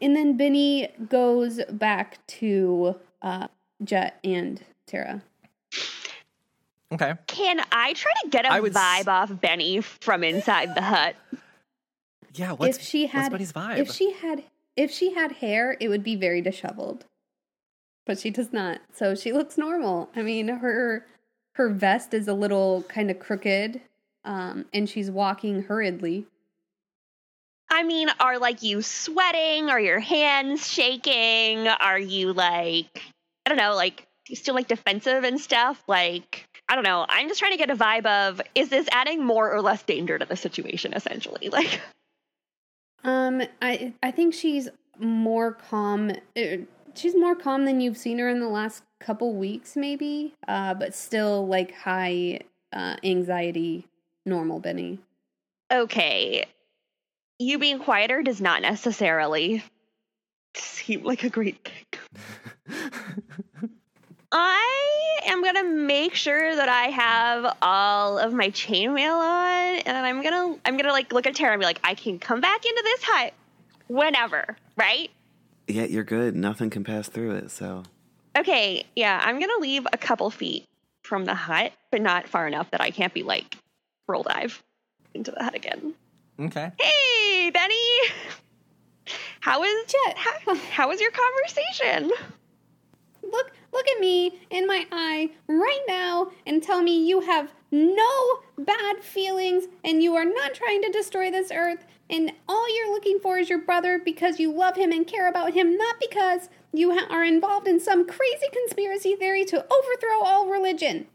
And 0.01 0.15
then 0.15 0.37
Benny 0.37 0.89
goes 1.09 1.59
back 1.71 2.25
to 2.27 2.95
uh, 3.21 3.47
Jet 3.83 4.19
and 4.23 4.61
Tara. 4.87 5.21
Okay. 6.91 7.13
Can 7.27 7.61
I 7.71 7.93
try 7.93 8.11
to 8.23 8.29
get 8.29 8.45
a 8.45 8.51
I 8.51 8.59
would 8.59 8.75
s- 8.75 8.81
vibe 8.81 9.07
off 9.07 9.41
Benny 9.41 9.81
from 9.81 10.23
inside 10.23 10.75
the 10.75 10.81
hut? 10.81 11.15
Yeah. 12.33 12.51
What's 12.51 12.77
if 12.77 12.83
she 12.83 13.07
had, 13.07 13.31
what's 13.31 13.51
Bunny's 13.51 13.53
vibe? 13.53 13.77
if 13.79 13.91
she 13.91 14.11
had, 14.13 14.43
if 14.75 14.91
she 14.91 15.13
had 15.13 15.33
hair, 15.33 15.77
it 15.79 15.89
would 15.89 16.03
be 16.03 16.15
very 16.15 16.41
disheveled. 16.41 17.05
But 18.05 18.19
she 18.19 18.29
does 18.29 18.53
not, 18.53 18.81
so 18.93 19.15
she 19.15 19.33
looks 19.33 19.57
normal. 19.57 20.09
I 20.15 20.21
mean, 20.21 20.47
her 20.47 21.07
her 21.53 21.69
vest 21.69 22.13
is 22.13 22.27
a 22.27 22.33
little 22.35 22.83
kind 22.83 23.09
of 23.09 23.17
crooked, 23.17 23.81
um, 24.23 24.65
and 24.73 24.87
she's 24.87 25.09
walking 25.09 25.63
hurriedly. 25.63 26.27
I 27.75 27.83
mean, 27.83 28.07
are 28.21 28.39
like 28.39 28.63
you 28.63 28.81
sweating? 28.81 29.69
Are 29.69 29.79
your 29.81 29.99
hands 29.99 30.71
shaking? 30.71 31.67
Are 31.67 31.99
you 31.99 32.31
like 32.31 33.01
I 33.45 33.49
don't 33.49 33.57
know, 33.57 33.75
like 33.75 34.07
you 34.29 34.37
still 34.37 34.55
like 34.55 34.69
defensive 34.69 35.25
and 35.25 35.37
stuff? 35.37 35.83
Like 35.85 36.45
I 36.69 36.75
don't 36.75 36.85
know. 36.85 37.05
I'm 37.09 37.27
just 37.27 37.37
trying 37.37 37.51
to 37.51 37.57
get 37.57 37.69
a 37.69 37.75
vibe 37.75 38.05
of 38.05 38.39
is 38.55 38.69
this 38.69 38.87
adding 38.93 39.25
more 39.25 39.53
or 39.53 39.61
less 39.61 39.83
danger 39.83 40.17
to 40.17 40.25
the 40.25 40.37
situation 40.37 40.93
essentially? 40.93 41.49
Like 41.51 41.81
Um, 43.03 43.41
I 43.61 43.91
I 44.01 44.09
think 44.11 44.33
she's 44.33 44.69
more 44.97 45.51
calm. 45.51 46.11
uh, 46.37 46.41
she's 46.95 47.13
more 47.13 47.35
calm 47.35 47.65
than 47.65 47.81
you've 47.81 47.97
seen 47.97 48.19
her 48.19 48.29
in 48.29 48.39
the 48.39 48.47
last 48.47 48.83
couple 49.01 49.33
weeks, 49.33 49.75
maybe. 49.75 50.33
Uh, 50.47 50.73
but 50.75 50.95
still 50.95 51.45
like 51.45 51.73
high 51.73 52.39
uh, 52.71 52.95
anxiety, 53.03 53.85
normal 54.25 54.61
Benny. 54.61 54.99
Okay. 55.71 56.45
You 57.39 57.59
being 57.59 57.79
quieter 57.79 58.21
does 58.23 58.39
not 58.39 58.61
necessarily 58.61 59.63
seem 60.55 61.03
like 61.03 61.23
a 61.23 61.29
great 61.29 61.67
thing. 61.67 62.79
I 64.31 65.19
am 65.27 65.43
gonna 65.43 65.63
make 65.63 66.13
sure 66.15 66.55
that 66.55 66.69
I 66.69 66.87
have 66.87 67.57
all 67.61 68.17
of 68.17 68.33
my 68.33 68.49
chainmail 68.49 69.17
on, 69.17 69.79
and 69.79 69.97
I'm 69.97 70.21
gonna 70.21 70.57
I'm 70.65 70.77
gonna 70.77 70.91
like 70.91 71.13
look 71.13 71.27
at 71.27 71.35
Tara 71.35 71.53
and 71.53 71.59
be 71.59 71.65
like, 71.65 71.79
I 71.83 71.93
can 71.93 72.19
come 72.19 72.41
back 72.41 72.65
into 72.65 72.81
this 72.83 73.03
hut 73.03 73.33
whenever, 73.87 74.57
right? 74.77 75.09
Yeah, 75.67 75.85
you're 75.85 76.03
good. 76.03 76.35
Nothing 76.35 76.69
can 76.69 76.83
pass 76.83 77.07
through 77.07 77.31
it, 77.35 77.51
so. 77.51 77.83
Okay, 78.37 78.85
yeah, 78.95 79.21
I'm 79.23 79.39
gonna 79.39 79.59
leave 79.59 79.87
a 79.91 79.97
couple 79.97 80.29
feet 80.29 80.65
from 81.03 81.25
the 81.25 81.35
hut, 81.35 81.71
but 81.91 82.01
not 82.01 82.27
far 82.27 82.47
enough 82.47 82.71
that 82.71 82.81
I 82.81 82.91
can't 82.91 83.13
be 83.13 83.23
like 83.23 83.57
roll 84.07 84.23
dive 84.23 84.61
into 85.13 85.31
the 85.31 85.43
hut 85.43 85.55
again. 85.55 85.93
Okay. 86.39 86.71
Hey, 86.79 87.49
Benny. 87.49 87.75
How 89.39 89.63
is 89.63 89.85
Jet. 89.85 90.17
How, 90.17 90.55
how 90.55 90.89
was 90.89 90.99
your 90.99 91.11
conversation? 91.11 92.11
Look, 93.23 93.51
look 93.71 93.87
at 93.87 93.99
me 93.99 94.39
in 94.49 94.67
my 94.67 94.85
eye 94.91 95.29
right 95.47 95.83
now 95.87 96.31
and 96.45 96.61
tell 96.61 96.81
me 96.81 97.07
you 97.07 97.21
have 97.21 97.51
no 97.71 98.39
bad 98.57 99.03
feelings 99.03 99.65
and 99.83 100.01
you 100.01 100.15
are 100.15 100.25
not 100.25 100.53
trying 100.53 100.81
to 100.83 100.91
destroy 100.91 101.31
this 101.31 101.51
earth 101.51 101.85
and 102.09 102.31
all 102.47 102.75
you're 102.75 102.91
looking 102.91 103.19
for 103.19 103.37
is 103.37 103.49
your 103.49 103.59
brother 103.59 103.99
because 104.03 104.39
you 104.39 104.51
love 104.51 104.75
him 104.75 104.91
and 104.91 105.07
care 105.07 105.27
about 105.27 105.53
him, 105.53 105.75
not 105.77 105.95
because 105.99 106.49
you 106.71 106.93
ha- 106.93 107.07
are 107.09 107.23
involved 107.23 107.67
in 107.67 107.79
some 107.79 108.05
crazy 108.05 108.47
conspiracy 108.51 109.15
theory 109.15 109.43
to 109.45 109.57
overthrow 109.57 110.21
all 110.23 110.47
religion. 110.47 111.07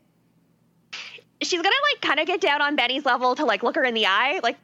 She's 1.43 1.63
gonna 1.63 1.75
like 1.93 2.03
kind 2.03 2.21
of 2.21 2.27
get 2.27 2.41
down 2.41 2.61
on 2.61 2.77
Benny's 2.77 3.05
level 3.05 3.35
to 3.37 3.45
like 3.45 3.63
look 3.63 3.77
her 3.77 3.85
in 3.85 3.95
the 3.95 4.07
eye, 4.07 4.41
like 4.43 4.59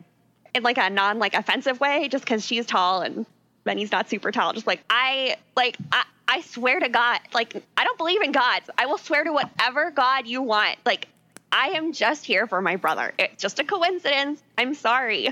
in 0.57 0.63
like 0.63 0.79
a 0.79 0.91
non 0.91 1.19
like 1.19 1.35
offensive 1.35 1.79
way, 1.79 2.09
just 2.09 2.25
because 2.25 2.45
she's 2.45 2.67
tall 2.67 3.03
and 3.03 3.27
Benny's 3.65 3.93
not 3.93 4.09
super 4.09 4.33
tall. 4.33 4.53
Just 4.53 4.67
like 4.67 4.83
I 4.91 5.37
like 5.57 5.77
I. 5.93 6.05
I 6.29 6.41
swear 6.41 6.81
to 6.81 6.89
God, 6.89 7.21
like 7.33 7.55
I 7.77 7.85
don't 7.85 7.97
believe 7.99 8.21
in 8.21 8.33
gods. 8.33 8.69
I 8.77 8.87
will 8.87 8.99
swear 8.99 9.23
to 9.23 9.33
whatever 9.33 9.93
God 9.93 10.27
you 10.27 10.43
want. 10.43 10.77
Like 10.85 11.07
I 11.53 11.69
am 11.69 11.93
just 11.93 12.25
here 12.25 12.49
for 12.49 12.61
my 12.61 12.75
brother. 12.75 13.13
It's 13.17 13.41
just 13.41 13.61
a 13.61 13.65
coincidence. 13.65 14.43
I'm 14.59 14.75
sorry. 14.75 15.31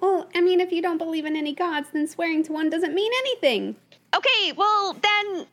Well, 0.00 0.28
I 0.34 0.40
mean, 0.40 0.60
if 0.60 0.70
you 0.70 0.82
don't 0.82 0.98
believe 0.98 1.24
in 1.24 1.34
any 1.34 1.52
gods, 1.52 1.88
then 1.92 2.06
swearing 2.06 2.44
to 2.44 2.52
one 2.52 2.70
doesn't 2.70 2.94
mean 2.94 3.10
anything. 3.18 3.74
Okay, 4.14 4.52
well 4.52 4.92
then 4.92 5.46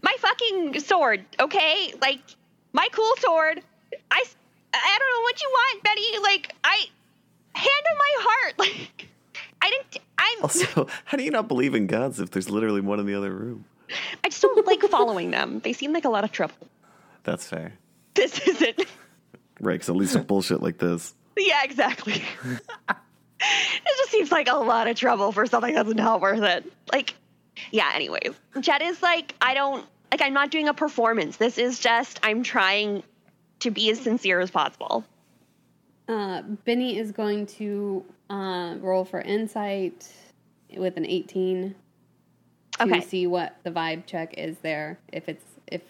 my 0.00 0.14
fucking 0.18 0.78
sword, 0.78 1.24
okay? 1.40 1.92
Like 2.00 2.20
my 2.72 2.86
cool 2.92 3.14
sword. 3.18 3.62
I 4.12 4.24
I 4.72 4.98
don't 4.98 5.10
know 5.10 5.22
what 5.22 5.42
you 5.42 5.48
want, 5.50 5.82
Betty. 5.82 6.18
Like 6.22 6.54
I 6.62 6.86
hand 7.54 7.84
on 7.90 7.98
my 7.98 8.14
heart. 8.18 8.54
Like 8.58 9.08
I 9.62 9.70
didn't 9.70 10.04
I'm 10.18 10.42
Also, 10.42 10.86
how 11.04 11.16
do 11.16 11.24
you 11.24 11.30
not 11.30 11.48
believe 11.48 11.74
in 11.74 11.86
gods 11.86 12.20
if 12.20 12.30
there's 12.30 12.50
literally 12.50 12.82
one 12.82 13.00
in 13.00 13.06
the 13.06 13.14
other 13.14 13.32
room? 13.32 13.64
I 14.22 14.28
just 14.28 14.42
don't 14.42 14.66
like 14.66 14.82
following 14.82 15.30
them. 15.30 15.60
They 15.60 15.72
seem 15.72 15.92
like 15.92 16.04
a 16.04 16.10
lot 16.10 16.24
of 16.24 16.32
trouble. 16.32 16.54
That's 17.22 17.46
fair. 17.48 17.72
This 18.14 18.38
isn't 18.46 18.84
Right, 19.60 19.74
because 19.74 19.88
at 19.88 19.96
least 19.96 20.14
with 20.14 20.26
bullshit 20.28 20.62
like 20.62 20.78
this. 20.78 21.14
Yeah, 21.36 21.62
exactly. 21.64 22.14
it 22.44 23.96
just 23.96 24.10
seems 24.10 24.32
like 24.32 24.48
a 24.48 24.56
lot 24.56 24.88
of 24.88 24.96
trouble 24.96 25.32
for 25.32 25.46
something 25.46 25.74
that's 25.74 25.94
not 25.94 26.20
worth 26.20 26.42
it. 26.42 26.70
Like, 26.92 27.14
yeah, 27.70 27.90
anyways. 27.94 28.34
Jet 28.60 28.82
is 28.82 29.02
like, 29.02 29.34
I 29.40 29.54
don't, 29.54 29.86
like, 30.10 30.22
I'm 30.22 30.34
not 30.34 30.50
doing 30.50 30.68
a 30.68 30.74
performance. 30.74 31.36
This 31.36 31.58
is 31.58 31.78
just, 31.78 32.20
I'm 32.22 32.42
trying 32.42 33.02
to 33.60 33.70
be 33.70 33.90
as 33.90 34.00
sincere 34.00 34.40
as 34.40 34.50
possible. 34.50 35.04
Uh, 36.08 36.42
Benny 36.64 36.98
is 36.98 37.12
going 37.12 37.46
to 37.46 38.04
uh, 38.30 38.76
roll 38.80 39.04
for 39.04 39.20
insight 39.20 40.12
with 40.76 40.96
an 40.96 41.06
18 41.06 41.74
to 42.78 42.82
Okay. 42.84 43.00
see 43.00 43.26
what 43.26 43.56
the 43.62 43.70
vibe 43.70 44.04
check 44.06 44.34
is 44.36 44.58
there. 44.58 44.98
If 45.12 45.28
it's 45.28 45.44
if 45.68 45.82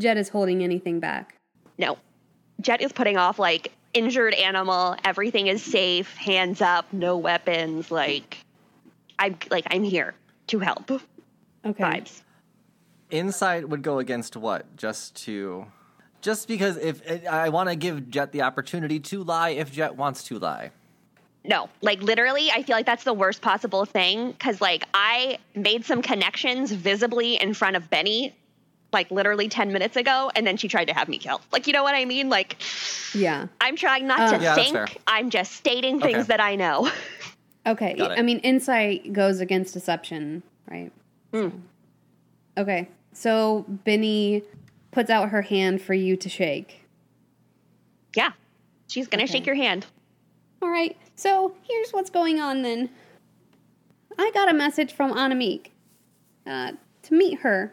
Jet 0.00 0.16
is 0.16 0.28
holding 0.28 0.62
anything 0.62 1.00
back. 1.00 1.36
No. 1.78 1.98
Jet 2.60 2.80
is 2.80 2.92
putting 2.92 3.16
off, 3.18 3.38
like, 3.38 3.72
injured 3.92 4.32
animal, 4.34 4.96
everything 5.04 5.48
is 5.48 5.62
safe, 5.62 6.14
hands 6.16 6.62
up, 6.62 6.90
no 6.92 7.18
weapons, 7.18 7.90
like, 7.90 8.38
I'm, 9.18 9.36
like, 9.50 9.66
I'm 9.70 9.82
here 9.82 10.14
to 10.46 10.58
help 10.60 10.90
Okay. 10.90 11.02
vibes. 11.82 12.22
Insight 13.10 13.68
would 13.68 13.82
go 13.82 13.98
against 13.98 14.36
what? 14.36 14.76
Just 14.76 15.14
to, 15.24 15.66
just 16.22 16.48
because 16.48 16.76
if 16.78 17.02
I 17.28 17.48
want 17.50 17.68
to 17.68 17.76
give 17.76 18.08
Jet 18.08 18.32
the 18.32 18.42
opportunity 18.42 18.98
to 19.00 19.22
lie 19.22 19.50
if 19.50 19.70
Jet 19.72 19.96
wants 19.96 20.24
to 20.24 20.38
lie. 20.38 20.70
No, 21.44 21.68
like 21.80 22.00
literally, 22.00 22.50
I 22.52 22.62
feel 22.62 22.76
like 22.76 22.86
that's 22.86 23.02
the 23.04 23.12
worst 23.12 23.42
possible 23.42 23.84
thing 23.84 24.30
because, 24.30 24.60
like, 24.60 24.84
I 24.94 25.38
made 25.56 25.84
some 25.84 26.00
connections 26.00 26.70
visibly 26.70 27.34
in 27.34 27.52
front 27.52 27.74
of 27.74 27.90
Benny, 27.90 28.32
like, 28.92 29.10
literally 29.10 29.48
10 29.48 29.72
minutes 29.72 29.96
ago, 29.96 30.30
and 30.36 30.46
then 30.46 30.56
she 30.56 30.68
tried 30.68 30.84
to 30.84 30.94
have 30.94 31.08
me 31.08 31.18
killed. 31.18 31.40
Like, 31.50 31.66
you 31.66 31.72
know 31.72 31.82
what 31.82 31.96
I 31.96 32.04
mean? 32.04 32.28
Like, 32.28 32.56
Yeah. 33.12 33.48
I'm 33.60 33.74
trying 33.74 34.06
not 34.06 34.20
Uh, 34.20 34.38
to 34.38 34.42
Yeah, 34.44 34.54
think. 34.54 34.98
I'm 35.08 35.30
just 35.30 35.52
stating 35.52 35.98
things 36.00 36.14
Okay. 36.18 36.22
that 36.28 36.40
I 36.40 36.54
know. 36.56 36.88
Okay. 37.64 37.94
I 38.00 38.22
mean, 38.22 38.38
insight 38.40 39.12
goes 39.12 39.38
against 39.38 39.72
deception, 39.72 40.42
right? 40.68 40.90
Okay. 42.58 42.88
So 43.12 43.64
Benny 43.84 44.42
puts 44.92 45.10
out 45.10 45.30
her 45.30 45.42
hand 45.42 45.82
for 45.82 45.94
you 45.94 46.16
to 46.16 46.28
shake. 46.28 46.78
yeah, 48.14 48.30
she's 48.88 49.08
gonna 49.08 49.24
Okay. 49.24 49.32
shake 49.32 49.46
your 49.46 49.56
hand. 49.56 49.86
All 50.60 50.68
right. 50.70 50.96
So 51.16 51.54
here's 51.68 51.90
what's 51.92 52.10
going 52.10 52.40
on 52.40 52.62
then. 52.62 52.90
I 54.18 54.30
got 54.32 54.48
a 54.50 54.54
message 54.54 54.92
from 54.92 55.12
Anamik 55.12 55.68
uh, 56.46 56.72
to 57.02 57.14
meet 57.14 57.40
her 57.40 57.72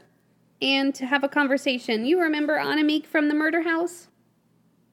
and 0.61 0.95
to 0.95 1.05
have 1.05 1.23
a 1.23 1.29
conversation. 1.29 2.05
You 2.05 2.19
remember 2.21 2.57
Anamik 2.57 3.05
from 3.05 3.27
the 3.27 3.33
murder 3.35 3.61
house? 3.61 4.07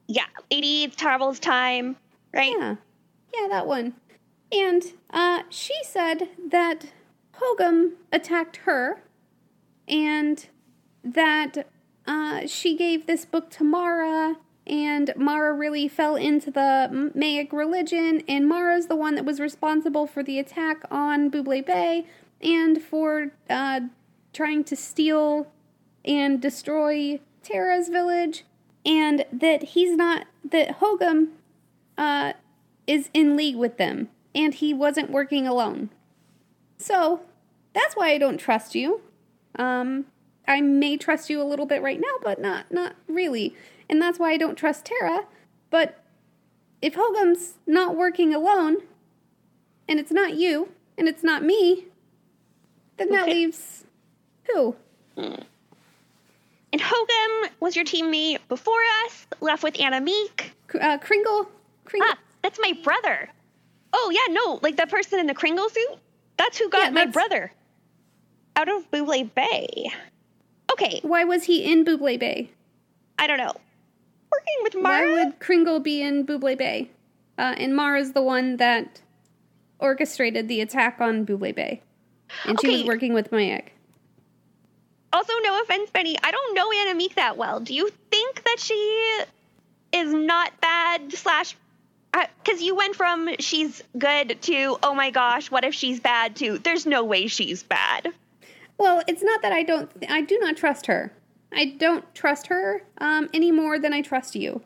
Yeah, 0.07 0.25
Lady, 0.51 0.87
Tarvel's 0.89 1.39
time, 1.39 1.95
right? 2.33 2.53
Yeah. 2.57 2.75
Yeah, 3.33 3.47
that 3.49 3.65
one. 3.67 3.93
And 4.51 4.83
uh, 5.09 5.43
she 5.49 5.73
said 5.83 6.29
that 6.49 6.85
Hogum 7.39 7.93
attacked 8.11 8.57
her 8.57 9.01
and 9.87 10.45
that 11.03 11.67
uh, 12.07 12.47
she 12.47 12.75
gave 12.75 13.05
this 13.05 13.25
book 13.25 13.49
to 13.51 13.63
Mara 13.63 14.37
and 14.65 15.13
Mara 15.15 15.53
really 15.53 15.87
fell 15.87 16.15
into 16.15 16.51
the 16.51 17.11
Mayic 17.15 17.53
religion 17.53 18.23
and 18.27 18.47
Mara's 18.47 18.87
the 18.87 18.95
one 18.95 19.15
that 19.15 19.25
was 19.25 19.39
responsible 19.39 20.07
for 20.07 20.23
the 20.23 20.39
attack 20.39 20.83
on 20.91 21.29
Buble 21.29 21.65
Bay 21.65 22.05
and 22.41 22.81
for 22.81 23.31
uh, 23.49 23.81
trying 24.33 24.63
to 24.65 24.75
steal 24.75 25.47
and 26.03 26.41
destroy 26.41 27.19
Terra's 27.43 27.89
village 27.89 28.43
and 28.85 29.25
that 29.31 29.63
he's 29.63 29.95
not 29.95 30.25
that 30.49 30.79
Hogum 30.79 31.29
uh, 31.97 32.33
is 32.87 33.09
in 33.13 33.35
league 33.35 33.57
with 33.57 33.77
them, 33.77 34.07
and 34.33 34.53
he 34.53 34.73
wasn't 34.73 35.11
working 35.11 35.45
alone. 35.45 35.89
So 36.77 37.21
that's 37.73 37.95
why 37.95 38.11
I 38.11 38.17
don't 38.17 38.37
trust 38.37 38.75
you. 38.75 39.01
Um, 39.59 40.05
I 40.47 40.61
may 40.61 40.97
trust 40.97 41.29
you 41.29 41.41
a 41.41 41.43
little 41.43 41.65
bit 41.65 41.81
right 41.81 41.99
now, 41.99 42.15
but 42.23 42.39
not 42.39 42.71
not 42.71 42.95
really, 43.07 43.55
and 43.89 44.01
that's 44.01 44.19
why 44.19 44.31
I 44.31 44.37
don't 44.37 44.55
trust 44.55 44.85
Tara. 44.85 45.25
But 45.69 46.01
if 46.81 46.95
Hogum's 46.95 47.55
not 47.65 47.95
working 47.95 48.33
alone, 48.33 48.77
and 49.87 49.99
it's 49.99 50.11
not 50.11 50.35
you, 50.35 50.69
and 50.97 51.07
it's 51.07 51.23
not 51.23 51.43
me, 51.43 51.85
then 52.97 53.09
that 53.11 53.27
leaves 53.27 53.85
who? 54.47 54.75
And 55.17 56.81
Hogum 56.81 57.49
was 57.59 57.75
your 57.75 57.85
teammate 57.85 58.39
before 58.49 58.81
us, 59.05 59.25
left 59.39 59.63
with 59.63 59.79
Anna 59.79 60.01
Meek. 60.01 60.51
Uh, 60.79 60.97
Kringle. 60.97 61.49
Kringle. 61.85 62.09
Ah, 62.11 62.17
that's 62.41 62.59
my 62.61 62.73
brother. 62.83 63.29
Oh, 63.93 64.11
yeah, 64.13 64.33
no, 64.33 64.59
like 64.61 64.75
that 64.77 64.89
person 64.89 65.19
in 65.19 65.27
the 65.27 65.33
Kringle 65.33 65.69
suit? 65.69 65.97
That's 66.37 66.57
who 66.57 66.69
got 66.69 66.83
Yeah, 66.83 66.89
my 66.89 67.05
brother 67.05 67.51
out 68.55 68.67
of 68.67 68.89
Buble 68.91 69.33
Bay. 69.33 69.91
Okay, 70.79 70.99
Why 71.01 71.23
was 71.23 71.43
he 71.43 71.63
in 71.63 71.83
Buble 71.83 72.19
Bay? 72.19 72.51
I 73.17 73.25
don't 73.25 73.39
know. 73.39 73.53
Working 74.31 74.55
with 74.61 74.75
Mara. 74.75 75.07
Why 75.07 75.23
would 75.23 75.39
Kringle 75.39 75.79
be 75.79 76.01
in 76.01 76.25
Buble 76.25 76.55
Bay? 76.55 76.91
Uh, 77.37 77.55
and 77.57 77.75
Mara's 77.75 78.11
the 78.11 78.21
one 78.21 78.57
that 78.57 79.01
orchestrated 79.79 80.47
the 80.47 80.61
attack 80.61 81.01
on 81.01 81.25
Buble 81.25 81.55
Bay. 81.55 81.81
And 82.45 82.59
she 82.61 82.67
was 82.69 82.83
working 82.83 83.13
with 83.13 83.31
Mayak. 83.31 83.69
Also, 85.13 85.33
no 85.41 85.61
offense, 85.61 85.89
Benny, 85.89 86.15
I 86.21 86.29
don't 86.31 86.53
know 86.53 86.69
Anna 86.71 86.93
Meek 86.93 87.15
that 87.15 87.37
well. 87.37 87.59
Do 87.59 87.73
you 87.73 87.89
think 88.11 88.43
that 88.43 88.57
she 88.59 89.23
is 89.93 90.13
not 90.13 90.59
bad, 90.61 91.11
slash, 91.13 91.55
because 92.11 92.61
you 92.61 92.75
went 92.75 92.95
from 92.95 93.29
she's 93.39 93.81
good 93.97 94.39
to, 94.43 94.77
oh 94.83 94.93
my 94.93 95.09
gosh, 95.09 95.49
what 95.49 95.63
if 95.63 95.73
she's 95.73 95.99
bad 95.99 96.35
to, 96.37 96.59
there's 96.59 96.85
no 96.85 97.03
way 97.03 97.27
she's 97.27 97.63
bad. 97.63 98.09
Well, 98.77 99.01
it's 99.07 99.23
not 99.23 99.41
that 99.41 99.51
I 99.51 99.63
don't. 99.63 99.91
I 100.09 100.21
do 100.21 100.37
not 100.39 100.55
trust 100.57 100.85
her. 100.87 101.13
I 101.51 101.65
don't 101.65 102.13
trust 102.13 102.47
her 102.47 102.83
um, 102.99 103.29
any 103.33 103.51
more 103.51 103.79
than 103.79 103.93
I 103.93 104.01
trust 104.01 104.35
you. 104.35 104.61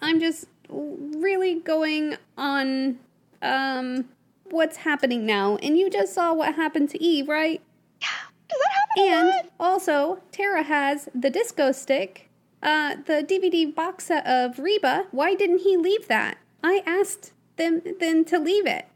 I'm 0.00 0.20
just 0.20 0.46
really 0.68 1.60
going 1.60 2.16
on 2.36 2.98
um, 3.42 4.06
what's 4.44 4.78
happening 4.78 5.26
now, 5.26 5.56
and 5.56 5.78
you 5.78 5.90
just 5.90 6.14
saw 6.14 6.32
what 6.32 6.54
happened 6.54 6.90
to 6.90 7.02
Eve, 7.02 7.28
right? 7.28 7.60
Does 8.00 8.58
that 8.58 9.12
happen 9.12 9.12
And 9.12 9.50
also, 9.58 10.20
Tara 10.32 10.62
has 10.62 11.08
the 11.14 11.30
disco 11.30 11.72
stick, 11.72 12.28
uh, 12.62 12.96
the 13.06 13.24
DVD 13.26 13.72
box 13.74 14.04
set 14.06 14.26
of 14.26 14.58
Reba. 14.58 15.06
Why 15.10 15.34
didn't 15.34 15.58
he 15.58 15.76
leave 15.76 16.08
that? 16.08 16.38
I 16.62 16.82
asked 16.86 17.32
them 17.56 17.82
then 18.00 18.24
to 18.26 18.38
leave 18.38 18.66
it 18.66 18.86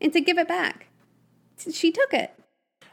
and 0.00 0.12
to 0.12 0.20
give 0.20 0.38
it 0.38 0.48
back. 0.48 0.86
She 1.70 1.90
took 1.90 2.12
it. 2.12 2.35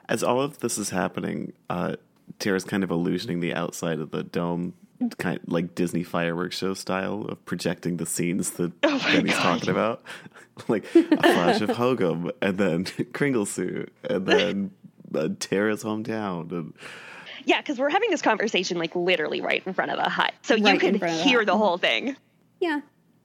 As 0.09 0.23
all 0.23 0.41
of 0.41 0.59
this 0.59 0.77
is 0.77 0.89
happening, 0.89 1.53
uh, 1.69 1.95
Tara's 2.39 2.63
kind 2.63 2.83
of 2.83 2.89
illusioning 2.89 3.41
the 3.41 3.53
outside 3.53 3.99
of 3.99 4.11
the 4.11 4.23
dome, 4.23 4.73
kind 5.17 5.37
of 5.37 5.47
like 5.51 5.75
Disney 5.75 6.03
fireworks 6.03 6.57
show 6.57 6.73
style 6.73 7.25
of 7.25 7.43
projecting 7.45 7.97
the 7.97 8.05
scenes 8.05 8.51
that 8.51 8.71
Oh 8.83 8.99
Benny's 8.99 9.35
talking 9.35 9.69
about, 9.69 10.03
like 10.67 10.83
a 10.95 11.03
flash 11.03 11.61
of 11.61 11.69
Hogum, 11.71 12.31
and 12.41 12.57
then 12.57 12.85
Kringle 13.13 13.45
suit, 13.45 13.93
and 14.09 14.25
then 14.25 14.71
uh, 15.15 15.29
Tara's 15.39 15.83
hometown, 15.83 16.51
and 16.51 16.73
Yeah, 17.45 17.61
because 17.61 17.79
we're 17.79 17.89
having 17.89 18.09
this 18.09 18.21
conversation 18.21 18.77
like 18.77 18.95
literally 18.95 19.41
right 19.41 19.63
in 19.65 19.73
front 19.73 19.91
of 19.91 19.99
a 19.99 20.09
hut, 20.09 20.33
so 20.41 20.55
you 20.55 20.65
Right 20.65 20.73
in 20.75 20.79
could 20.79 20.99
front 20.99 21.13
of 21.13 21.19
the 21.19 21.23
hear 21.25 21.45
the 21.45 21.57
whole 21.57 21.77
thing. 21.77 22.15
Yeah. 22.59 22.81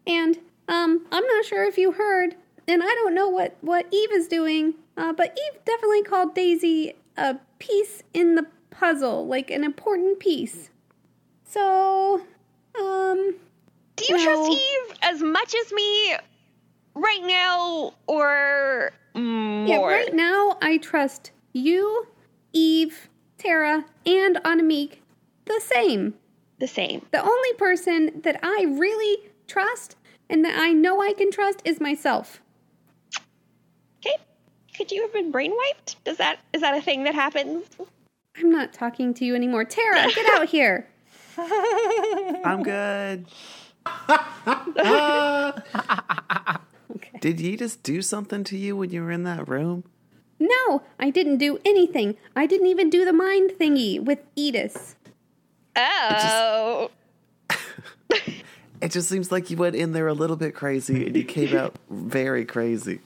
And 0.06 0.36
um 0.68 1.06
I'm 1.12 1.26
not 1.26 1.44
sure 1.44 1.64
if 1.66 1.78
you 1.78 1.92
heard 1.92 2.34
and 2.66 2.82
I 2.82 2.86
don't 2.86 3.14
know 3.14 3.28
what 3.28 3.56
what 3.62 3.86
Eve 3.90 4.12
is 4.12 4.28
doing, 4.28 4.74
uh, 4.98 5.12
but 5.12 5.38
Eve 5.38 5.60
definitely 5.64 6.02
called 6.02 6.34
Daisy 6.34 6.94
a 7.16 7.36
piece 7.58 8.02
in 8.12 8.34
the 8.34 8.46
puzzle, 8.70 9.26
like 9.26 9.50
an 9.50 9.64
important 9.64 10.20
piece. 10.20 10.70
So, 11.44 12.22
um 12.78 13.34
Do 13.96 14.04
you 14.08 14.22
trust 14.24 14.50
Eve 14.50 14.98
as 15.02 15.22
much 15.22 15.54
as 15.54 15.72
me 15.72 16.16
right 16.94 17.22
now, 17.22 17.94
or 18.06 18.92
more? 19.14 19.66
yeah, 19.66 19.78
right 19.78 20.14
now 20.14 20.58
I 20.60 20.76
trust 20.78 21.32
you, 21.52 22.06
Eve, 22.52 23.08
Tara, 23.38 23.84
and 24.04 24.36
Anamik 24.44 24.98
the 25.48 25.60
same. 25.60 26.14
The 26.58 26.68
same. 26.68 27.06
The 27.10 27.22
only 27.22 27.52
person 27.54 28.20
that 28.22 28.38
I 28.42 28.66
really 28.68 29.30
trust 29.46 29.96
and 30.28 30.44
that 30.44 30.58
I 30.58 30.72
know 30.72 31.00
I 31.00 31.14
can 31.14 31.30
trust 31.30 31.62
is 31.64 31.80
myself. 31.80 32.42
Okay. 34.00 34.16
Could 34.78 34.92
you 34.92 35.02
have 35.02 35.12
been 35.12 35.32
brainwiped? 35.32 35.96
Does 36.04 36.18
that 36.18 36.38
is 36.52 36.60
that 36.60 36.72
a 36.72 36.80
thing 36.80 37.02
that 37.02 37.14
happens? 37.14 37.64
I'm 38.36 38.50
not 38.50 38.72
talking 38.72 39.12
to 39.14 39.24
you 39.24 39.34
anymore. 39.34 39.64
Tara, 39.64 40.06
get 40.14 40.30
out 40.34 40.48
here. 40.48 40.86
I'm 41.36 42.62
good. 42.62 43.26
Okay. 46.90 47.18
Did 47.20 47.38
he 47.38 47.54
just 47.54 47.82
do 47.82 48.00
something 48.00 48.44
to 48.44 48.56
you 48.56 48.74
when 48.74 48.90
you 48.90 49.02
were 49.02 49.12
in 49.12 49.22
that 49.24 49.46
room? 49.46 49.84
No, 50.40 50.82
I 50.98 51.10
didn't 51.10 51.36
do 51.36 51.58
anything. 51.64 52.16
I 52.34 52.46
didn't 52.46 52.68
even 52.68 52.88
do 52.88 53.04
the 53.04 53.12
mind 53.12 53.52
thingy 53.60 54.02
with 54.02 54.20
Edis. 54.36 54.94
Oh. 55.76 56.90
It 58.80 58.90
just 58.90 59.08
seems 59.10 59.30
like 59.30 59.50
you 59.50 59.58
went 59.58 59.76
in 59.76 59.92
there 59.92 60.08
a 60.08 60.14
little 60.14 60.36
bit 60.36 60.54
crazy 60.54 61.06
and 61.06 61.14
you 61.14 61.24
came 61.24 61.54
out 61.54 61.76
very 61.90 62.46
crazy. 62.46 63.00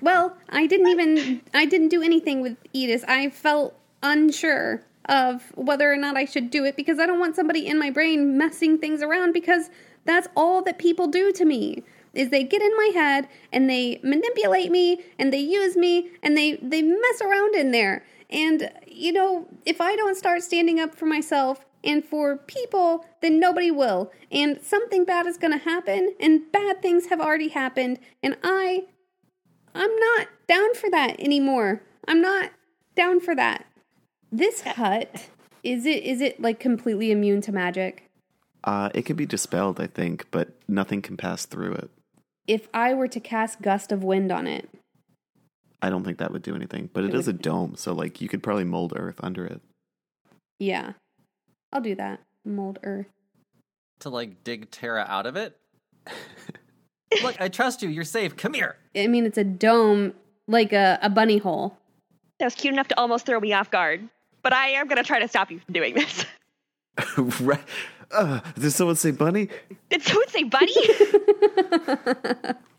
Well, 0.00 0.36
I 0.48 0.66
didn't 0.66 0.88
even 0.88 1.42
I 1.54 1.64
didn't 1.64 1.88
do 1.88 2.02
anything 2.02 2.40
with 2.40 2.56
Edis. 2.74 3.04
I 3.06 3.30
felt 3.30 3.78
unsure 4.02 4.82
of 5.08 5.52
whether 5.54 5.92
or 5.92 5.96
not 5.96 6.16
I 6.16 6.24
should 6.24 6.50
do 6.50 6.64
it 6.64 6.76
because 6.76 6.98
I 6.98 7.06
don't 7.06 7.20
want 7.20 7.36
somebody 7.36 7.66
in 7.66 7.78
my 7.78 7.90
brain 7.90 8.36
messing 8.38 8.78
things 8.78 9.02
around 9.02 9.32
because 9.32 9.70
that's 10.04 10.28
all 10.36 10.62
that 10.62 10.78
people 10.78 11.06
do 11.06 11.32
to 11.32 11.44
me. 11.44 11.82
Is 12.14 12.28
they 12.30 12.44
get 12.44 12.60
in 12.60 12.76
my 12.76 12.90
head 12.94 13.28
and 13.52 13.70
they 13.70 13.98
manipulate 14.02 14.70
me 14.70 15.02
and 15.18 15.32
they 15.32 15.38
use 15.38 15.76
me 15.76 16.10
and 16.22 16.36
they 16.36 16.56
they 16.56 16.82
mess 16.82 17.20
around 17.22 17.54
in 17.54 17.70
there. 17.70 18.04
And 18.28 18.70
you 18.86 19.12
know, 19.12 19.46
if 19.64 19.80
I 19.80 19.96
don't 19.96 20.16
start 20.16 20.42
standing 20.42 20.78
up 20.78 20.94
for 20.94 21.06
myself 21.06 21.64
and 21.84 22.04
for 22.04 22.36
people, 22.36 23.06
then 23.22 23.40
nobody 23.40 23.70
will. 23.70 24.12
And 24.30 24.60
something 24.60 25.04
bad 25.04 25.26
is 25.26 25.36
going 25.38 25.52
to 25.52 25.64
happen 25.64 26.14
and 26.20 26.50
bad 26.52 26.82
things 26.82 27.06
have 27.06 27.20
already 27.20 27.48
happened 27.48 27.98
and 28.22 28.36
I 28.42 28.84
I'm 29.74 29.96
not 29.96 30.28
down 30.48 30.74
for 30.74 30.90
that 30.90 31.18
anymore. 31.20 31.82
I'm 32.06 32.20
not 32.20 32.50
down 32.94 33.20
for 33.20 33.34
that. 33.34 33.64
This 34.30 34.62
hut 34.62 35.28
is 35.62 35.86
it 35.86 36.02
is 36.02 36.20
it 36.20 36.40
like 36.40 36.58
completely 36.58 37.10
immune 37.10 37.40
to 37.42 37.52
magic? 37.52 38.08
Uh, 38.64 38.90
it 38.94 39.04
can 39.04 39.16
be 39.16 39.26
dispelled, 39.26 39.80
I 39.80 39.86
think, 39.88 40.26
but 40.30 40.50
nothing 40.68 41.02
can 41.02 41.16
pass 41.16 41.46
through 41.46 41.72
it. 41.74 41.90
If 42.46 42.68
I 42.72 42.94
were 42.94 43.08
to 43.08 43.18
cast 43.20 43.60
gust 43.60 43.90
of 43.92 44.04
wind 44.04 44.30
on 44.30 44.46
it, 44.46 44.68
I 45.80 45.90
don't 45.90 46.04
think 46.04 46.18
that 46.18 46.32
would 46.32 46.42
do 46.42 46.54
anything, 46.54 46.88
but 46.92 47.02
it 47.04 47.10
It 47.12 47.16
is 47.16 47.26
a 47.28 47.32
dome, 47.32 47.74
so 47.76 47.92
like 47.92 48.20
you 48.20 48.28
could 48.28 48.42
probably 48.42 48.64
mold 48.64 48.92
earth 48.96 49.18
under 49.22 49.44
it. 49.44 49.60
yeah. 50.58 50.92
I'll 51.74 51.80
do 51.80 51.94
that. 51.94 52.20
Mold 52.44 52.78
earth. 52.82 53.06
To 54.00 54.10
like 54.10 54.44
dig 54.44 54.70
Terra 54.70 55.06
out 55.08 55.24
of 55.26 55.36
it. 55.36 55.56
Look, 57.22 57.40
I 57.40 57.48
trust 57.48 57.82
you. 57.82 57.88
You're 57.88 58.04
safe. 58.04 58.36
Come 58.36 58.54
here. 58.54 58.76
I 58.96 59.06
mean 59.06 59.26
it's 59.26 59.38
a 59.38 59.44
dome 59.44 60.14
like 60.46 60.72
a, 60.72 60.98
a 61.02 61.10
bunny 61.10 61.38
hole. 61.38 61.76
That 62.38 62.46
was 62.46 62.54
cute 62.54 62.72
enough 62.72 62.88
to 62.88 62.98
almost 62.98 63.26
throw 63.26 63.40
me 63.40 63.52
off 63.52 63.70
guard. 63.70 64.08
But 64.42 64.52
I 64.52 64.68
am 64.70 64.88
gonna 64.88 65.04
try 65.04 65.18
to 65.20 65.28
stop 65.28 65.50
you 65.50 65.60
from 65.60 65.72
doing 65.72 65.94
this. 65.94 66.24
right? 67.40 67.60
Uh, 68.10 68.40
did 68.58 68.72
someone 68.72 68.96
say 68.96 69.10
bunny? 69.10 69.48
Did 69.88 70.02
someone 70.02 70.28
say 70.28 70.42
bunny? 70.44 70.74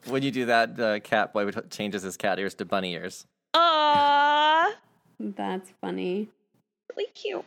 When 0.07 0.21
you 0.21 0.31
do 0.31 0.45
that, 0.45 0.79
uh, 0.79 0.99
cat 0.99 1.33
boy 1.33 1.49
changes 1.69 2.03
his 2.03 2.17
cat 2.17 2.37
ears 2.37 2.53
to 2.55 2.65
bunny 2.65 2.93
ears. 2.93 3.25
Aww. 3.55 4.71
That's 5.19 5.71
funny. 5.79 6.29
Really 6.95 7.09
cute. 7.13 7.45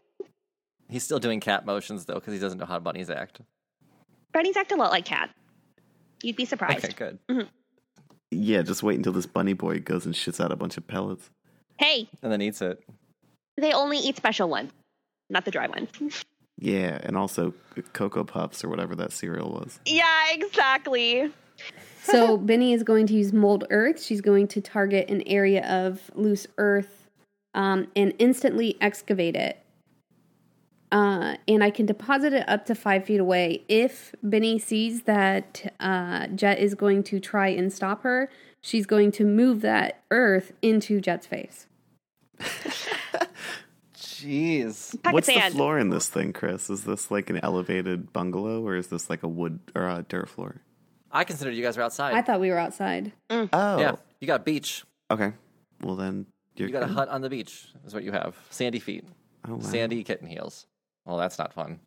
He's 0.88 1.02
still 1.02 1.18
doing 1.18 1.40
cat 1.40 1.66
motions 1.66 2.06
though, 2.06 2.14
because 2.14 2.32
he 2.32 2.38
doesn't 2.38 2.58
know 2.58 2.66
how 2.66 2.78
bunnies 2.78 3.10
act. 3.10 3.40
Bunnies 4.32 4.56
act 4.56 4.72
a 4.72 4.76
lot 4.76 4.90
like 4.90 5.04
cat. 5.04 5.30
You'd 6.22 6.36
be 6.36 6.44
surprised. 6.44 6.84
Okay, 6.84 6.94
good. 7.28 7.48
Yeah, 8.30 8.62
just 8.62 8.82
wait 8.82 8.96
until 8.96 9.12
this 9.12 9.26
bunny 9.26 9.52
boy 9.52 9.78
goes 9.80 10.04
and 10.06 10.14
shits 10.14 10.42
out 10.42 10.50
a 10.52 10.56
bunch 10.56 10.76
of 10.76 10.86
pellets. 10.86 11.30
Hey, 11.78 12.08
And 12.22 12.32
then 12.32 12.42
eats 12.42 12.60
it. 12.62 12.82
they 13.56 13.72
only 13.72 13.98
eat 13.98 14.16
special 14.16 14.48
ones, 14.48 14.72
not 15.30 15.44
the 15.44 15.50
dry 15.50 15.66
ones. 15.68 15.90
Yeah, 16.58 16.98
and 17.02 17.18
also 17.18 17.52
Cocoa 17.92 18.24
Puffs 18.24 18.64
or 18.64 18.70
whatever 18.70 18.96
that 18.96 19.12
cereal 19.12 19.50
was. 19.50 19.78
yeah, 19.84 20.24
exactly. 20.30 21.30
So 22.02 22.36
Benny 22.38 22.72
is 22.72 22.82
going 22.82 23.06
to 23.08 23.12
use 23.12 23.30
mold 23.34 23.64
earth. 23.68 24.02
She's 24.02 24.22
going 24.22 24.48
to 24.48 24.62
target 24.62 25.10
an 25.10 25.22
area 25.26 25.62
of 25.68 26.10
loose 26.14 26.46
earth 26.56 27.08
um, 27.52 27.88
and 27.94 28.14
instantly 28.18 28.78
excavate 28.80 29.36
it. 29.36 29.58
Uh, 30.92 31.36
and 31.48 31.64
I 31.64 31.70
can 31.70 31.84
deposit 31.86 32.32
it 32.32 32.48
up 32.48 32.66
to 32.66 32.74
five 32.74 33.04
feet 33.04 33.18
away. 33.20 33.64
If 33.68 34.14
Benny 34.22 34.58
sees 34.58 35.02
that 35.02 35.74
uh, 35.80 36.28
Jet 36.28 36.58
is 36.58 36.74
going 36.74 37.02
to 37.04 37.18
try 37.20 37.48
and 37.48 37.72
stop 37.72 38.02
her, 38.02 38.30
she's 38.60 38.86
going 38.86 39.10
to 39.12 39.24
move 39.24 39.62
that 39.62 40.02
earth 40.10 40.52
into 40.62 41.00
Jet's 41.00 41.26
face. 41.26 41.66
Jeez. 43.94 45.02
Pocket 45.02 45.14
What's 45.14 45.26
sand. 45.26 45.52
the 45.52 45.56
floor 45.56 45.78
in 45.78 45.90
this 45.90 46.08
thing, 46.08 46.32
Chris? 46.32 46.70
Is 46.70 46.84
this 46.84 47.10
like 47.10 47.30
an 47.30 47.40
elevated 47.42 48.12
bungalow 48.12 48.62
or 48.62 48.76
is 48.76 48.88
this 48.88 49.08
like 49.10 49.22
a 49.22 49.28
wood 49.28 49.58
or 49.74 49.88
a 49.88 50.04
dirt 50.08 50.28
floor? 50.28 50.56
I 51.10 51.24
considered 51.24 51.54
you 51.54 51.62
guys 51.62 51.76
were 51.76 51.82
outside. 51.82 52.14
I 52.14 52.22
thought 52.22 52.40
we 52.40 52.50
were 52.50 52.58
outside. 52.58 53.12
Oh, 53.30 53.48
Yeah, 53.52 53.96
you 54.20 54.26
got 54.26 54.44
beach. 54.44 54.84
okay. 55.10 55.32
Well 55.82 55.96
then, 55.96 56.26
you're 56.56 56.68
You 56.68 56.72
got 56.72 56.82
a 56.84 56.86
hut 56.86 57.08
on 57.08 57.20
the 57.20 57.28
beach. 57.28 57.66
Is 57.86 57.92
what 57.94 58.02
you 58.02 58.12
have. 58.12 58.36
Sandy 58.50 58.78
feet. 58.78 59.04
Oh, 59.48 59.54
wow. 59.56 59.60
Sandy 59.60 60.02
kitten 60.04 60.26
heels. 60.26 60.66
Well, 61.06 61.16
that's 61.16 61.38
not 61.38 61.52
fun. 61.52 61.80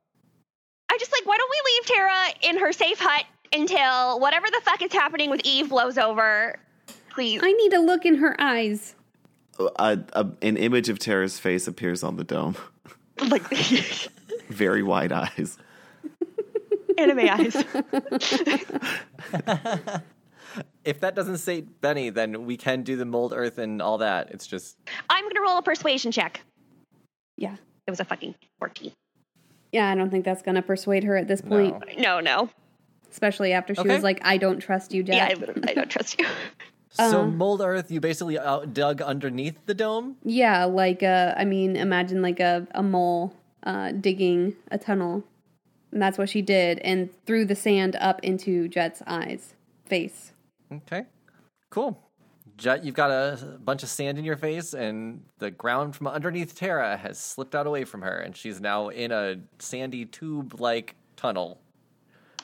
I 0.89 0.97
just 0.97 1.11
like, 1.11 1.26
why 1.26 1.38
don't 1.38 1.49
we 1.49 1.61
leave 1.72 1.86
Tara 1.97 2.49
in 2.49 2.57
her 2.59 2.72
safe 2.72 2.99
hut 2.99 3.26
until 3.53 4.20
whatever 4.20 4.47
the 4.47 4.61
fuck 4.63 4.82
is 4.82 4.91
happening 4.91 5.30
with 5.30 5.41
Eve 5.43 5.70
blows 5.70 5.97
over? 5.97 6.57
Please. 7.11 7.41
I 7.43 7.51
need 7.51 7.70
to 7.72 7.80
look 7.80 8.05
in 8.05 8.15
her 8.15 8.36
eyes. 8.39 8.95
Uh, 9.59 9.97
a, 10.13 10.28
an 10.41 10.57
image 10.57 10.89
of 10.89 10.97
Tara's 10.99 11.38
face 11.38 11.67
appears 11.67 12.01
on 12.01 12.15
the 12.15 12.24
dome. 12.24 12.55
like 13.28 13.43
Very 14.49 14.82
wide 14.82 15.11
eyes. 15.11 15.57
anime 16.97 17.20
eyes. 17.20 17.55
If 20.84 21.01
that 21.01 21.13
doesn't 21.13 21.38
say 21.38 21.61
Benny, 21.61 22.09
then 22.09 22.45
we 22.45 22.57
can 22.57 22.82
do 22.82 22.95
the 22.95 23.05
mold 23.05 23.34
earth 23.36 23.59
and 23.59 23.82
all 23.82 23.99
that. 23.99 24.32
It's 24.32 24.47
just 24.47 24.78
I'm 25.09 25.24
gonna 25.28 25.41
roll 25.41 25.59
a 25.59 25.61
persuasion 25.61 26.11
check. 26.11 26.41
Yeah. 27.38 27.55
It 27.86 27.91
was 27.91 27.99
a 27.99 28.05
fucking 28.05 28.34
14. 28.59 28.91
Yeah, 29.72 29.88
I 29.89 29.95
don't 29.95 30.09
think 30.09 30.26
that's 30.26 30.41
going 30.41 30.55
to 30.55 30.61
persuade 30.61 31.03
her 31.03 31.15
at 31.15 31.28
this 31.28 31.41
point, 31.41 31.78
no. 31.97 32.01
No, 32.01 32.20
no. 32.20 32.49
especially 33.11 33.53
after 33.53 33.76
she 33.76 33.82
Okay. 33.82 33.93
was 33.93 34.03
like, 34.03 34.20
I 34.24 34.38
don't 34.38 34.59
trust 34.59 34.93
you, 34.93 35.03
Jet. 35.03 35.15
Yeah, 35.15 35.45
I 35.65 35.70
I 35.72 35.74
don't 35.74 35.89
trust 35.89 36.20
you. 36.20 36.26
So 36.91 37.22
Uh. 37.22 37.28
mold 37.28 37.61
earth, 37.61 37.91
you 37.91 37.99
basically 38.01 38.38
out 38.39 38.74
dug 38.74 38.99
underneath 38.99 39.63
the 39.67 39.76
dome. 39.76 40.17
Yeah, 40.24 40.65
like 40.65 41.03
uh 41.03 41.36
I 41.38 41.45
mean, 41.45 41.76
imagine 41.76 42.24
like 42.24 42.39
a, 42.39 42.67
a 42.72 42.82
mole 42.82 43.32
uh 43.63 43.91
digging 43.91 44.55
a 44.72 44.80
tunnel. 44.80 45.24
And 45.91 46.01
that's 46.01 46.17
what 46.17 46.30
she 46.30 46.41
did 46.41 46.80
and 46.80 47.09
threw 47.28 47.45
the 47.45 47.55
sand 47.55 47.95
up 47.99 48.20
into 48.24 48.67
Jet's 48.67 49.03
eyes, 49.05 49.53
face. 49.86 50.34
Okay, 50.74 51.03
cool. 51.70 51.99
Jet, 52.60 52.84
you've 52.84 52.95
got 52.95 53.10
a 53.10 53.57
bunch 53.64 53.84
of 53.84 53.89
sand 53.89 54.18
in 54.20 54.26
your 54.26 54.36
face, 54.36 54.74
and 54.74 55.24
the 55.38 55.49
ground 55.49 55.95
from 55.95 56.07
underneath 56.07 56.55
Terra 56.55 56.97
has 56.97 57.18
slipped 57.18 57.55
out 57.55 57.66
away 57.66 57.86
from 57.86 58.01
her, 58.01 58.18
and 58.18 58.36
she's 58.36 58.60
now 58.60 58.89
in 58.89 59.12
a 59.14 59.38
sandy 59.60 60.03
tube-like 60.05 60.95
tunnel. 61.16 61.62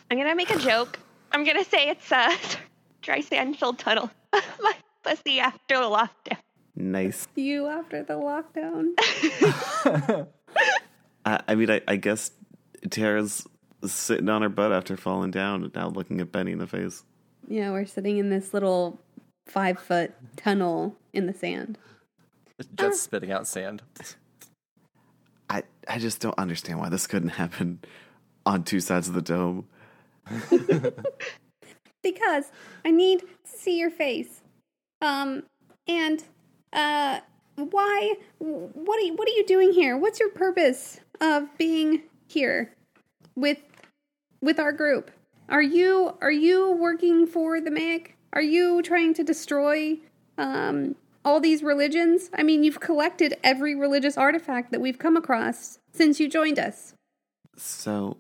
I'm 0.09 0.18
gonna 0.18 0.36
make 0.36 0.51
a 0.51 0.57
joke. 0.59 0.99
I'm 1.34 1.43
gonna 1.43 1.66
say 1.66 1.89
it's 1.89 2.09
a 2.13 2.32
dry 3.01 3.20
sand 3.20 3.57
filled 3.59 3.78
tunnel. 3.78 4.09
My 4.61 4.74
pussy 5.03 5.39
after 5.41 5.76
the 5.76 5.82
lockdown. 5.84 6.38
Nice. 6.78 7.28
You 7.36 7.68
after 7.68 8.03
the 8.03 8.13
lockdown. 8.13 8.93
I, 11.26 11.41
I 11.47 11.55
mean, 11.55 11.70
I, 11.72 11.82
I 11.88 11.95
guess 11.97 12.32
Tara's 12.89 13.45
sitting 13.86 14.30
on 14.30 14.41
her 14.43 14.49
butt 14.49 14.72
after 14.72 14.95
falling 14.95 15.32
down 15.32 15.63
and 15.63 15.76
now 15.76 15.89
looking 15.89 16.22
at 16.22 16.32
Benny 16.32 16.53
in 16.53 16.59
the 16.59 16.68
face. 16.68 17.03
yeah, 17.47 17.72
we're 17.72 17.86
sitting 17.86 18.18
in 18.18 18.30
this 18.30 18.53
little 18.53 18.99
five 19.48 19.80
foot 19.80 20.14
tunnel 20.36 20.96
in 21.14 21.28
the 21.28 21.34
sand. 21.34 21.78
Just 22.76 23.04
spitting 23.04 23.32
out 23.32 23.48
sand. 23.48 23.82
I, 25.50 25.64
I 25.88 26.00
just 26.00 26.22
don't 26.22 26.38
understand 26.38 26.80
why 26.80 26.89
this 26.89 27.08
couldn't 27.08 27.30
happen 27.30 27.80
on 28.46 28.64
two 28.64 28.80
sides 28.80 29.08
of 29.08 29.14
the 29.14 29.22
dome. 29.22 29.68
Because 32.04 32.52
I 32.86 32.91
need 32.91 33.22
to 33.22 33.28
see 33.46 33.80
your 33.80 33.89
face. 33.89 34.41
Um 35.02 35.43
and 35.88 36.24
uh 36.72 37.22
why 37.56 38.14
what 38.38 39.00
are 39.00 39.02
you 39.02 39.16
what 39.16 39.28
are 39.28 39.32
you 39.32 39.43
doing 39.48 39.72
here? 39.74 39.98
What's 39.98 40.20
your 40.20 40.30
purpose 40.30 41.00
of 41.20 41.48
being 41.58 42.04
here 42.28 42.72
with 43.36 43.58
with 44.39 44.60
our 44.60 44.72
group? 44.72 45.10
Are 45.50 45.64
you 45.64 46.16
are 46.22 46.32
you 46.32 46.74
working 46.74 47.26
for 47.26 47.60
the 47.60 47.72
Meg? 47.72 48.14
Are 48.36 48.42
you 48.42 48.82
trying 48.82 49.14
to 49.16 49.24
destroy 49.24 49.98
um 50.38 50.96
all 51.24 51.40
these 51.40 51.64
religions? 51.64 52.30
I 52.34 52.44
mean, 52.44 52.64
you've 52.64 52.80
collected 52.80 53.36
every 53.44 53.74
religious 53.76 54.18
artifact 54.18 54.72
that 54.72 54.82
we've 54.82 55.00
come 55.00 55.18
across 55.18 55.80
since 55.94 56.20
you 56.20 56.30
joined 56.30 56.60
us. 56.60 56.94
So, 57.58 58.18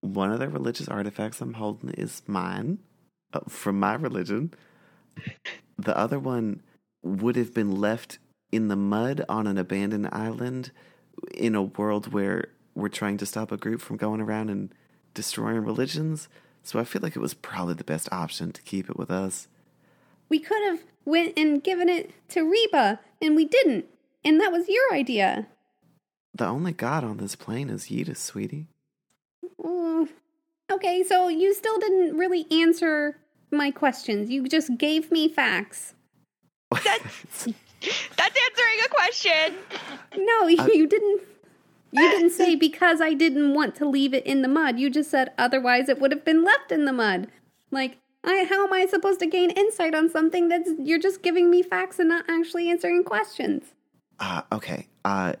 one 0.00 0.32
of 0.32 0.40
the 0.40 0.48
religious 0.48 0.88
artifacts 0.88 1.40
I'm 1.40 1.54
holding 1.54 1.90
is 1.90 2.22
mine 2.26 2.78
uh, 3.32 3.40
from 3.48 3.78
my 3.78 3.94
religion. 3.94 4.52
The 5.78 5.96
other 5.96 6.18
one 6.18 6.62
would 7.02 7.36
have 7.36 7.52
been 7.52 7.80
left 7.80 8.18
in 8.50 8.68
the 8.68 8.76
mud 8.76 9.24
on 9.28 9.46
an 9.46 9.58
abandoned 9.58 10.08
island 10.12 10.70
in 11.34 11.54
a 11.54 11.62
world 11.62 12.12
where 12.12 12.48
we're 12.74 12.88
trying 12.88 13.18
to 13.18 13.26
stop 13.26 13.52
a 13.52 13.56
group 13.56 13.80
from 13.80 13.96
going 13.96 14.20
around 14.20 14.50
and 14.50 14.72
destroying 15.12 15.64
religions. 15.64 16.28
So, 16.64 16.80
I 16.80 16.84
feel 16.84 17.02
like 17.02 17.14
it 17.14 17.20
was 17.20 17.34
probably 17.34 17.74
the 17.74 17.84
best 17.84 18.08
option 18.10 18.50
to 18.52 18.62
keep 18.62 18.90
it 18.90 18.96
with 18.96 19.10
us. 19.10 19.48
We 20.28 20.38
could 20.38 20.62
have 20.64 20.80
went 21.04 21.38
and 21.38 21.62
given 21.62 21.88
it 21.88 22.10
to 22.30 22.42
Reba, 22.42 23.00
and 23.20 23.36
we 23.36 23.44
didn't. 23.44 23.86
And 24.24 24.40
that 24.40 24.50
was 24.50 24.68
your 24.68 24.92
idea. 24.92 25.46
The 26.34 26.46
only 26.46 26.72
god 26.72 27.04
on 27.04 27.18
this 27.18 27.36
plane 27.36 27.70
is 27.70 27.84
Yidis, 27.84 28.16
sweetie. 28.16 28.66
Oh, 29.62 30.08
okay, 30.72 31.04
so 31.04 31.28
you 31.28 31.54
still 31.54 31.78
didn't 31.78 32.16
really 32.16 32.46
answer 32.50 33.18
my 33.52 33.70
questions. 33.70 34.30
You 34.30 34.48
just 34.48 34.76
gave 34.76 35.12
me 35.12 35.28
facts. 35.28 35.94
That's 36.70 37.18
answering 37.84 38.78
a 38.84 38.88
question. 38.88 39.54
No, 40.16 40.48
you 40.48 40.86
didn't. 40.86 41.22
You 41.94 42.10
didn't 42.10 42.30
say 42.30 42.56
because 42.56 43.00
I 43.00 43.14
didn't 43.14 43.54
want 43.54 43.76
to 43.76 43.88
leave 43.88 44.14
it 44.14 44.26
in 44.26 44.42
the 44.42 44.48
mud. 44.48 44.80
You 44.80 44.90
just 44.90 45.10
said 45.10 45.32
otherwise 45.38 45.88
it 45.88 46.00
would 46.00 46.10
have 46.10 46.24
been 46.24 46.42
left 46.42 46.72
in 46.72 46.86
the 46.86 46.92
mud. 46.92 47.28
Like, 47.70 47.98
I, 48.24 48.44
how 48.44 48.66
am 48.66 48.72
I 48.72 48.86
supposed 48.86 49.20
to 49.20 49.26
gain 49.26 49.50
insight 49.50 49.94
on 49.94 50.10
something 50.10 50.48
that's 50.48 50.70
you're 50.78 50.98
just 50.98 51.22
giving 51.22 51.50
me 51.50 51.62
facts 51.62 51.98
and 51.98 52.08
not 52.08 52.24
actually 52.28 52.68
answering 52.68 53.04
questions? 53.04 53.74
Uh, 54.18 54.42
okay. 54.50 54.88
Uh, 55.04 55.34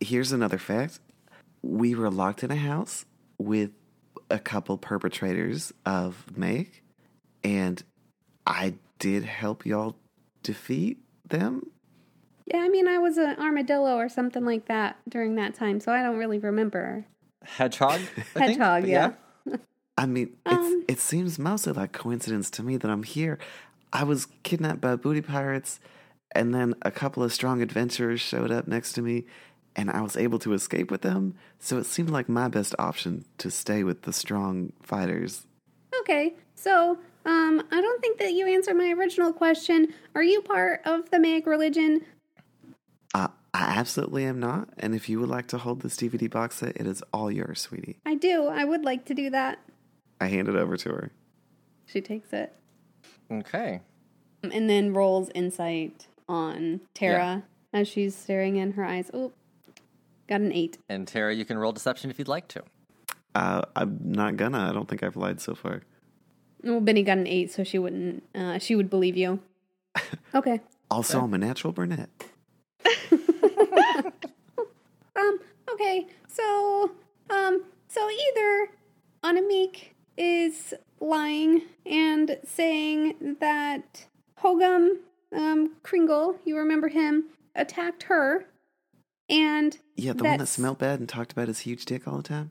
here's 0.00 0.30
another 0.30 0.58
fact. 0.58 1.00
We 1.62 1.94
were 1.94 2.10
locked 2.10 2.44
in 2.44 2.50
a 2.50 2.56
house 2.56 3.04
with 3.38 3.70
a 4.30 4.38
couple 4.38 4.76
perpetrators 4.78 5.72
of 5.84 6.36
Make, 6.36 6.82
and 7.42 7.82
I 8.46 8.74
did 8.98 9.24
help 9.24 9.66
y'all 9.66 9.96
defeat 10.42 10.98
them. 11.28 11.70
Yeah, 12.46 12.58
I 12.58 12.68
mean, 12.68 12.88
I 12.88 12.98
was 12.98 13.18
an 13.18 13.36
armadillo 13.38 13.96
or 13.96 14.08
something 14.08 14.44
like 14.44 14.66
that 14.66 14.96
during 15.08 15.36
that 15.36 15.54
time, 15.54 15.80
so 15.80 15.92
I 15.92 16.02
don't 16.02 16.18
really 16.18 16.38
remember. 16.38 17.06
Hedgehog. 17.44 18.00
I? 18.36 18.40
Hedgehog, 18.40 18.82
But 18.82 18.88
yeah. 18.88 19.12
I 19.98 20.06
mean, 20.06 20.36
it's, 20.46 20.54
Um. 20.54 20.84
it 20.88 20.98
seems 20.98 21.38
mostly 21.38 21.72
like 21.72 21.92
coincidence 21.92 22.50
to 22.52 22.62
me 22.62 22.76
that 22.78 22.90
I'm 22.90 23.02
here. 23.02 23.38
I 23.92 24.04
was 24.04 24.26
kidnapped 24.42 24.80
by 24.80 24.96
booty 24.96 25.20
pirates, 25.20 25.78
and 26.34 26.54
then 26.54 26.74
a 26.82 26.90
couple 26.90 27.22
of 27.22 27.32
strong 27.32 27.60
adventurers 27.60 28.20
showed 28.20 28.50
up 28.50 28.66
next 28.66 28.92
to 28.94 29.02
me, 29.02 29.26
and 29.76 29.90
I 29.90 30.00
was 30.00 30.16
able 30.16 30.38
to 30.40 30.54
escape 30.54 30.90
with 30.90 31.02
them. 31.02 31.34
So 31.58 31.78
it 31.78 31.84
seemed 31.84 32.10
like 32.10 32.28
my 32.28 32.48
best 32.48 32.74
option 32.78 33.24
to 33.38 33.50
stay 33.50 33.84
with 33.84 34.02
the 34.02 34.12
strong 34.12 34.72
fighters. 34.82 35.46
Okay, 36.00 36.34
so 36.54 36.98
um, 37.26 37.62
I 37.70 37.80
don't 37.80 38.00
think 38.00 38.18
that 38.18 38.32
you 38.32 38.46
answered 38.46 38.74
my 38.76 38.90
original 38.92 39.32
question. 39.32 39.92
Are 40.14 40.22
you 40.22 40.40
part 40.40 40.80
of 40.86 41.10
the 41.10 41.18
Meg 41.18 41.46
religion? 41.46 42.00
Uh, 43.14 43.28
I 43.54 43.64
absolutely 43.78 44.24
am 44.24 44.40
not. 44.40 44.68
And 44.78 44.94
if 44.94 45.08
you 45.08 45.20
would 45.20 45.28
like 45.28 45.46
to 45.48 45.58
hold 45.58 45.82
this 45.82 45.96
DVD 45.96 46.30
box 46.30 46.56
set, 46.56 46.76
it 46.76 46.86
is 46.86 47.02
all 47.12 47.30
yours, 47.30 47.60
sweetie. 47.60 47.98
I 48.06 48.14
do. 48.14 48.46
I 48.46 48.64
would 48.64 48.84
like 48.84 49.04
to 49.06 49.14
do 49.14 49.30
that. 49.30 49.58
I 50.20 50.26
hand 50.26 50.48
it 50.48 50.56
over 50.56 50.76
to 50.76 50.88
her. 50.90 51.12
She 51.86 52.00
takes 52.00 52.32
it 52.32 52.54
Okay. 53.30 53.80
and 54.42 54.68
then 54.70 54.94
rolls 54.94 55.28
insight 55.34 56.06
on 56.28 56.80
Tara 56.94 57.42
as 57.72 57.88
she's 57.88 58.14
staring 58.16 58.56
in 58.56 58.72
her 58.72 58.84
eyes. 58.84 59.10
Oh, 59.12 59.32
got 60.28 60.40
an 60.40 60.52
eight. 60.52 60.78
And 60.88 61.06
Tara, 61.06 61.34
you 61.34 61.44
can 61.44 61.58
roll 61.58 61.72
deception 61.72 62.10
if 62.10 62.18
you'd 62.18 62.28
like 62.28 62.48
to. 62.48 62.62
Uh, 63.34 63.62
I'm 63.76 63.98
not 64.02 64.36
gonna. 64.36 64.68
I 64.68 64.72
don't 64.72 64.88
think 64.88 65.02
I've 65.02 65.16
lied 65.16 65.40
so 65.40 65.54
far. 65.54 65.82
Well, 66.62 66.80
Benny 66.80 67.02
got 67.02 67.18
an 67.18 67.26
eight, 67.26 67.50
so 67.50 67.64
she 67.64 67.78
wouldn't. 67.78 68.22
Uh, 68.34 68.58
she 68.58 68.74
would 68.76 68.88
believe 68.88 69.16
you. 69.16 69.40
Okay. 70.34 70.60
Also, 70.90 71.20
I'm 71.20 71.34
a 71.34 71.38
natural 71.38 71.72
brunette. 71.74 72.08
Um. 75.14 75.38
Okay. 75.70 76.06
So. 76.28 76.90
Um. 77.30 77.64
So 77.88 78.08
either 78.10 78.68
Anamik 79.22 79.88
is 80.16 80.72
lying 81.00 81.62
and 81.84 82.38
saying 82.46 83.36
that 83.40 84.06
Hogum, 84.42 84.96
um, 85.36 85.72
Kringle, 85.82 86.36
you 86.46 86.56
remember 86.56 86.88
him, 86.88 87.24
attacked 87.54 88.04
her, 88.04 88.46
and 89.28 89.76
Yeah, 89.96 90.12
the 90.14 90.22
one 90.24 90.30
that 90.32 90.38
that's- 90.38 90.50
smelled 90.50 90.78
bad 90.78 90.98
and 91.00 91.08
talked 91.08 91.32
about 91.32 91.48
his 91.48 91.60
huge 91.60 91.84
dick 91.84 92.08
all 92.08 92.16
the 92.16 92.22
time. 92.22 92.50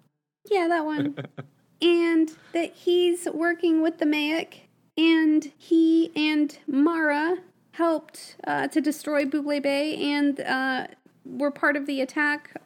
Yeah, 0.50 0.68
that 0.68 0.86
one. 0.86 1.16
and 1.82 2.32
that 2.54 2.74
he's 2.74 3.28
working 3.34 3.82
with 3.82 3.98
the 3.98 4.06
Mayak, 4.06 4.54
and 4.98 5.52
he 5.58 6.12
and 6.16 6.56
Mara 6.68 7.38
helped 7.72 8.36
uh, 8.46 8.68
to 8.68 8.82
destroy 8.82 9.26
Buble 9.26 9.62
Bay 9.62 10.14
and 10.14 10.40
uh, 10.40 10.88
were 11.26 11.52
part 11.52 11.76
of 11.76 11.86
the 11.86 12.02
attack 12.02 12.62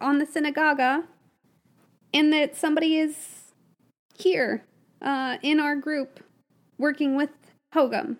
on 0.00 0.18
the 0.18 0.26
synagogue, 0.26 0.80
and 2.14 2.32
that 2.32 2.56
somebody 2.56 2.98
is 2.98 3.52
here 4.16 4.62
uh, 5.02 5.38
in 5.42 5.60
our 5.60 5.76
group 5.76 6.20
working 6.78 7.16
with 7.16 7.30
Hogum. 7.74 8.16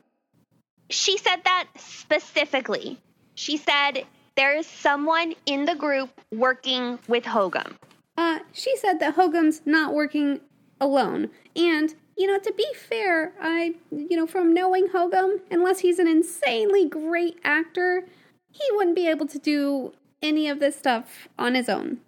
She 0.90 1.18
said 1.18 1.42
that 1.44 1.68
specifically. 1.76 2.98
She 3.34 3.56
said 3.56 4.04
there 4.36 4.56
is 4.56 4.66
someone 4.66 5.34
in 5.46 5.64
the 5.64 5.74
group 5.74 6.10
working 6.32 6.98
with 7.08 7.24
Hogum. 7.24 7.74
Uh, 8.16 8.40
she 8.52 8.76
said 8.76 8.98
that 9.00 9.16
Hogum's 9.16 9.62
not 9.64 9.94
working 9.94 10.40
alone. 10.80 11.30
And, 11.54 11.94
you 12.18 12.26
know, 12.26 12.38
to 12.38 12.52
be 12.52 12.66
fair, 12.74 13.32
I, 13.40 13.74
you 13.90 14.16
know, 14.16 14.26
from 14.26 14.52
knowing 14.52 14.88
Hogum, 14.88 15.40
unless 15.50 15.78
he's 15.78 15.98
an 15.98 16.08
insanely 16.08 16.88
great 16.88 17.38
actor, 17.44 18.04
he 18.50 18.64
wouldn't 18.72 18.96
be 18.96 19.08
able 19.08 19.26
to 19.28 19.38
do 19.38 19.92
any 20.20 20.48
of 20.48 20.58
this 20.58 20.76
stuff 20.76 21.28
on 21.38 21.54
his 21.54 21.68
own. 21.68 21.98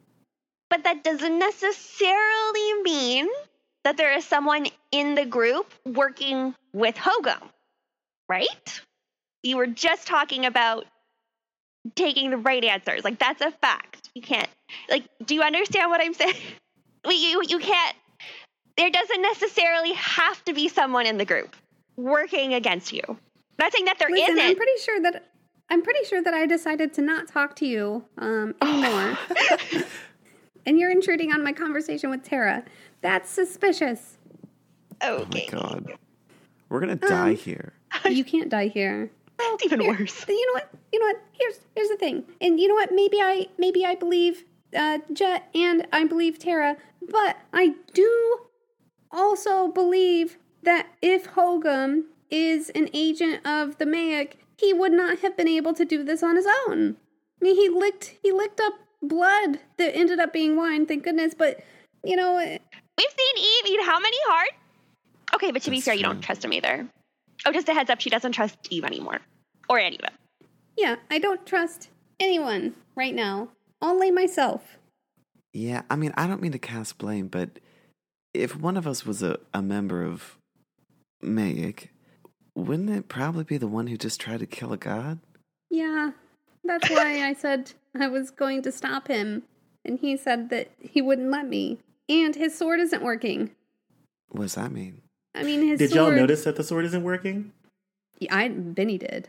But 0.68 0.84
that 0.84 1.04
doesn't 1.04 1.38
necessarily 1.38 2.82
mean 2.82 3.28
that 3.84 3.96
there 3.96 4.12
is 4.12 4.24
someone 4.24 4.66
in 4.92 5.14
the 5.14 5.24
group 5.24 5.72
working 5.84 6.54
with 6.72 6.96
Hogum, 6.96 7.42
right? 8.28 8.80
You 9.42 9.56
were 9.56 9.66
just 9.66 10.06
talking 10.06 10.44
about 10.44 10.86
taking 11.94 12.30
the 12.30 12.36
right 12.36 12.64
answers. 12.64 13.04
Like 13.04 13.18
that's 13.18 13.40
a 13.40 13.50
fact. 13.50 14.10
You 14.14 14.22
can't 14.22 14.48
like 14.88 15.04
do 15.24 15.34
you 15.34 15.42
understand 15.42 15.90
what 15.90 16.00
I'm 16.00 16.14
saying? 16.14 16.34
You 17.08 17.42
you 17.48 17.58
can't 17.58 17.96
there 18.80 18.90
doesn't 18.90 19.20
necessarily 19.20 19.92
have 19.92 20.42
to 20.46 20.54
be 20.54 20.68
someone 20.68 21.06
in 21.06 21.18
the 21.18 21.24
group 21.24 21.54
working 21.96 22.54
against 22.54 22.92
you. 22.92 23.02
I'm 23.06 23.16
not 23.58 23.72
saying 23.72 23.84
that 23.84 23.98
there 23.98 24.08
Listen, 24.10 24.36
not 24.36 24.46
I'm 24.46 24.56
pretty 24.56 24.80
sure 24.82 25.00
that 25.02 25.26
I'm 25.68 25.82
pretty 25.82 26.04
sure 26.04 26.22
that 26.22 26.32
I 26.32 26.46
decided 26.46 26.94
to 26.94 27.02
not 27.02 27.28
talk 27.28 27.54
to 27.56 27.66
you 27.66 28.04
um, 28.18 28.54
anymore. 28.62 29.18
and 30.66 30.78
you're 30.78 30.90
intruding 30.90 31.30
on 31.30 31.44
my 31.44 31.52
conversation 31.52 32.08
with 32.08 32.24
Tara. 32.24 32.64
That's 33.02 33.30
suspicious. 33.30 34.16
Okay. 35.04 35.46
Oh 35.52 35.54
my 35.54 35.60
god. 35.60 35.92
We're 36.70 36.80
gonna 36.80 36.96
die 36.96 37.34
here. 37.34 37.74
You 38.08 38.24
can't 38.24 38.48
die 38.48 38.68
here. 38.68 39.10
It's 39.40 39.64
even 39.64 39.80
Here, 39.80 39.90
worse. 39.90 40.24
You 40.28 40.46
know 40.46 40.52
what? 40.52 40.70
You 40.92 41.00
know 41.00 41.06
what? 41.06 41.20
Here's 41.32 41.58
here's 41.74 41.88
the 41.88 41.96
thing. 41.96 42.24
And 42.40 42.60
you 42.60 42.68
know 42.68 42.74
what? 42.74 42.92
Maybe 42.92 43.20
I 43.20 43.48
maybe 43.58 43.84
I 43.84 43.94
believe 43.94 44.44
uh, 44.74 44.98
Jet 45.12 45.48
and 45.54 45.86
I 45.92 46.04
believe 46.04 46.38
Tara, 46.38 46.76
but 47.10 47.36
I 47.52 47.74
do 47.92 48.40
also 49.10 49.68
believe 49.68 50.38
that 50.62 50.86
if 51.02 51.30
Hogum 51.32 52.04
is 52.30 52.70
an 52.70 52.88
agent 52.92 53.46
of 53.46 53.78
the 53.78 53.84
Mayak, 53.86 54.34
he 54.56 54.72
would 54.72 54.92
not 54.92 55.18
have 55.20 55.36
been 55.36 55.48
able 55.48 55.72
to 55.74 55.84
do 55.84 56.04
this 56.04 56.22
on 56.22 56.36
his 56.36 56.46
own. 56.68 56.96
I 57.40 57.44
mean, 57.44 57.56
he 57.56 57.68
licked 57.68 58.16
he 58.22 58.32
licked 58.32 58.60
up 58.60 58.74
blood 59.02 59.58
that 59.78 59.96
ended 59.96 60.18
up 60.20 60.32
being 60.32 60.56
wine. 60.56 60.86
Thank 60.86 61.04
goodness. 61.04 61.34
But 61.34 61.60
you 62.04 62.16
know, 62.16 62.36
We've 62.36 63.10
seen 63.18 63.44
Eve 63.44 63.66
eat 63.72 63.86
how 63.86 63.98
many 63.98 64.16
hearts? 64.26 64.52
Okay, 65.34 65.52
but 65.52 65.62
to 65.62 65.70
be 65.70 65.80
fair, 65.80 65.94
you 65.94 66.02
don't 66.02 66.20
trust 66.20 66.44
him 66.44 66.52
either. 66.52 66.86
Oh, 67.46 67.52
just 67.52 67.68
a 67.68 67.72
heads 67.74 67.88
up, 67.88 68.00
she 68.00 68.10
doesn't 68.10 68.32
trust 68.32 68.58
Eve 68.68 68.84
anymore. 68.84 69.20
Or 69.70 69.78
any 69.78 69.96
of 69.96 70.02
them. 70.02 70.12
yeah, 70.76 70.96
I 71.10 71.18
don't 71.18 71.46
trust 71.46 71.88
anyone 72.18 72.74
right 72.96 73.14
now. 73.14 73.48
Only 73.80 74.10
myself. 74.10 74.76
Yeah, 75.54 75.82
I 75.88 75.96
mean, 75.96 76.12
I 76.16 76.26
don't 76.26 76.42
mean 76.42 76.52
to 76.52 76.58
cast 76.58 76.98
blame, 76.98 77.28
but 77.28 77.48
if 78.34 78.56
one 78.56 78.76
of 78.76 78.86
us 78.86 79.04
was 79.04 79.22
a, 79.22 79.38
a 79.52 79.62
member 79.62 80.04
of 80.04 80.38
Mayik, 81.22 81.88
wouldn't 82.54 82.90
it 82.90 83.08
probably 83.08 83.44
be 83.44 83.56
the 83.56 83.66
one 83.66 83.86
who 83.86 83.96
just 83.96 84.20
tried 84.20 84.40
to 84.40 84.46
kill 84.46 84.72
a 84.72 84.76
god? 84.76 85.18
Yeah, 85.70 86.12
that's 86.64 86.88
why 86.90 87.22
I 87.28 87.32
said 87.32 87.72
I 87.98 88.08
was 88.08 88.30
going 88.30 88.62
to 88.62 88.72
stop 88.72 89.08
him, 89.08 89.42
and 89.84 89.98
he 89.98 90.16
said 90.16 90.50
that 90.50 90.70
he 90.80 91.02
wouldn't 91.02 91.30
let 91.30 91.48
me. 91.48 91.78
And 92.08 92.34
his 92.34 92.56
sword 92.56 92.80
isn't 92.80 93.02
working. 93.02 93.50
What 94.30 94.42
does 94.42 94.56
that 94.56 94.72
mean? 94.72 95.02
I 95.34 95.44
mean, 95.44 95.66
his 95.66 95.78
Did 95.78 95.92
y'all 95.92 96.10
notice 96.10 96.44
that 96.44 96.56
the 96.56 96.64
sword 96.64 96.84
isn't 96.86 97.04
working? 97.04 97.52
Yeah, 98.18 98.36
I 98.36 98.48
Benny 98.48 98.98
did. 98.98 99.28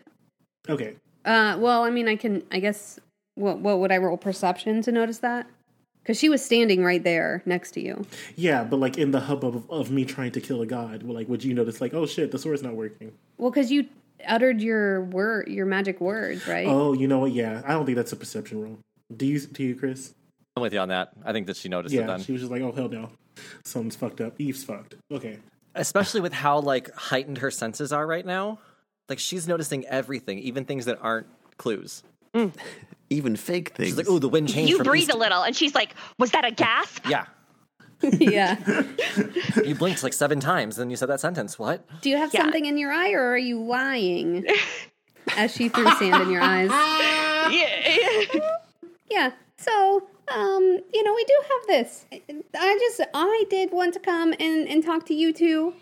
Okay. 0.67 0.95
Uh, 1.23 1.57
well, 1.59 1.83
I 1.83 1.91
mean, 1.91 2.07
I 2.07 2.15
can. 2.15 2.43
I 2.51 2.59
guess. 2.59 2.99
What 3.35 3.59
what 3.59 3.79
would 3.79 3.91
I 3.91 3.97
roll 3.97 4.17
perception 4.17 4.81
to 4.81 4.91
notice 4.91 5.19
that? 5.19 5.47
Because 6.03 6.17
she 6.17 6.29
was 6.29 6.43
standing 6.43 6.83
right 6.83 7.03
there 7.03 7.43
next 7.45 7.71
to 7.71 7.81
you. 7.81 8.05
Yeah, 8.35 8.63
but 8.63 8.77
like 8.79 8.97
in 8.97 9.11
the 9.11 9.19
hubbub 9.19 9.55
of, 9.55 9.69
of 9.69 9.91
me 9.91 10.03
trying 10.03 10.31
to 10.31 10.41
kill 10.41 10.61
a 10.61 10.65
god, 10.65 11.03
like 11.03 11.29
would 11.29 11.43
you 11.43 11.53
notice 11.53 11.79
like, 11.79 11.93
oh 11.93 12.05
shit, 12.05 12.31
the 12.31 12.39
sword's 12.39 12.63
not 12.63 12.73
working? 12.73 13.11
Well, 13.37 13.51
because 13.51 13.71
you 13.71 13.85
uttered 14.27 14.61
your 14.61 15.03
word, 15.05 15.47
your 15.47 15.65
magic 15.65 16.01
words, 16.01 16.47
right? 16.47 16.67
Oh, 16.67 16.93
you 16.93 17.07
know 17.07 17.19
what? 17.19 17.33
Yeah, 17.33 17.61
I 17.65 17.73
don't 17.73 17.85
think 17.85 17.95
that's 17.97 18.11
a 18.11 18.15
perception 18.15 18.61
roll. 18.61 18.79
Do 19.15 19.25
you? 19.25 19.39
Do 19.39 19.63
you, 19.63 19.75
Chris? 19.75 20.13
I'm 20.55 20.61
with 20.63 20.73
you 20.73 20.79
on 20.79 20.89
that. 20.89 21.11
I 21.23 21.31
think 21.33 21.47
that 21.47 21.55
she 21.57 21.69
noticed 21.69 21.93
it 21.93 21.99
Yeah, 21.99 22.07
then. 22.07 22.21
she 22.21 22.31
was 22.31 22.41
just 22.41 22.51
like, 22.51 22.61
oh 22.61 22.71
hell 22.71 22.89
no, 22.89 23.09
something's 23.63 23.95
fucked 23.95 24.21
up. 24.21 24.39
Eve's 24.39 24.63
fucked. 24.63 24.95
Okay. 25.11 25.37
Especially 25.75 26.19
with 26.19 26.33
how 26.33 26.59
like 26.59 26.93
heightened 26.95 27.37
her 27.37 27.51
senses 27.51 27.93
are 27.93 28.05
right 28.05 28.25
now. 28.25 28.59
Like 29.07 29.19
she's 29.19 29.47
noticing 29.47 29.85
everything, 29.85 30.39
even 30.39 30.65
things 30.65 30.85
that 30.85 30.97
aren't 31.01 31.27
clues. 31.57 32.03
Mm. 32.33 32.53
Even 33.11 33.35
fake 33.35 33.69
things. 33.75 33.89
She's 33.89 33.97
like, 33.97 34.07
"Oh, 34.09 34.19
the 34.19 34.29
wind 34.29 34.47
changed 34.49 34.69
You 34.69 34.77
from 34.77 34.85
breathe 34.87 35.03
east 35.03 35.11
a 35.13 35.17
little, 35.17 35.43
and 35.43 35.55
she's 35.55 35.75
like, 35.75 35.93
Was 36.17 36.31
that 36.31 36.45
a 36.45 36.51
gasp? 36.51 37.05
Yeah, 37.07 37.25
yeah. 38.03 38.55
you 39.65 39.75
blinked 39.75 40.01
like 40.01 40.13
seven 40.13 40.39
times, 40.39 40.77
then 40.77 40.89
you 40.89 40.95
said 40.95 41.09
that 41.09 41.19
sentence. 41.19 41.59
What? 41.59 41.85
Do 42.01 42.09
you 42.09 42.17
have 42.17 42.33
Yeah. 42.33 42.41
something 42.41 42.65
in 42.65 42.77
your 42.77 42.91
eye, 42.91 43.11
or 43.11 43.21
are 43.33 43.37
you 43.37 43.61
lying? 43.61 44.45
As 45.37 45.53
she 45.53 45.69
threw 45.69 45.85
sand 45.95 46.23
in 46.23 46.31
your 46.31 46.41
eyes. 46.41 46.69
yeah. 47.53 48.25
Yeah. 49.09 49.31
So, 49.57 50.07
um, 50.29 50.79
you 50.93 51.03
know, 51.03 51.13
we 51.13 51.23
do 51.25 51.33
have 51.49 51.67
this. 51.67 52.05
I 52.57 52.77
just, 52.79 53.01
I 53.13 53.43
did 53.49 53.71
want 53.71 53.93
to 53.93 53.99
come 53.99 54.33
and, 54.39 54.67
and 54.67 54.83
talk 54.83 55.05
to 55.07 55.13
you 55.13 55.31
two 55.33 55.73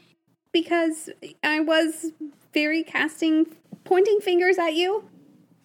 because 0.51 1.09
I 1.43 1.61
was 1.61 2.11
very 2.53 2.83
casting, 2.83 3.45
pointing 3.85 4.19
fingers 4.19 4.57
at 4.57 4.73
you. 4.73 5.05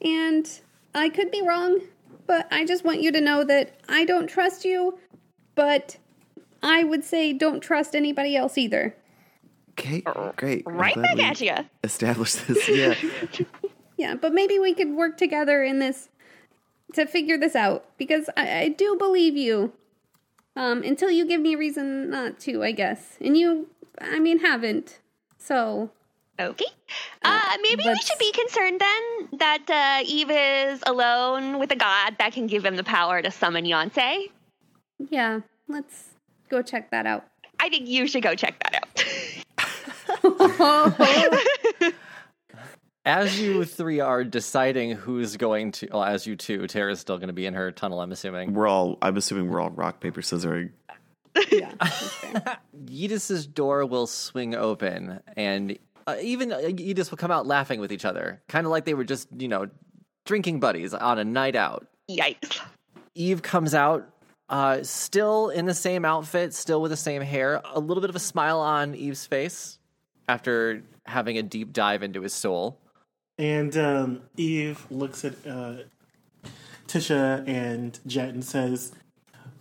And 0.03 0.49
I 0.95 1.09
could 1.09 1.31
be 1.31 1.43
wrong, 1.43 1.81
but 2.27 2.47
I 2.51 2.65
just 2.65 2.85
want 2.85 3.01
you 3.01 3.13
to 3.13 3.21
know 3.21 3.45
that 3.45 3.81
I 3.89 4.05
don't 4.05 4.27
trust 4.27 4.65
you, 4.65 4.99
but 5.55 5.97
I 6.63 6.85
would 6.85 7.05
say 7.05 7.33
don't 7.33 7.61
trust 7.61 7.95
anybody 7.95 8.37
else 8.37 8.57
either. 8.57 8.95
okay, 9.79 10.03
great. 10.37 10.63
Right 10.67 10.95
glad 10.95 11.17
back 11.17 11.27
at 11.33 11.41
you. 11.41 11.67
Established 11.83 12.47
this. 12.47 12.69
Yeah. 12.69 12.95
Yeah, 13.97 14.15
but 14.15 14.35
maybe 14.35 14.59
we 14.59 14.75
could 14.75 14.91
work 14.91 15.17
together 15.17 15.63
in 15.63 15.79
this 15.79 16.09
to 16.95 17.07
figure 17.07 17.39
this 17.39 17.55
out 17.55 17.85
because 17.97 18.29
I, 18.37 18.61
I 18.61 18.69
do 18.69 18.97
believe 18.97 19.37
you. 19.37 19.73
Um, 20.57 20.85
until 20.85 21.11
you 21.11 21.27
give 21.27 21.41
me 21.41 21.55
a 21.55 21.59
reason 21.59 22.11
not 22.11 22.39
to, 22.41 22.63
I 22.63 22.71
guess. 22.71 23.17
And 23.21 23.37
you, 23.37 23.69
I 24.01 24.21
mean, 24.21 24.39
haven't. 24.39 25.01
So, 25.37 25.91
Okay. 26.39 26.65
Uh, 27.23 27.41
maybe 27.63 27.85
we 27.85 27.91
let's- 27.91 28.07
should 28.07 28.19
be 28.19 28.33
concerned 28.33 28.81
then 28.81 29.03
that 29.39 29.71
uh, 29.71 30.03
Eve 30.07 30.31
is 30.31 30.83
alone 30.87 31.59
with 31.59 31.71
a 31.71 31.77
god 31.77 32.17
that 32.19 32.33
can 32.33 32.47
give 32.47 32.65
him 32.65 32.77
the 32.77 32.85
power 32.85 33.21
to 33.23 33.31
summon 33.31 33.65
Yonsei. 33.65 34.31
yeah, 35.11 35.41
let's 35.69 36.05
go 36.49 36.63
check 36.63 36.91
that 36.91 37.07
out. 37.07 37.25
I 37.61 37.69
think 37.69 37.89
you 37.89 38.07
should 38.09 38.23
go 38.23 38.35
check 38.35 38.63
that 38.65 38.75
out. 38.75 38.89
As 43.07 43.39
you 43.39 43.67
three 43.67 44.01
are 44.01 44.25
deciding 44.25 44.93
who's 44.93 45.37
going 45.37 45.73
to, 45.73 45.89
well, 45.93 46.05
as 46.05 46.27
you 46.27 46.37
two, 46.37 46.67
Tara's 46.67 47.01
still 47.01 47.19
going 47.19 47.27
to 47.27 47.35
be 47.35 47.45
in 47.45 47.53
her 47.53 47.71
tunnel. 47.71 48.01
I'm 48.01 48.11
assuming. 48.13 48.55
We're 48.55 48.67
all. 48.67 48.97
I'm 49.03 49.19
assuming 49.19 49.51
we're 49.51 49.61
all 49.61 49.69
rock 49.69 50.01
paper 50.01 50.23
scissors. 50.23 50.71
yeah, 51.53 51.75
that's 51.79 52.09
fair. 52.15 52.57
Yidis's 52.87 53.47
door 53.47 53.85
will 53.85 54.07
swing 54.07 54.55
open, 54.55 55.21
and 55.37 55.79
uh, 56.07 56.17
even 56.21 56.53
uh, 56.53 56.59
Yidis 56.59 57.11
will 57.11 57.19
come 57.19 57.31
out 57.31 57.47
laughing 57.47 57.81
with 57.81 57.93
each 57.93 58.05
other, 58.05 58.43
kind 58.49 58.67
of 58.67 58.71
like 58.71 58.85
they 58.85 58.95
were 58.95 59.05
just, 59.05 59.29
you 59.37 59.49
know, 59.49 59.69
drinking 60.25 60.61
buddies 60.61 60.95
on 60.95 61.19
a 61.19 61.25
night 61.25 61.57
out. 61.57 61.87
Yikes. 62.11 62.61
Eve 63.15 63.43
comes 63.43 63.75
out, 63.75 64.09
uh, 64.49 64.83
still 64.83 65.49
in 65.51 65.67
the 65.67 65.75
same 65.75 66.05
outfit, 66.05 66.53
still 66.53 66.83
with 66.83 66.91
the 66.91 66.97
same 66.97 67.23
hair, 67.23 67.63
a 67.73 67.81
little 67.81 68.01
bit 68.01 68.11
of 68.11 68.17
a 68.17 68.21
smile 68.21 68.61
on 68.61 68.95
Eve's 68.95 69.27
face 69.27 69.79
after 70.29 70.83
having 71.07 71.39
a 71.39 71.43
deep 71.43 71.73
dive 71.73 72.03
into 72.03 72.23
his 72.23 72.33
soul. 72.33 72.79
And 73.39 73.77
um, 73.77 74.23
Eve 74.37 74.87
looks 74.91 75.25
at 75.25 75.35
uh, 75.47 75.77
Tisha 76.87 77.47
and 77.49 77.99
Jet 78.07 78.31
and 78.31 78.45
says, 78.45 78.93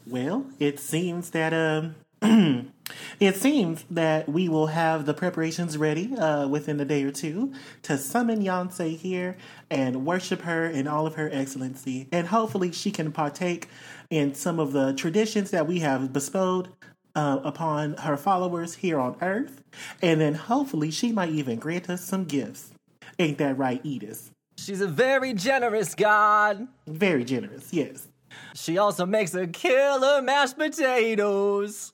"Well, 0.06 0.46
it 0.60 0.80
seems 0.80 1.32
that 1.32 1.54
um, 1.54 1.96
it 3.20 3.36
seems 3.36 3.86
that 3.90 4.28
we 4.28 4.50
will 4.50 4.68
have 4.68 5.06
the 5.06 5.14
preparations 5.14 5.78
ready 5.78 6.16
uh, 6.16 6.48
within 6.48 6.80
a 6.80 6.86
day 6.86 7.04
or 7.04 7.12
two 7.12 7.54
to 7.84 7.98
summon 7.98 8.44
Yonsei 8.44 8.98
here 8.98 9.38
and 9.70 10.06
worship 10.06 10.42
her 10.42 10.66
in 10.66 10.88
all 10.88 11.08
of 11.08 11.16
her 11.16 11.30
excellency, 11.32 12.08
and 12.12 12.28
hopefully 12.28 12.72
she 12.72 12.92
can 12.92 13.12
partake 13.12 13.68
in 14.10 14.34
some 14.34 14.60
of 14.60 14.74
the 14.74 14.94
traditions 14.94 15.52
that 15.52 15.68
we 15.68 15.80
have 15.80 16.14
bestowed." 16.14 16.70
Uh, 17.16 17.40
upon 17.44 17.94
her 17.98 18.18
followers 18.18 18.74
here 18.74 19.00
on 19.00 19.16
Earth, 19.22 19.64
and 20.02 20.20
then 20.20 20.34
hopefully 20.34 20.90
she 20.90 21.12
might 21.12 21.30
even 21.30 21.60
grant 21.60 21.88
us 21.88 22.04
some 22.04 22.24
gifts. 22.24 22.72
Ain't 23.20 23.38
that 23.38 23.56
right, 23.56 23.80
Edith? 23.84 24.32
She's 24.58 24.82
a 24.82 24.88
very 24.88 25.34
generous 25.34 25.94
god. 25.94 26.68
Very 26.88 27.24
generous, 27.24 27.72
yes. 27.72 28.08
She 28.56 28.78
also 28.78 29.06
makes 29.06 29.34
a 29.36 29.48
killer 29.48 30.22
mashed 30.22 30.58
potatoes. 30.58 31.93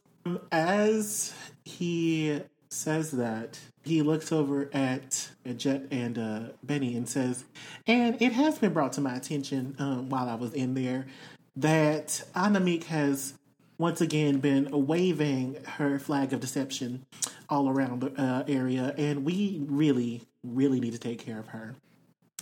As 0.51 1.33
he 1.65 2.41
says 2.69 3.11
that, 3.11 3.59
he 3.83 4.01
looks 4.01 4.31
over 4.31 4.69
at, 4.73 5.29
Jet 5.57 5.83
and 5.91 6.17
uh, 6.17 6.39
Benny 6.63 6.95
and 6.95 7.07
says, 7.07 7.45
and 7.87 8.21
it 8.21 8.33
has 8.33 8.59
been 8.59 8.73
brought 8.73 8.93
to 8.93 9.01
my 9.01 9.15
attention 9.15 9.75
um, 9.79 10.09
while 10.09 10.29
I 10.29 10.35
was 10.35 10.53
in 10.53 10.73
there 10.73 11.07
that 11.55 12.23
Anamik 12.35 12.83
has 12.85 13.33
once 13.77 14.01
again 14.01 14.39
been 14.39 14.69
waving 14.71 15.57
her 15.65 15.97
flag 15.97 16.33
of 16.33 16.39
deception 16.39 17.05
all 17.49 17.69
around 17.69 18.01
the 18.01 18.21
uh, 18.21 18.43
area, 18.47 18.93
and 18.97 19.25
we 19.25 19.61
really, 19.67 20.21
really 20.43 20.79
need 20.79 20.93
to 20.93 20.99
take 20.99 21.19
care 21.19 21.39
of 21.39 21.47
her. 21.47 21.75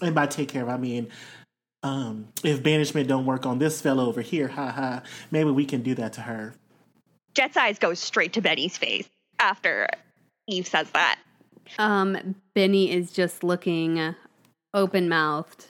And 0.01 0.13
by 0.13 0.27
take 0.27 0.49
care 0.49 0.63
of, 0.63 0.69
I 0.69 0.77
mean 0.77 1.09
um, 1.83 2.27
if 2.43 2.63
banishment 2.63 3.07
don't 3.07 3.25
work 3.25 3.45
on 3.45 3.59
this 3.59 3.81
fellow 3.81 4.07
over 4.07 4.21
here, 4.21 4.47
ha 4.47 4.71
ha, 4.71 5.03
maybe 5.31 5.51
we 5.51 5.65
can 5.65 5.81
do 5.81 5.95
that 5.95 6.13
to 6.13 6.21
her. 6.21 6.53
Jet's 7.37 7.55
eyes 7.55 7.77
go 7.77 7.93
straight 7.93 8.33
to 8.33 8.41
Betty's 8.41 8.79
face 8.79 9.07
after 9.37 9.87
Eve 10.47 10.65
says 10.65 10.89
that. 10.89 11.19
Um, 11.77 12.33
Benny 12.55 12.91
is 12.91 13.11
just 13.11 13.43
looking 13.43 14.15
open 14.73 15.07
mouthed 15.07 15.67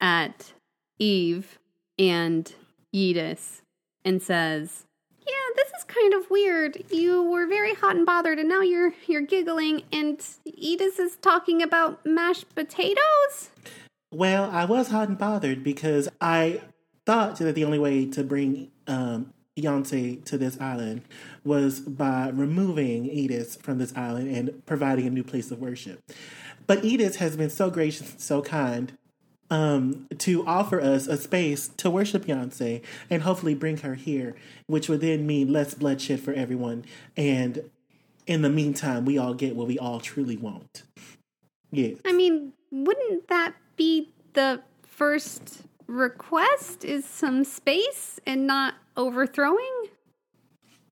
at 0.00 0.52
Eve 1.00 1.58
and 1.98 2.52
Yedis 2.94 3.62
and 4.04 4.22
says, 4.22 4.84
Yeah, 5.26 5.34
this 5.56 5.72
is 5.76 5.82
kind 5.82 6.14
of 6.14 6.30
weird. 6.30 6.84
You 6.92 7.24
were 7.24 7.48
very 7.48 7.74
hot 7.74 7.96
and 7.96 8.06
bothered, 8.06 8.38
and 8.38 8.48
now 8.48 8.60
you're 8.60 8.94
you're 9.08 9.22
giggling, 9.22 9.82
and 9.90 10.24
Edith 10.44 11.00
is 11.00 11.16
talking 11.16 11.60
about 11.60 12.06
mashed 12.06 12.54
potatoes. 12.54 13.50
Well, 14.12 14.48
I 14.48 14.64
was 14.64 14.90
hot 14.90 15.08
and 15.08 15.18
bothered 15.18 15.64
because 15.64 16.08
I 16.20 16.60
thought 17.04 17.36
that 17.38 17.56
the 17.56 17.64
only 17.64 17.80
way 17.80 18.06
to 18.06 18.22
bring 18.22 18.70
um, 18.86 19.33
Beyonce 19.56 20.24
to 20.24 20.36
this 20.36 20.60
island 20.60 21.02
was 21.44 21.80
by 21.80 22.28
removing 22.30 23.06
Edith 23.06 23.62
from 23.62 23.78
this 23.78 23.94
island 23.96 24.34
and 24.34 24.66
providing 24.66 25.06
a 25.06 25.10
new 25.10 25.22
place 25.22 25.50
of 25.50 25.60
worship. 25.60 26.00
But 26.66 26.84
Edith 26.84 27.16
has 27.16 27.36
been 27.36 27.50
so 27.50 27.70
gracious, 27.70 28.14
so 28.18 28.42
kind, 28.42 28.96
um, 29.50 30.06
to 30.18 30.44
offer 30.46 30.80
us 30.80 31.06
a 31.06 31.16
space 31.16 31.68
to 31.76 31.90
worship 31.90 32.24
Beyonce 32.24 32.82
and 33.08 33.22
hopefully 33.22 33.54
bring 33.54 33.78
her 33.78 33.94
here, 33.94 34.34
which 34.66 34.88
would 34.88 35.00
then 35.00 35.26
mean 35.26 35.52
less 35.52 35.74
bloodshed 35.74 36.20
for 36.20 36.32
everyone. 36.32 36.84
And 37.16 37.70
in 38.26 38.42
the 38.42 38.50
meantime, 38.50 39.04
we 39.04 39.18
all 39.18 39.34
get 39.34 39.54
what 39.54 39.68
we 39.68 39.78
all 39.78 40.00
truly 40.00 40.36
want. 40.36 40.82
Yes. 41.70 41.98
I 42.04 42.12
mean, 42.12 42.52
wouldn't 42.70 43.28
that 43.28 43.54
be 43.76 44.10
the 44.32 44.62
first 44.82 45.62
request? 45.86 46.84
Is 46.84 47.04
some 47.04 47.44
space 47.44 48.18
and 48.26 48.46
not 48.46 48.74
overthrowing? 48.96 49.86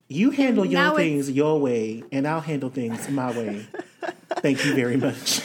You 0.09 0.31
handle 0.31 0.65
your 0.65 0.75
Now 0.81 0.95
it's- 0.97 1.07
things 1.07 1.31
your 1.31 1.59
way, 1.61 2.05
and 2.13 2.27
I'll 2.27 2.41
handle 2.41 2.69
things 2.71 3.09
my 3.09 3.31
way. 3.37 3.67
Thank 4.41 4.65
you 4.65 4.75
very 4.75 4.97
much. 4.97 5.41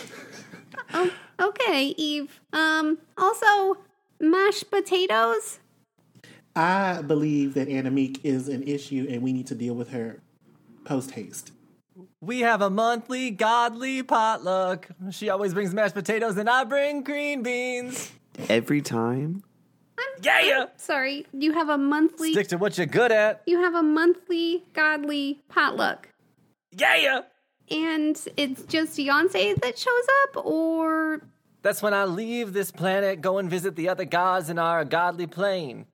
Oh, 0.93 1.12
okay, 1.39 1.93
Eve. 1.97 2.39
Um, 2.53 2.97
also, 3.18 3.78
mashed 4.20 4.70
potatoes. 4.72 5.60
I 6.55 7.01
believe 7.03 7.53
that 7.53 7.68
Annemiek 7.70 8.20
is 8.24 8.47
an 8.49 8.64
issue, 8.64 9.05
and 9.10 9.22
we 9.22 9.32
need 9.32 9.47
to 9.47 9.55
deal 9.55 9.76
with 9.76 9.89
her 9.91 10.20
post 10.86 11.12
haste. 11.12 11.51
We 12.20 12.39
have 12.39 12.62
a 12.62 12.70
monthly 12.70 13.30
godly 13.32 14.01
potluck. 14.01 14.88
She 15.12 15.30
always 15.30 15.53
brings 15.53 15.74
mashed 15.74 15.93
potatoes, 15.93 16.36
and 16.38 16.49
I 16.49 16.64
bring 16.64 17.03
green 17.03 17.43
beans. 17.43 18.12
Every 18.49 18.82
time? 18.82 19.43
Yeah, 20.21 20.39
yeah. 20.41 20.65
Sorry, 20.77 21.25
you 21.33 21.53
have 21.53 21.69
a 21.69 21.77
monthly. 21.77 22.31
Stick 22.33 22.47
to 22.49 22.57
what 22.57 22.77
you're 22.77 22.87
good 22.87 23.11
at. 23.11 23.41
You 23.45 23.61
have 23.61 23.75
a 23.75 23.83
monthly 23.83 24.63
godly 24.73 25.41
potluck, 25.49 26.09
Yeah, 26.71 26.95
yeah. 26.95 27.21
and 27.69 28.19
it's 28.37 28.63
just 28.63 28.97
Beyonce 28.97 29.55
that 29.61 29.77
shows 29.77 30.03
up, 30.23 30.45
or 30.45 31.21
That's 31.61 31.81
when 31.81 31.93
I 31.93 32.05
leave 32.05 32.53
this 32.53 32.71
planet, 32.71 33.21
go 33.21 33.37
and 33.37 33.49
visit 33.49 33.75
the 33.75 33.89
other 33.89 34.05
gods 34.05 34.49
in 34.49 34.57
our 34.59 34.85
godly 34.85 35.27
plane. 35.27 35.85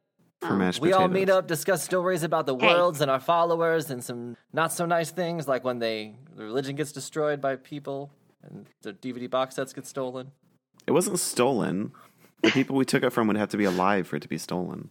Oh. 0.41 0.47
For 0.49 0.55
mashed 0.55 0.81
We 0.81 0.89
potatoes. 0.89 1.01
all 1.01 1.07
meet 1.07 1.29
up, 1.29 1.47
discuss 1.47 1.83
stories 1.83 2.23
about 2.23 2.45
the 2.45 2.53
worlds 2.55 2.99
and 3.01 3.09
our 3.09 3.19
followers, 3.21 3.89
and 3.89 4.03
some 4.03 4.35
not 4.51 4.73
so 4.73 4.85
nice 4.85 5.09
things, 5.11 5.47
like 5.47 5.63
when 5.63 5.79
they 5.79 6.15
the 6.35 6.43
religion 6.43 6.75
gets 6.75 6.91
destroyed 6.91 7.39
by 7.39 7.55
people 7.55 8.11
and 8.43 8.65
the 8.81 8.91
DVD 8.93 9.29
box 9.29 9.55
sets 9.55 9.71
get 9.71 9.85
stolen. 9.85 10.31
It 10.85 10.91
wasn't 10.91 11.17
stolen. 11.19 11.93
The 12.43 12.51
people 12.51 12.75
we 12.75 12.85
took 12.85 13.03
it 13.03 13.09
from 13.11 13.27
would 13.27 13.37
have 13.37 13.49
to 13.49 13.57
be 13.57 13.63
alive 13.65 14.07
for 14.07 14.17
it 14.17 14.21
to 14.21 14.27
be 14.27 14.37
stolen. 14.37 14.89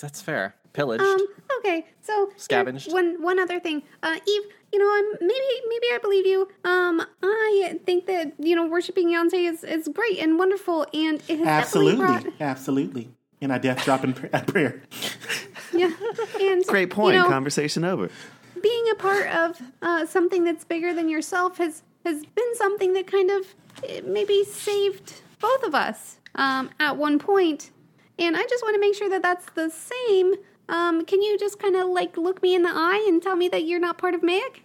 That's 0.00 0.22
fair. 0.22 0.54
Pillaged. 0.72 1.02
Um. 1.02 1.20
Okay. 1.58 1.86
So 2.00 2.26
here, 2.28 2.34
Scavenged. 2.38 2.92
One 2.92 3.20
one 3.22 3.38
other 3.38 3.60
thing, 3.60 3.82
uh, 4.02 4.18
Eve. 4.26 4.42
You 4.72 4.78
know, 4.78 4.88
I'm 4.90 5.18
maybe 5.20 5.62
maybe 5.68 5.86
I 5.92 5.98
believe 6.00 6.26
you. 6.26 6.48
Um, 6.64 7.02
I 7.22 7.78
think 7.84 8.06
that 8.06 8.32
you 8.38 8.56
know 8.56 8.66
worshiping 8.66 9.08
Beyonce 9.08 9.50
is 9.50 9.64
is 9.64 9.88
great 9.92 10.18
and 10.18 10.38
wonderful, 10.38 10.86
and 10.94 11.22
it 11.28 11.38
has 11.40 11.46
Absolutely, 11.46 12.00
definitely 12.06 12.30
brought 12.30 12.40
absolutely. 12.40 13.10
And 13.42 13.52
I 13.52 13.58
death 13.58 13.84
drop 13.84 14.02
in 14.04 14.14
pr- 14.14 14.28
at 14.32 14.46
prayer. 14.46 14.80
yeah. 15.74 15.90
And 16.40 16.64
Great 16.64 16.90
point. 16.90 17.16
You 17.16 17.22
know, 17.22 17.28
Conversation 17.28 17.84
over. 17.84 18.08
being 18.62 18.84
a 18.92 18.94
part 18.94 19.26
of 19.28 19.60
uh, 19.82 20.06
something 20.06 20.44
that's 20.44 20.64
bigger 20.64 20.94
than 20.94 21.08
yourself 21.10 21.58
has 21.58 21.82
has 22.06 22.24
been 22.24 22.54
something 22.54 22.94
that 22.94 23.06
kind 23.06 23.30
of 23.30 23.54
eh, 23.86 24.00
maybe 24.06 24.42
saved 24.44 25.20
both 25.40 25.64
of 25.64 25.74
us 25.74 26.16
um, 26.34 26.70
at 26.78 26.96
one 26.96 27.18
point. 27.18 27.70
And 28.18 28.36
I 28.36 28.42
just 28.42 28.62
want 28.62 28.74
to 28.74 28.80
make 28.80 28.94
sure 28.94 29.08
that 29.08 29.22
that's 29.22 29.46
the 29.52 29.70
same. 29.70 30.34
Um, 30.68 31.04
can 31.04 31.22
you 31.22 31.38
just 31.38 31.58
kind 31.58 31.76
of 31.76 31.88
like 31.88 32.16
look 32.16 32.42
me 32.42 32.54
in 32.54 32.62
the 32.62 32.70
eye 32.72 33.04
and 33.08 33.22
tell 33.22 33.36
me 33.36 33.48
that 33.48 33.64
you're 33.64 33.80
not 33.80 33.98
part 33.98 34.14
of 34.14 34.22
Meg? 34.22 34.62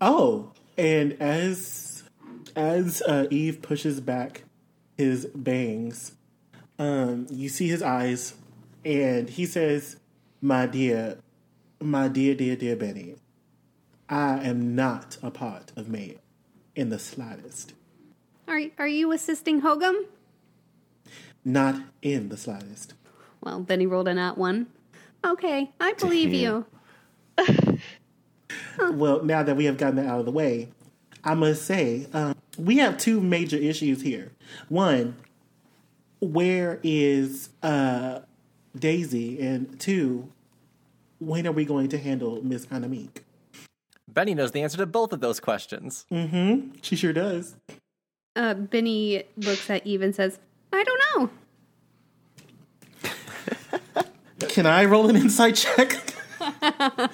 Oh, 0.00 0.52
and 0.78 1.12
as 1.20 2.02
as 2.56 3.02
uh, 3.02 3.26
Eve 3.30 3.62
pushes 3.62 4.00
back 4.00 4.44
his 4.96 5.26
bangs, 5.26 6.12
um, 6.78 7.26
you 7.30 7.48
see 7.48 7.68
his 7.68 7.82
eyes, 7.82 8.34
and 8.84 9.28
he 9.28 9.44
says, 9.44 9.96
"My 10.40 10.66
dear, 10.66 11.18
my 11.80 12.08
dear, 12.08 12.34
dear, 12.34 12.56
dear 12.56 12.76
Benny, 12.76 13.16
I 14.08 14.40
am 14.42 14.74
not 14.74 15.18
a 15.22 15.30
part 15.30 15.72
of 15.76 15.88
May 15.88 16.18
in 16.74 16.88
the 16.88 16.98
slightest. 16.98 17.74
Are 18.48 18.62
are 18.78 18.88
you 18.88 19.12
assisting 19.12 19.62
Hogum? 19.62 20.04
Not 21.44 21.76
in 22.02 22.28
the 22.28 22.36
slightest." 22.36 22.94
Well, 23.40 23.60
then 23.60 23.80
he 23.80 23.86
rolled 23.86 24.08
a 24.08 24.14
nat 24.14 24.36
one. 24.36 24.66
Okay, 25.24 25.70
I 25.80 25.92
believe 25.94 26.32
you. 26.32 26.66
Well, 28.78 29.22
now 29.22 29.42
that 29.42 29.56
we 29.56 29.66
have 29.66 29.76
gotten 29.76 29.96
that 29.96 30.06
out 30.06 30.20
of 30.20 30.26
the 30.26 30.32
way, 30.32 30.68
I 31.22 31.34
must 31.34 31.64
say 31.64 32.06
um, 32.12 32.34
we 32.58 32.78
have 32.78 32.96
two 32.96 33.20
major 33.20 33.56
issues 33.56 34.02
here. 34.02 34.32
One, 34.68 35.16
where 36.20 36.80
is 36.82 37.50
uh, 37.62 38.20
Daisy? 38.76 39.40
And 39.40 39.78
two, 39.78 40.32
when 41.18 41.46
are 41.46 41.52
we 41.52 41.64
going 41.64 41.88
to 41.88 41.98
handle 41.98 42.42
Miss 42.42 42.66
Anamique? 42.66 43.24
Benny 44.08 44.34
knows 44.34 44.52
the 44.52 44.62
answer 44.62 44.78
to 44.78 44.86
both 44.86 45.12
of 45.12 45.20
those 45.20 45.40
questions. 45.40 46.06
Mm-hmm. 46.10 46.78
She 46.82 46.96
sure 46.96 47.12
does. 47.12 47.54
Uh, 48.34 48.54
Benny 48.54 49.24
looks 49.36 49.68
at 49.70 49.86
Eve 49.86 50.02
and 50.02 50.14
says, 50.14 50.38
"I 50.72 50.84
don't 50.84 51.00
know." 51.16 51.30
Can 54.48 54.66
I 54.66 54.84
roll 54.84 55.08
an 55.08 55.16
insight 55.16 55.56
check? 55.56 56.14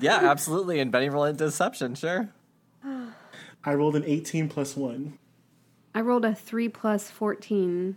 Yeah, 0.00 0.18
absolutely. 0.30 0.78
And 0.78 0.92
Benny 0.92 1.08
rolled 1.08 1.36
deception, 1.38 1.96
sure. 1.96 2.28
I 3.64 3.74
rolled 3.74 3.96
an 3.96 4.04
18 4.06 4.48
plus 4.48 4.76
1. 4.76 5.18
I 5.92 6.00
rolled 6.02 6.24
a 6.24 6.32
three 6.36 6.68
plus 6.68 7.10
fourteen. 7.10 7.96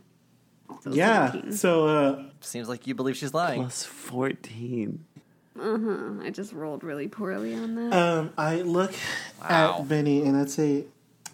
So 0.82 0.92
Yeah. 0.94 1.28
17. 1.32 1.52
So 1.54 1.86
uh, 1.88 2.24
Seems 2.40 2.68
like 2.68 2.88
you 2.88 2.96
believe 2.96 3.16
she's 3.18 3.36
lying. 3.36 3.62
Plus 3.62 3.84
14. 3.86 5.06
Uh 5.60 5.78
huh. 5.78 6.24
I 6.24 6.32
just 6.32 6.54
rolled 6.54 6.84
really 6.84 7.08
poorly 7.08 7.54
on 7.54 7.76
that. 7.76 7.94
um, 7.94 8.32
I 8.36 8.62
look 8.64 8.94
Wow. 9.48 9.78
at 9.82 9.88
Benny 9.88 10.24
and 10.26 10.36
I 10.36 10.46
say, 10.46 10.86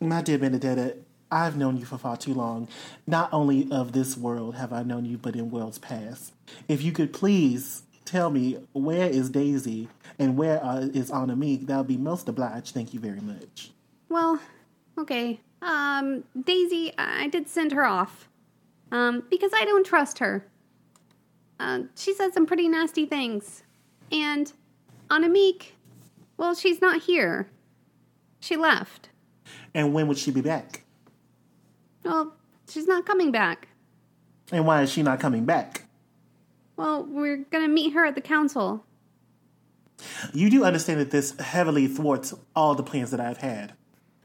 My 0.01 0.21
dear 0.21 0.37
Benedetta, 0.37 0.97
I've 1.31 1.57
known 1.57 1.77
you 1.77 1.85
for 1.85 1.97
far 1.97 2.17
too 2.17 2.33
long. 2.33 2.67
Not 3.05 3.31
only 3.33 3.67
of 3.71 3.91
this 3.91 4.17
world 4.17 4.55
have 4.55 4.71
I 4.71 4.83
known 4.83 5.05
you, 5.05 5.17
but 5.17 5.35
in 5.35 5.51
worlds 5.51 5.77
past. 5.77 6.33
If 6.67 6.81
you 6.81 6.91
could 6.91 7.11
please 7.13 7.83
tell 8.05 8.29
me 8.29 8.57
where 8.73 9.09
is 9.09 9.29
Daisy 9.29 9.89
and 10.17 10.37
where 10.37 10.63
uh, 10.63 10.79
is 10.93 11.11
Anamique, 11.11 11.67
that 11.67 11.77
would 11.77 11.87
be 11.87 11.97
most 11.97 12.29
obliged. 12.29 12.73
Thank 12.73 12.93
you 12.93 12.99
very 12.99 13.19
much. 13.19 13.71
Well, 14.09 14.39
okay. 14.97 15.41
Um, 15.61 16.23
Daisy, 16.39 16.93
I 16.97 17.27
did 17.27 17.49
send 17.49 17.73
her 17.73 17.85
off. 17.85 18.29
Um, 18.89 19.23
because 19.29 19.51
I 19.53 19.65
don't 19.65 19.85
trust 19.85 20.19
her. 20.19 20.47
Uh, 21.59 21.81
she 21.95 22.13
said 22.13 22.33
some 22.33 22.45
pretty 22.45 22.69
nasty 22.69 23.05
things. 23.05 23.63
And 24.13 24.53
Anamique, 25.11 25.73
well, 26.37 26.55
she's 26.55 26.79
not 26.79 27.01
here. 27.01 27.49
She 28.39 28.55
left. 28.55 29.09
And 29.73 29.93
when 29.93 30.07
would 30.07 30.17
she 30.17 30.31
be 30.31 30.39
back? 30.39 30.83
Well, 32.03 32.33
she's 32.69 32.87
not 32.87 33.05
coming 33.05 33.31
back. 33.31 33.67
And 34.51 34.65
why 34.65 34.81
is 34.81 34.91
she 34.91 35.03
not 35.03 35.19
coming 35.19 35.45
back? 35.45 35.83
Well, 36.77 37.03
we're 37.03 37.37
gonna 37.37 37.67
meet 37.67 37.93
her 37.93 38.05
at 38.05 38.15
the 38.15 38.21
council. 38.21 38.85
You 40.33 40.49
do 40.49 40.63
understand 40.63 40.99
that 40.99 41.11
this 41.11 41.37
heavily 41.39 41.87
thwarts 41.87 42.33
all 42.55 42.75
the 42.75 42.83
plans 42.83 43.11
that 43.11 43.19
I've 43.19 43.39
had. 43.39 43.73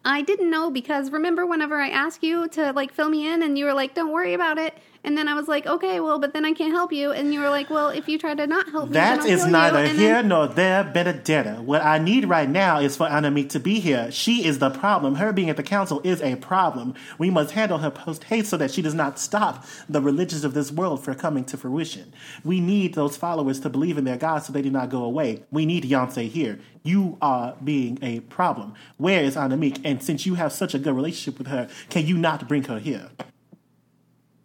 I 0.05 0.23
didn't 0.23 0.51
know 0.51 0.71
because 0.71 1.11
remember 1.13 1.47
whenever 1.47 1.77
I 1.81 1.89
asked 1.89 2.23
you 2.23 2.49
to 2.49 2.73
like 2.73 2.93
fill 2.93 3.09
me 3.09 3.27
in 3.33 3.43
and 3.43 3.57
you 3.57 3.65
were 3.67 3.75
like, 3.75 3.95
"Don't 3.95 4.11
worry 4.11 4.35
about 4.35 4.59
it," 4.59 4.75
and 5.05 5.17
then 5.17 5.29
I 5.29 5.35
was 5.35 5.47
like, 5.47 5.65
"Okay, 5.65 6.01
well, 6.01 6.19
but 6.19 6.33
then 6.33 6.45
I 6.45 6.53
can't 6.55 6.73
help 6.73 6.93
you," 6.93 7.13
and 7.13 7.33
you 7.33 7.39
were 7.39 7.51
like, 7.51 7.71
"Well, 7.71 7.89
if 7.91 8.09
you 8.09 8.19
try 8.19 8.35
to 8.35 8.47
not 8.47 8.69
help 8.69 8.89
me, 8.89 8.95
then 8.95 9.19
That 9.21 9.29
is 9.29 9.47
neither 9.47 9.87
here 9.87 10.15
then- 10.15 10.29
nor 10.29 10.49
there, 10.49 10.83
Benedetta. 10.83 11.63
What 11.65 11.85
I 11.85 11.99
need 11.99 12.29
right 12.29 12.49
now 12.49 12.81
is 12.81 12.97
for 12.97 13.07
Anamique 13.07 13.51
to 13.51 13.61
be 13.61 13.79
here. 13.79 14.11
She 14.11 14.45
is 14.45 14.59
the 14.59 14.71
problem. 14.71 15.17
Her 15.17 15.33
being 15.33 15.51
at 15.51 15.57
the 15.57 15.63
council 15.63 16.01
is 16.03 16.21
a 16.21 16.35
problem. 16.37 16.95
We 17.19 17.31
must 17.31 17.53
handle 17.53 17.79
her 17.79 17.91
post 17.91 18.25
haste 18.25 18.51
so 18.51 18.57
that 18.57 18.73
she 18.73 18.83
does 18.83 18.95
not 18.95 19.21
stop 19.21 19.65
the 19.89 20.01
religions 20.01 20.43
of 20.45 20.53
this 20.55 20.73
world 20.73 21.05
from 21.05 21.15
coming 21.15 21.45
to 21.45 21.57
fruition. 21.57 22.13
We 22.45 22.59
need 22.59 22.95
those 22.95 23.17
followers 23.17 23.61
to 23.61 23.71
believe 23.71 23.99
in 23.99 24.05
their 24.05 24.17
God 24.17 24.43
so 24.43 24.53
they 24.53 24.63
do 24.63 24.71
not 24.71 24.91
go 24.91 25.05
away. 25.05 25.45
We 25.53 25.65
need 25.65 25.85
Yonsei 25.85 26.29
here. 26.29 26.59
You 26.83 27.17
are 27.23 27.55
being 27.63 27.99
a 28.03 28.21
problem. 28.21 28.75
Where 28.97 29.23
is 29.23 29.37
Anamique? 29.37 29.81
And 29.85 30.03
since 30.03 30.27
you 30.27 30.35
have 30.35 30.53
such 30.53 30.75
a 30.75 30.79
good 30.79 30.95
relationship 30.95 31.39
with 31.39 31.47
her, 31.47 31.69
can 31.91 32.07
you 32.07 32.17
not 32.17 32.49
bring 32.49 32.65
her 32.65 32.79
here? 32.79 33.11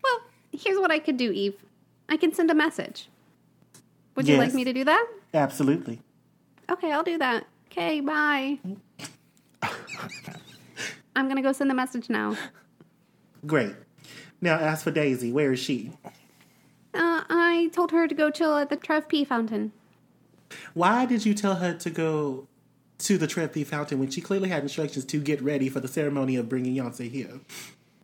Well, 0.04 0.20
here's 0.52 0.78
what 0.78 0.92
I 0.92 1.00
could 1.00 1.18
do, 1.18 1.32
Eve. 1.32 1.56
I 2.10 2.18
can 2.18 2.34
send 2.34 2.52
a 2.52 2.56
message. 2.56 3.10
Would 4.16 4.28
you 4.28 4.38
like 4.38 4.54
me 4.54 4.64
to 4.64 4.74
do 4.74 4.84
that? 4.84 5.08
Absolutely. 5.34 6.00
Okay, 6.70 6.92
I'll 6.92 7.04
do 7.04 7.18
that. 7.18 7.46
Okay, 7.72 8.02
bye. 8.02 8.60
I'm 11.16 11.28
gonna 11.28 11.42
go 11.42 11.52
send 11.52 11.70
the 11.70 11.76
message 11.76 12.10
now. 12.10 12.36
Great. 13.46 13.76
Now, 14.42 14.58
as 14.58 14.84
for 14.84 14.92
Daisy, 14.92 15.32
where 15.32 15.52
is 15.54 15.60
she? 15.60 15.92
Uh, 16.94 17.24
I 17.30 17.70
told 17.74 17.92
her 17.92 18.08
to 18.08 18.16
go 18.16 18.30
chill 18.30 18.56
at 18.56 18.70
the 18.70 18.76
Trevi 18.76 19.24
fountain. 19.24 19.72
Why 20.74 21.06
did 21.06 21.26
you 21.26 21.34
tell 21.34 21.56
her 21.56 21.74
to 21.74 21.90
go 21.90 22.48
to 23.00 23.18
the 23.18 23.28
Trevi 23.28 23.64
fountain 23.64 24.00
when 24.00 24.10
she 24.10 24.22
clearly 24.22 24.50
had 24.50 24.64
instructions 24.64 25.06
to 25.06 25.22
get 25.22 25.42
ready 25.42 25.70
for 25.70 25.80
the 25.80 25.88
ceremony 25.88 26.36
of 26.36 26.50
bringing 26.50 26.76
Yonsei 26.76 27.12
here? 27.12 27.40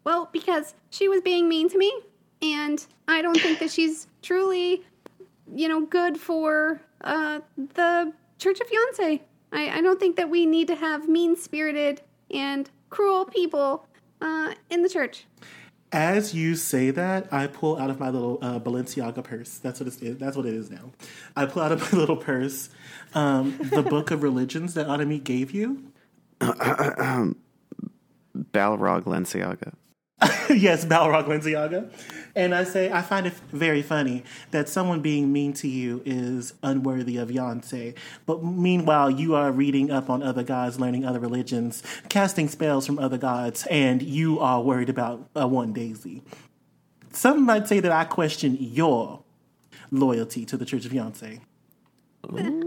Well, 0.03 0.29
because 0.31 0.75
she 0.89 1.07
was 1.07 1.21
being 1.21 1.47
mean 1.47 1.69
to 1.69 1.77
me, 1.77 1.91
and 2.41 2.85
I 3.07 3.21
don't 3.21 3.39
think 3.39 3.59
that 3.59 3.71
she's 3.71 4.07
truly, 4.21 4.83
you 5.55 5.67
know, 5.67 5.81
good 5.85 6.17
for 6.17 6.81
uh, 7.01 7.39
the 7.57 8.13
Church 8.37 8.59
of 8.59 8.67
Yonsei. 8.67 9.21
I, 9.51 9.77
I 9.77 9.81
don't 9.81 9.99
think 9.99 10.15
that 10.17 10.29
we 10.29 10.45
need 10.45 10.67
to 10.67 10.75
have 10.75 11.07
mean 11.07 11.35
spirited 11.35 12.01
and 12.31 12.69
cruel 12.89 13.25
people 13.25 13.85
uh, 14.21 14.53
in 14.69 14.81
the 14.81 14.89
church. 14.89 15.25
As 15.93 16.33
you 16.33 16.55
say 16.55 16.89
that, 16.89 17.31
I 17.31 17.45
pull 17.45 17.77
out 17.77 17.91
of 17.91 17.99
my 17.99 18.09
little 18.09 18.39
uh, 18.41 18.59
Balenciaga 18.59 19.23
purse. 19.23 19.59
That's 19.59 19.79
what 19.79 19.87
it 19.87 20.01
is. 20.01 20.17
That's 20.17 20.35
what 20.35 20.47
it 20.47 20.55
is 20.55 20.71
now. 20.71 20.91
I 21.35 21.45
pull 21.45 21.61
out 21.61 21.71
of 21.71 21.93
my 21.93 21.99
little 21.99 22.17
purse 22.17 22.69
um, 23.13 23.55
the 23.71 23.83
book 23.83 24.09
of 24.09 24.23
religions 24.23 24.73
that 24.73 24.87
Autumn 24.87 25.15
gave 25.19 25.51
you. 25.51 25.83
Balrog 26.41 27.35
Lenciaga. 29.03 29.73
yes, 30.49 30.83
Balrog 30.83 31.27
Balenciaga. 31.27 31.91
And 32.35 32.55
I 32.55 32.64
say, 32.64 32.91
I 32.91 33.03
find 33.03 33.27
it 33.27 33.34
very 33.51 33.84
funny 33.84 34.23
that 34.49 34.68
someone 34.68 35.01
being 35.01 35.31
mean 35.31 35.53
to 35.53 35.68
you 35.68 36.01
is 36.03 36.55
unworthy 36.64 37.18
of 37.18 37.30
Yonsei. 37.30 37.95
But 38.26 38.43
meanwhile, 38.43 39.11
you 39.11 39.35
are 39.35 39.51
reading 39.51 39.91
up 39.91 40.10
on 40.10 40.23
other 40.23 40.41
gods, 40.41 40.80
learning 40.80 41.05
other 41.05 41.19
religions, 41.19 41.84
casting 42.10 42.47
spells 42.47 42.88
from 42.88 42.97
other 42.97 43.19
gods, 43.19 43.68
and 43.69 44.01
you 44.01 44.39
are 44.39 44.61
worried 44.61 44.89
about 44.89 45.30
uh, 45.39 45.47
one 45.47 45.73
Daisy. 45.73 46.23
Some 47.11 47.45
might 47.45 47.68
say 47.68 47.80
that 47.80 47.91
I 47.91 48.05
question 48.05 48.57
your 48.60 49.22
loyalty 49.91 50.43
to 50.45 50.57
the 50.57 50.65
Church 50.65 50.85
of 50.85 50.91
Yonsei. 50.91 51.39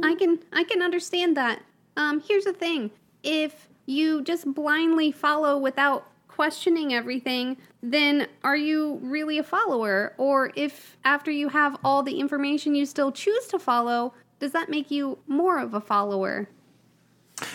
I 0.03 0.15
can 0.15 0.39
I 0.53 0.63
can 0.65 0.83
understand 0.83 1.37
that. 1.37 1.61
Um, 1.97 2.23
here's 2.27 2.45
the 2.45 2.53
thing: 2.53 2.91
if 3.25 3.69
you 3.87 4.23
just 4.23 4.53
blindly 4.55 5.11
follow 5.11 5.59
without 5.59 6.07
questioning 6.37 6.95
everything, 6.95 7.57
then 7.83 8.29
are 8.45 8.57
you 8.57 9.01
really 9.03 9.39
a 9.39 9.43
follower? 9.43 10.15
Or 10.19 10.53
if 10.55 10.97
after 11.05 11.31
you 11.31 11.49
have 11.49 11.77
all 11.83 12.03
the 12.03 12.21
information 12.21 12.75
you 12.75 12.87
still 12.87 13.11
choose 13.11 13.47
to 13.49 13.59
follow, 13.59 14.15
does 14.39 14.53
that 14.53 14.69
make 14.69 14.91
you 14.91 15.19
more 15.27 15.59
of 15.59 15.75
a 15.75 15.81
follower? 15.81 16.49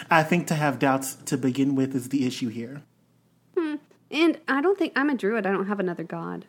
I 0.09 0.23
think 0.23 0.47
to 0.47 0.55
have 0.55 0.79
doubts 0.79 1.15
to 1.25 1.37
begin 1.37 1.75
with 1.75 1.95
is 1.95 2.09
the 2.09 2.25
issue 2.27 2.49
here. 2.49 2.83
And 4.11 4.39
I 4.47 4.61
don't 4.61 4.77
think 4.77 4.93
I'm 4.95 5.09
a 5.09 5.15
druid. 5.15 5.45
I 5.45 5.51
don't 5.51 5.67
have 5.67 5.79
another 5.79 6.03
god. 6.03 6.45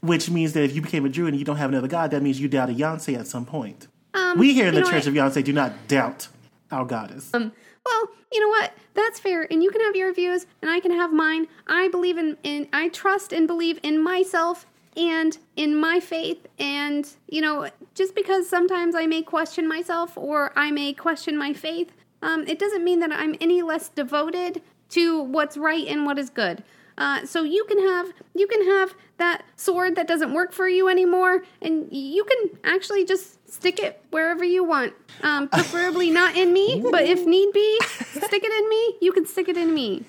Which 0.00 0.30
means 0.30 0.52
that 0.52 0.62
if 0.62 0.74
you 0.74 0.80
became 0.80 1.04
a 1.04 1.08
druid 1.08 1.34
and 1.34 1.38
you 1.38 1.44
don't 1.44 1.56
have 1.56 1.70
another 1.70 1.88
god, 1.88 2.12
that 2.12 2.22
means 2.22 2.40
you 2.40 2.48
doubted 2.48 2.76
Yonsei 2.76 3.18
at 3.18 3.26
some 3.26 3.44
point. 3.44 3.88
Um, 4.14 4.38
we 4.38 4.54
here 4.54 4.68
in 4.68 4.74
the 4.74 4.82
Church 4.82 5.06
of 5.08 5.14
Yonsei 5.14 5.42
do 5.42 5.52
not 5.52 5.88
doubt 5.88 6.28
our 6.74 6.84
goddess. 6.84 7.32
Um, 7.32 7.52
well, 7.86 8.08
you 8.32 8.40
know 8.40 8.48
what? 8.48 8.72
That's 8.94 9.20
fair. 9.20 9.46
And 9.50 9.62
you 9.62 9.70
can 9.70 9.80
have 9.82 9.96
your 9.96 10.12
views, 10.12 10.46
and 10.60 10.70
I 10.70 10.80
can 10.80 10.90
have 10.90 11.12
mine. 11.12 11.46
I 11.66 11.88
believe 11.88 12.18
in, 12.18 12.36
in 12.42 12.68
I 12.72 12.88
trust 12.88 13.32
and 13.32 13.46
believe 13.46 13.78
in 13.82 14.02
myself 14.02 14.66
and 14.96 15.38
in 15.56 15.78
my 15.78 16.00
faith. 16.00 16.46
And, 16.58 17.08
you 17.28 17.40
know, 17.40 17.68
just 17.94 18.14
because 18.14 18.48
sometimes 18.48 18.94
I 18.94 19.06
may 19.06 19.22
question 19.22 19.68
myself 19.68 20.16
or 20.16 20.52
I 20.56 20.70
may 20.70 20.92
question 20.92 21.36
my 21.36 21.52
faith, 21.52 21.92
um, 22.22 22.46
it 22.46 22.58
doesn't 22.58 22.84
mean 22.84 23.00
that 23.00 23.12
I'm 23.12 23.34
any 23.40 23.62
less 23.62 23.88
devoted 23.88 24.62
to 24.90 25.20
what's 25.20 25.56
right 25.56 25.86
and 25.86 26.06
what 26.06 26.18
is 26.18 26.30
good. 26.30 26.62
Uh, 26.96 27.26
so 27.26 27.42
you 27.42 27.64
can 27.64 27.78
have 27.80 28.12
you 28.34 28.46
can 28.46 28.64
have 28.66 28.94
that 29.16 29.42
sword 29.56 29.96
that 29.96 30.06
doesn't 30.06 30.32
work 30.32 30.52
for 30.52 30.68
you 30.68 30.88
anymore, 30.88 31.42
and 31.60 31.88
you 31.90 32.24
can 32.24 32.58
actually 32.62 33.04
just 33.04 33.33
stick 33.48 33.78
it 33.78 34.02
wherever 34.10 34.44
you 34.44 34.64
want. 34.64 34.92
Um, 35.22 35.48
preferably 35.48 36.10
not 36.10 36.36
in 36.36 36.52
me, 36.52 36.82
but 36.90 37.04
if 37.04 37.24
need 37.24 37.52
be, 37.52 37.78
stick 37.82 38.42
it 38.44 38.52
in 38.52 38.68
me. 38.68 38.98
You 39.00 39.12
can 39.12 39.26
stick 39.26 39.48
it 39.48 39.56
in 39.56 39.74
me. 39.74 40.04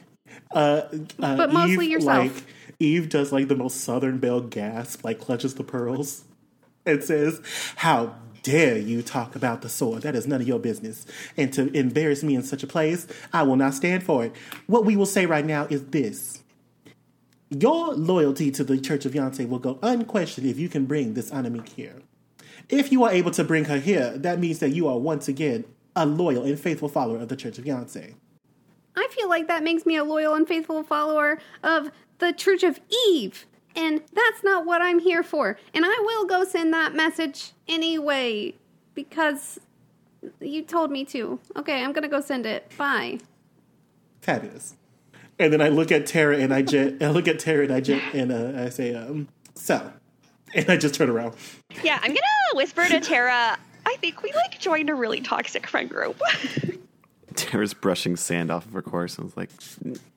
Uh, 0.52 0.82
uh, 1.22 1.36
But 1.36 1.54
mostly 1.54 1.86
Eve, 1.86 1.92
yourself. 1.92 2.36
Like, 2.36 2.44
Eve 2.80 3.10
does 3.10 3.32
like 3.32 3.48
the 3.48 3.56
most 3.56 3.82
Southern 3.82 4.18
Belle 4.18 4.42
gasp, 4.42 5.04
like 5.04 5.20
clutches 5.20 5.56
the 5.56 5.64
pearls, 5.64 6.24
and 6.86 7.04
says, 7.04 7.42
"How 7.78 8.16
dare 8.44 8.78
you 8.78 9.02
talk 9.02 9.36
about 9.36 9.62
the 9.62 9.70
sword? 9.70 10.04
That 10.04 10.16
is 10.16 10.28
none 10.28 10.42
of 10.42 10.48
your 10.48 10.60
business. 10.60 11.06
And 11.38 11.52
to 11.54 11.72
embarrass 11.76 12.24
me 12.24 12.36
in 12.36 12.44
such 12.44 12.64
a 12.64 12.68
place, 12.68 13.08
I 13.34 13.44
will 13.44 13.56
not 13.56 13.74
stand 13.74 14.04
for 14.04 14.26
it. 14.26 14.34
What 14.68 14.86
we 14.86 14.96
will 14.96 15.06
say 15.06 15.26
right 15.26 15.46
now 15.46 15.68
is 15.70 15.86
this." 15.86 16.42
Your 17.52 17.94
loyalty 17.94 18.50
to 18.52 18.64
the 18.64 18.80
Church 18.80 19.06
of 19.06 19.14
Yonsei 19.14 19.48
will 19.48 19.60
go 19.60 19.78
unquestioned 19.84 20.48
if 20.48 20.58
you 20.58 20.68
can 20.68 20.86
bring 20.86 21.14
this 21.14 21.30
Anamik 21.30 21.70
here. 21.70 22.02
If 22.70 22.92
you 22.92 23.04
are 23.04 23.12
able 23.12 23.32
to 23.32 23.44
bring 23.44 23.66
her 23.66 23.80
here, 23.80 24.18
that 24.18 24.40
means 24.40 24.60
that 24.60 24.70
you 24.70 24.88
are 24.88 24.98
once 24.98 25.28
again 25.28 25.66
a 25.96 26.06
loyal 26.06 26.44
and 26.44 26.60
faithful 26.60 26.90
follower 26.90 27.20
of 27.20 27.30
the 27.30 27.36
Church 27.36 27.58
of 27.58 27.66
Yonsei. 27.66 28.16
I 28.96 29.08
feel 29.12 29.30
like 29.30 29.48
that 29.48 29.64
makes 29.64 29.86
me 29.86 29.96
a 29.98 30.04
loyal 30.04 30.34
and 30.34 30.48
faithful 30.48 30.84
follower 30.84 31.40
of 31.64 31.92
the 32.20 32.34
Church 32.34 32.64
of 32.64 32.80
Eve. 33.10 33.46
And 33.76 34.02
that's 34.14 34.44
not 34.44 34.66
what 34.66 34.82
I'm 34.82 35.00
here 35.00 35.22
for. 35.22 35.58
And 35.74 35.86
I 35.86 36.04
will 36.06 36.26
go 36.26 36.46
send 36.46 36.74
that 36.74 36.96
message 36.96 37.52
anyway 37.68 38.54
because 38.94 39.60
you 40.40 40.64
told 40.64 40.92
me 40.92 41.04
to. 41.06 41.40
Okay, 41.58 41.84
I'm 41.84 41.92
gonna 41.92 42.08
go 42.08 42.22
send 42.22 42.46
it. 42.46 42.72
Bye. 42.78 43.20
Fabulous. 44.22 44.76
And 45.38 45.52
then 45.52 45.62
I 45.62 45.68
look 45.68 45.92
at 45.92 46.06
Tara 46.06 46.38
and 46.38 46.54
I 46.54 46.62
look 47.10 47.28
at 47.28 47.40
Tara 47.40 47.66
and 47.66 47.74
I 47.74 47.82
just 47.82 48.02
and 48.14 48.32
uh, 48.32 48.64
I 48.64 48.70
say, 48.70 48.96
um, 48.96 49.28
so, 49.54 49.92
and 50.56 50.70
I 50.70 50.78
just 50.78 50.96
turn 50.96 51.10
around. 51.10 51.36
Yeah, 51.84 52.00
I'm 52.02 52.10
gonna 52.10 52.22
whisper 52.56 52.88
to 52.88 53.00
Tara. 53.00 53.58
I 53.86 53.96
think 53.98 54.24
we 54.24 54.32
like 54.34 54.60
joined 54.60 54.90
a 54.90 54.96
really 54.96 55.22
toxic 55.22 55.68
friend 55.68 55.90
group. 55.90 56.20
Tara's 57.36 57.74
brushing 57.74 58.16
sand 58.16 58.50
off 58.50 58.66
of 58.66 58.74
her 58.74 58.82
course 58.82 59.18
and 59.18 59.26
was 59.26 59.38
like, 59.38 59.50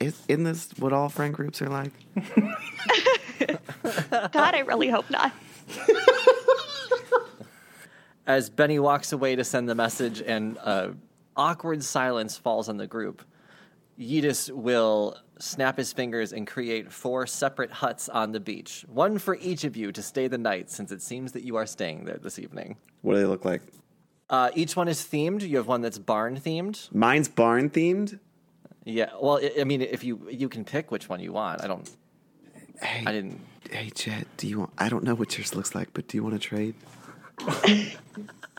"Is- 0.00 0.22
Isn't 0.28 0.44
this 0.44 0.70
what 0.78 0.92
all 0.92 1.08
friend 1.08 1.34
groups 1.34 1.60
are 1.60 1.68
like? 1.68 1.90
God, 4.32 4.54
I 4.54 4.60
really 4.60 4.88
hope 4.88 5.10
not. 5.10 5.32
As 8.26 8.50
Benny 8.50 8.78
walks 8.78 9.12
away 9.12 9.36
to 9.36 9.44
send 9.44 9.68
the 9.68 9.74
message 9.74 10.20
and 10.20 10.58
uh, 10.62 10.88
awkward 11.36 11.82
silence 11.82 12.36
falls 12.36 12.68
on 12.68 12.76
the 12.76 12.86
group, 12.86 13.22
Yidis 13.98 14.50
will 14.50 15.16
snap 15.40 15.76
his 15.76 15.92
fingers 15.92 16.32
and 16.32 16.46
create 16.46 16.92
four 16.92 17.26
separate 17.26 17.70
huts 17.70 18.08
on 18.08 18.32
the 18.32 18.40
beach, 18.40 18.84
one 18.88 19.18
for 19.18 19.36
each 19.36 19.64
of 19.64 19.76
you 19.76 19.92
to 19.92 20.02
stay 20.02 20.28
the 20.28 20.38
night, 20.38 20.70
since 20.70 20.92
it 20.92 21.02
seems 21.02 21.32
that 21.32 21.42
you 21.42 21.56
are 21.56 21.66
staying 21.66 22.04
there 22.04 22.18
this 22.18 22.38
evening. 22.38 22.76
What 23.02 23.14
do 23.14 23.20
they 23.20 23.26
look 23.26 23.44
like? 23.44 23.62
Uh, 24.30 24.50
each 24.54 24.76
one 24.76 24.88
is 24.88 25.00
themed. 25.00 25.46
You 25.46 25.56
have 25.56 25.66
one 25.66 25.80
that's 25.80 25.98
barn 25.98 26.38
themed. 26.38 26.92
Mine's 26.94 27.28
barn 27.28 27.70
themed. 27.70 28.18
Yeah, 28.84 29.10
well, 29.20 29.38
I, 29.42 29.60
I 29.60 29.64
mean, 29.64 29.82
if 29.82 30.04
you 30.04 30.28
you 30.30 30.48
can 30.48 30.64
pick 30.64 30.90
which 30.90 31.08
one 31.08 31.20
you 31.20 31.32
want. 31.32 31.62
I 31.62 31.66
don't. 31.66 31.88
Hey, 32.80 33.04
I 33.06 33.12
didn't. 33.12 33.40
Hey, 33.70 33.90
Jet, 33.94 34.26
do 34.36 34.46
you 34.46 34.60
want? 34.60 34.70
I 34.78 34.88
don't 34.88 35.04
know 35.04 35.14
what 35.14 35.36
yours 35.36 35.54
looks 35.54 35.74
like, 35.74 35.92
but 35.92 36.08
do 36.08 36.16
you 36.16 36.22
want 36.22 36.34
to 36.34 36.38
trade? 36.38 36.74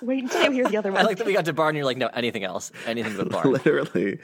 Wait 0.02 0.24
until 0.24 0.44
you 0.46 0.52
hear 0.52 0.66
the 0.66 0.78
other 0.78 0.92
one. 0.94 1.02
I 1.02 1.04
like 1.04 1.18
that 1.18 1.28
we 1.28 1.34
got 1.34 1.46
to 1.46 1.54
barn. 1.54 1.76
You're 1.76 1.86
like, 1.86 1.98
no, 1.98 2.08
anything 2.08 2.44
else, 2.44 2.72
anything 2.86 3.16
but 3.18 3.30
barn. 3.30 3.52
Literally. 3.54 4.20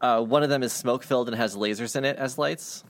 Uh, 0.00 0.22
one 0.22 0.42
of 0.42 0.48
them 0.48 0.62
is 0.62 0.72
smoke 0.72 1.02
filled 1.02 1.28
and 1.28 1.36
has 1.36 1.56
lasers 1.56 1.96
in 1.96 2.04
it 2.04 2.16
as 2.16 2.38
lights. 2.38 2.84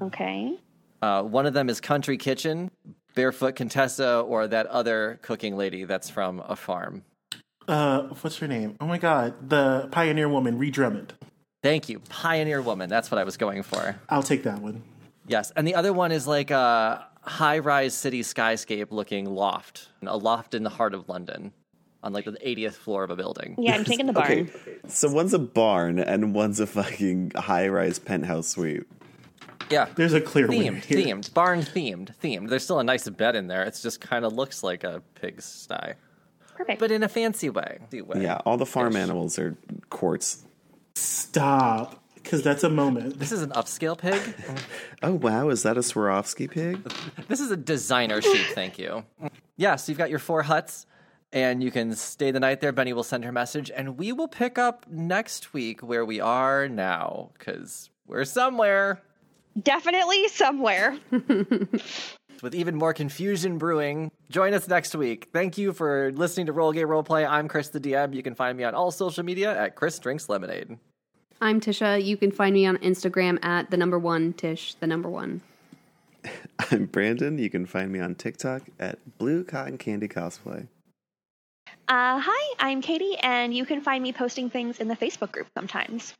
Okay. 0.00 0.58
Uh, 1.02 1.22
one 1.22 1.46
of 1.46 1.54
them 1.54 1.68
is 1.68 1.80
Country 1.80 2.16
Kitchen, 2.16 2.70
Barefoot 3.14 3.54
Contessa, 3.54 4.20
or 4.20 4.46
that 4.48 4.66
other 4.66 5.18
cooking 5.22 5.56
lady 5.56 5.84
that's 5.84 6.08
from 6.08 6.42
a 6.48 6.56
farm. 6.56 7.04
Uh, 7.68 8.02
what's 8.20 8.38
her 8.38 8.46
name? 8.48 8.76
Oh 8.80 8.86
my 8.86 8.98
God, 8.98 9.48
the 9.48 9.88
pioneer 9.90 10.28
woman, 10.28 10.56
Ree 10.56 10.70
Drummond. 10.70 11.14
Thank 11.62 11.88
you, 11.88 11.98
Pioneer 11.98 12.62
Woman. 12.62 12.88
That's 12.88 13.10
what 13.10 13.18
I 13.18 13.24
was 13.24 13.36
going 13.36 13.62
for. 13.64 13.96
I'll 14.08 14.22
take 14.22 14.44
that 14.44 14.62
one. 14.62 14.82
Yes, 15.26 15.52
and 15.56 15.66
the 15.66 15.74
other 15.74 15.92
one 15.92 16.12
is 16.12 16.26
like 16.26 16.52
a 16.52 17.08
high-rise 17.22 17.92
city 17.92 18.22
skyscape 18.22 18.88
looking 18.90 19.26
loft, 19.26 19.88
a 20.06 20.16
loft 20.16 20.54
in 20.54 20.62
the 20.62 20.70
heart 20.70 20.94
of 20.94 21.08
London, 21.08 21.52
on 22.06 22.12
like 22.12 22.24
the 22.24 22.32
80th 22.32 22.74
floor 22.74 23.02
of 23.04 23.10
a 23.10 23.16
building. 23.16 23.56
Yeah, 23.58 23.74
I'm 23.74 23.84
taking 23.84 24.06
the 24.06 24.12
barn. 24.14 24.30
Okay, 24.32 24.50
so 24.86 25.10
one's 25.10 25.34
a 25.34 25.38
barn 25.38 25.98
and 25.98 26.34
one's 26.34 26.60
a 26.60 26.66
fucking 26.66 27.32
high-rise 27.36 27.98
penthouse 27.98 28.48
suite. 28.48 28.84
Yeah, 29.68 29.88
There's 29.96 30.12
a 30.12 30.20
clear 30.20 30.46
winner 30.46 30.74
themed, 30.80 30.84
here. 30.84 30.98
themed, 30.98 31.34
barn 31.34 31.60
themed, 31.62 32.14
themed. 32.22 32.48
There's 32.48 32.62
still 32.62 32.78
a 32.78 32.84
nice 32.84 33.08
bed 33.08 33.34
in 33.34 33.48
there. 33.48 33.64
It 33.64 33.76
just 33.82 34.00
kind 34.00 34.24
of 34.24 34.32
looks 34.32 34.62
like 34.62 34.84
a 34.84 35.02
pigsty, 35.16 35.94
Perfect. 36.54 36.78
but 36.78 36.92
in 36.92 37.02
a 37.02 37.08
fancy 37.08 37.50
way. 37.50 37.80
way. 37.92 38.22
Yeah, 38.22 38.40
all 38.46 38.56
the 38.58 38.64
farm 38.66 38.94
animals 38.94 39.40
are 39.40 39.56
quartz. 39.90 40.44
Stop, 40.94 42.00
because 42.14 42.42
that's 42.44 42.62
a 42.62 42.70
moment. 42.70 43.18
This 43.18 43.32
is 43.32 43.42
an 43.42 43.50
upscale 43.50 43.98
pig. 43.98 44.20
Oh 45.02 45.12
wow, 45.12 45.50
is 45.50 45.62
that 45.64 45.76
a 45.76 45.80
Swarovski 45.80 46.50
pig? 46.50 46.80
This 47.28 47.40
is 47.40 47.50
a 47.50 47.56
designer 47.56 48.22
sheep, 48.22 48.46
thank 48.54 48.78
you. 48.78 49.04
Yeah, 49.56 49.76
so 49.76 49.90
you've 49.92 49.98
got 49.98 50.08
your 50.10 50.18
four 50.20 50.42
huts. 50.42 50.86
And 51.32 51.62
you 51.62 51.70
can 51.70 51.94
stay 51.94 52.30
the 52.30 52.40
night 52.40 52.60
there. 52.60 52.72
Benny 52.72 52.92
will 52.92 53.02
send 53.02 53.24
her 53.24 53.32
message, 53.32 53.70
and 53.74 53.98
we 53.98 54.12
will 54.12 54.28
pick 54.28 54.58
up 54.58 54.86
next 54.88 55.52
week 55.52 55.82
where 55.82 56.04
we 56.04 56.20
are 56.20 56.68
now, 56.68 57.30
because 57.36 57.90
we're 58.06 58.24
somewhere 58.24 59.02
Definitely 59.62 60.28
somewhere. 60.28 60.98
with 62.42 62.54
even 62.54 62.76
more 62.76 62.92
confusion 62.92 63.56
brewing. 63.56 64.10
Join 64.28 64.52
us 64.52 64.68
next 64.68 64.94
week. 64.94 65.28
Thank 65.32 65.56
you 65.56 65.72
for 65.72 66.12
listening 66.12 66.46
to 66.46 66.52
Roll 66.52 66.72
Gay 66.72 66.82
Roleplay. 66.82 67.26
I'm 67.26 67.48
Chris 67.48 67.70
the 67.70 67.80
DM. 67.80 68.14
You 68.14 68.22
can 68.22 68.34
find 68.34 68.58
me 68.58 68.64
on 68.64 68.74
all 68.74 68.90
social 68.90 69.24
media 69.24 69.58
at 69.58 69.74
Chris 69.74 69.98
Drinks 69.98 70.28
Lemonade. 70.28 70.78
I'm 71.40 71.60
Tisha. 71.60 72.04
You 72.04 72.16
can 72.16 72.30
find 72.30 72.52
me 72.52 72.66
on 72.66 72.76
Instagram 72.78 73.42
at 73.42 73.70
the 73.70 73.76
number 73.76 73.98
one 73.98 74.34
Tish, 74.34 74.74
the 74.74 74.86
number 74.86 75.08
one. 75.08 75.40
I'm 76.70 76.86
Brandon. 76.86 77.38
You 77.38 77.48
can 77.48 77.64
find 77.64 77.90
me 77.90 78.00
on 78.00 78.14
TikTok 78.14 78.62
at 78.78 78.98
Blue 79.18 79.44
Cotton 79.44 79.78
Candy 79.78 80.08
Cosplay. 80.08 80.68
Uh, 81.88 82.18
hi, 82.20 82.54
I'm 82.58 82.82
Katie, 82.82 83.16
and 83.22 83.54
you 83.54 83.64
can 83.64 83.80
find 83.80 84.02
me 84.02 84.12
posting 84.12 84.50
things 84.50 84.80
in 84.80 84.88
the 84.88 84.96
Facebook 84.96 85.30
group 85.30 85.46
sometimes. 85.54 86.14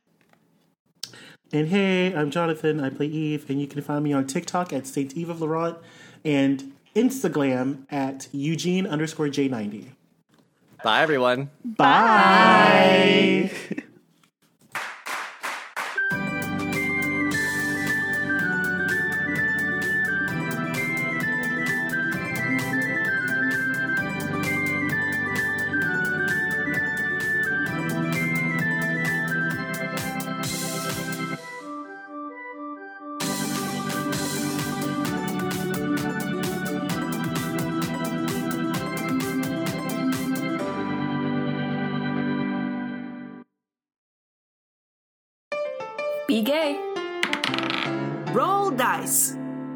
And 1.51 1.67
hey, 1.67 2.15
I'm 2.15 2.31
Jonathan. 2.31 2.79
I 2.79 2.89
play 2.89 3.07
Eve, 3.07 3.49
and 3.49 3.59
you 3.59 3.67
can 3.67 3.81
find 3.81 4.01
me 4.01 4.13
on 4.13 4.27
TikTok 4.27 4.71
at 4.71 4.87
Saint 4.87 5.17
Eve 5.17 5.29
of 5.29 5.41
Laurent 5.41 5.77
and 6.23 6.71
Instagram 6.95 7.85
at 7.91 8.29
Eugene 8.31 8.87
underscore 8.87 9.27
J90. 9.27 9.87
Bye, 10.85 11.01
everyone. 11.01 11.49
Bye. 11.65 13.51
Be 13.69 13.83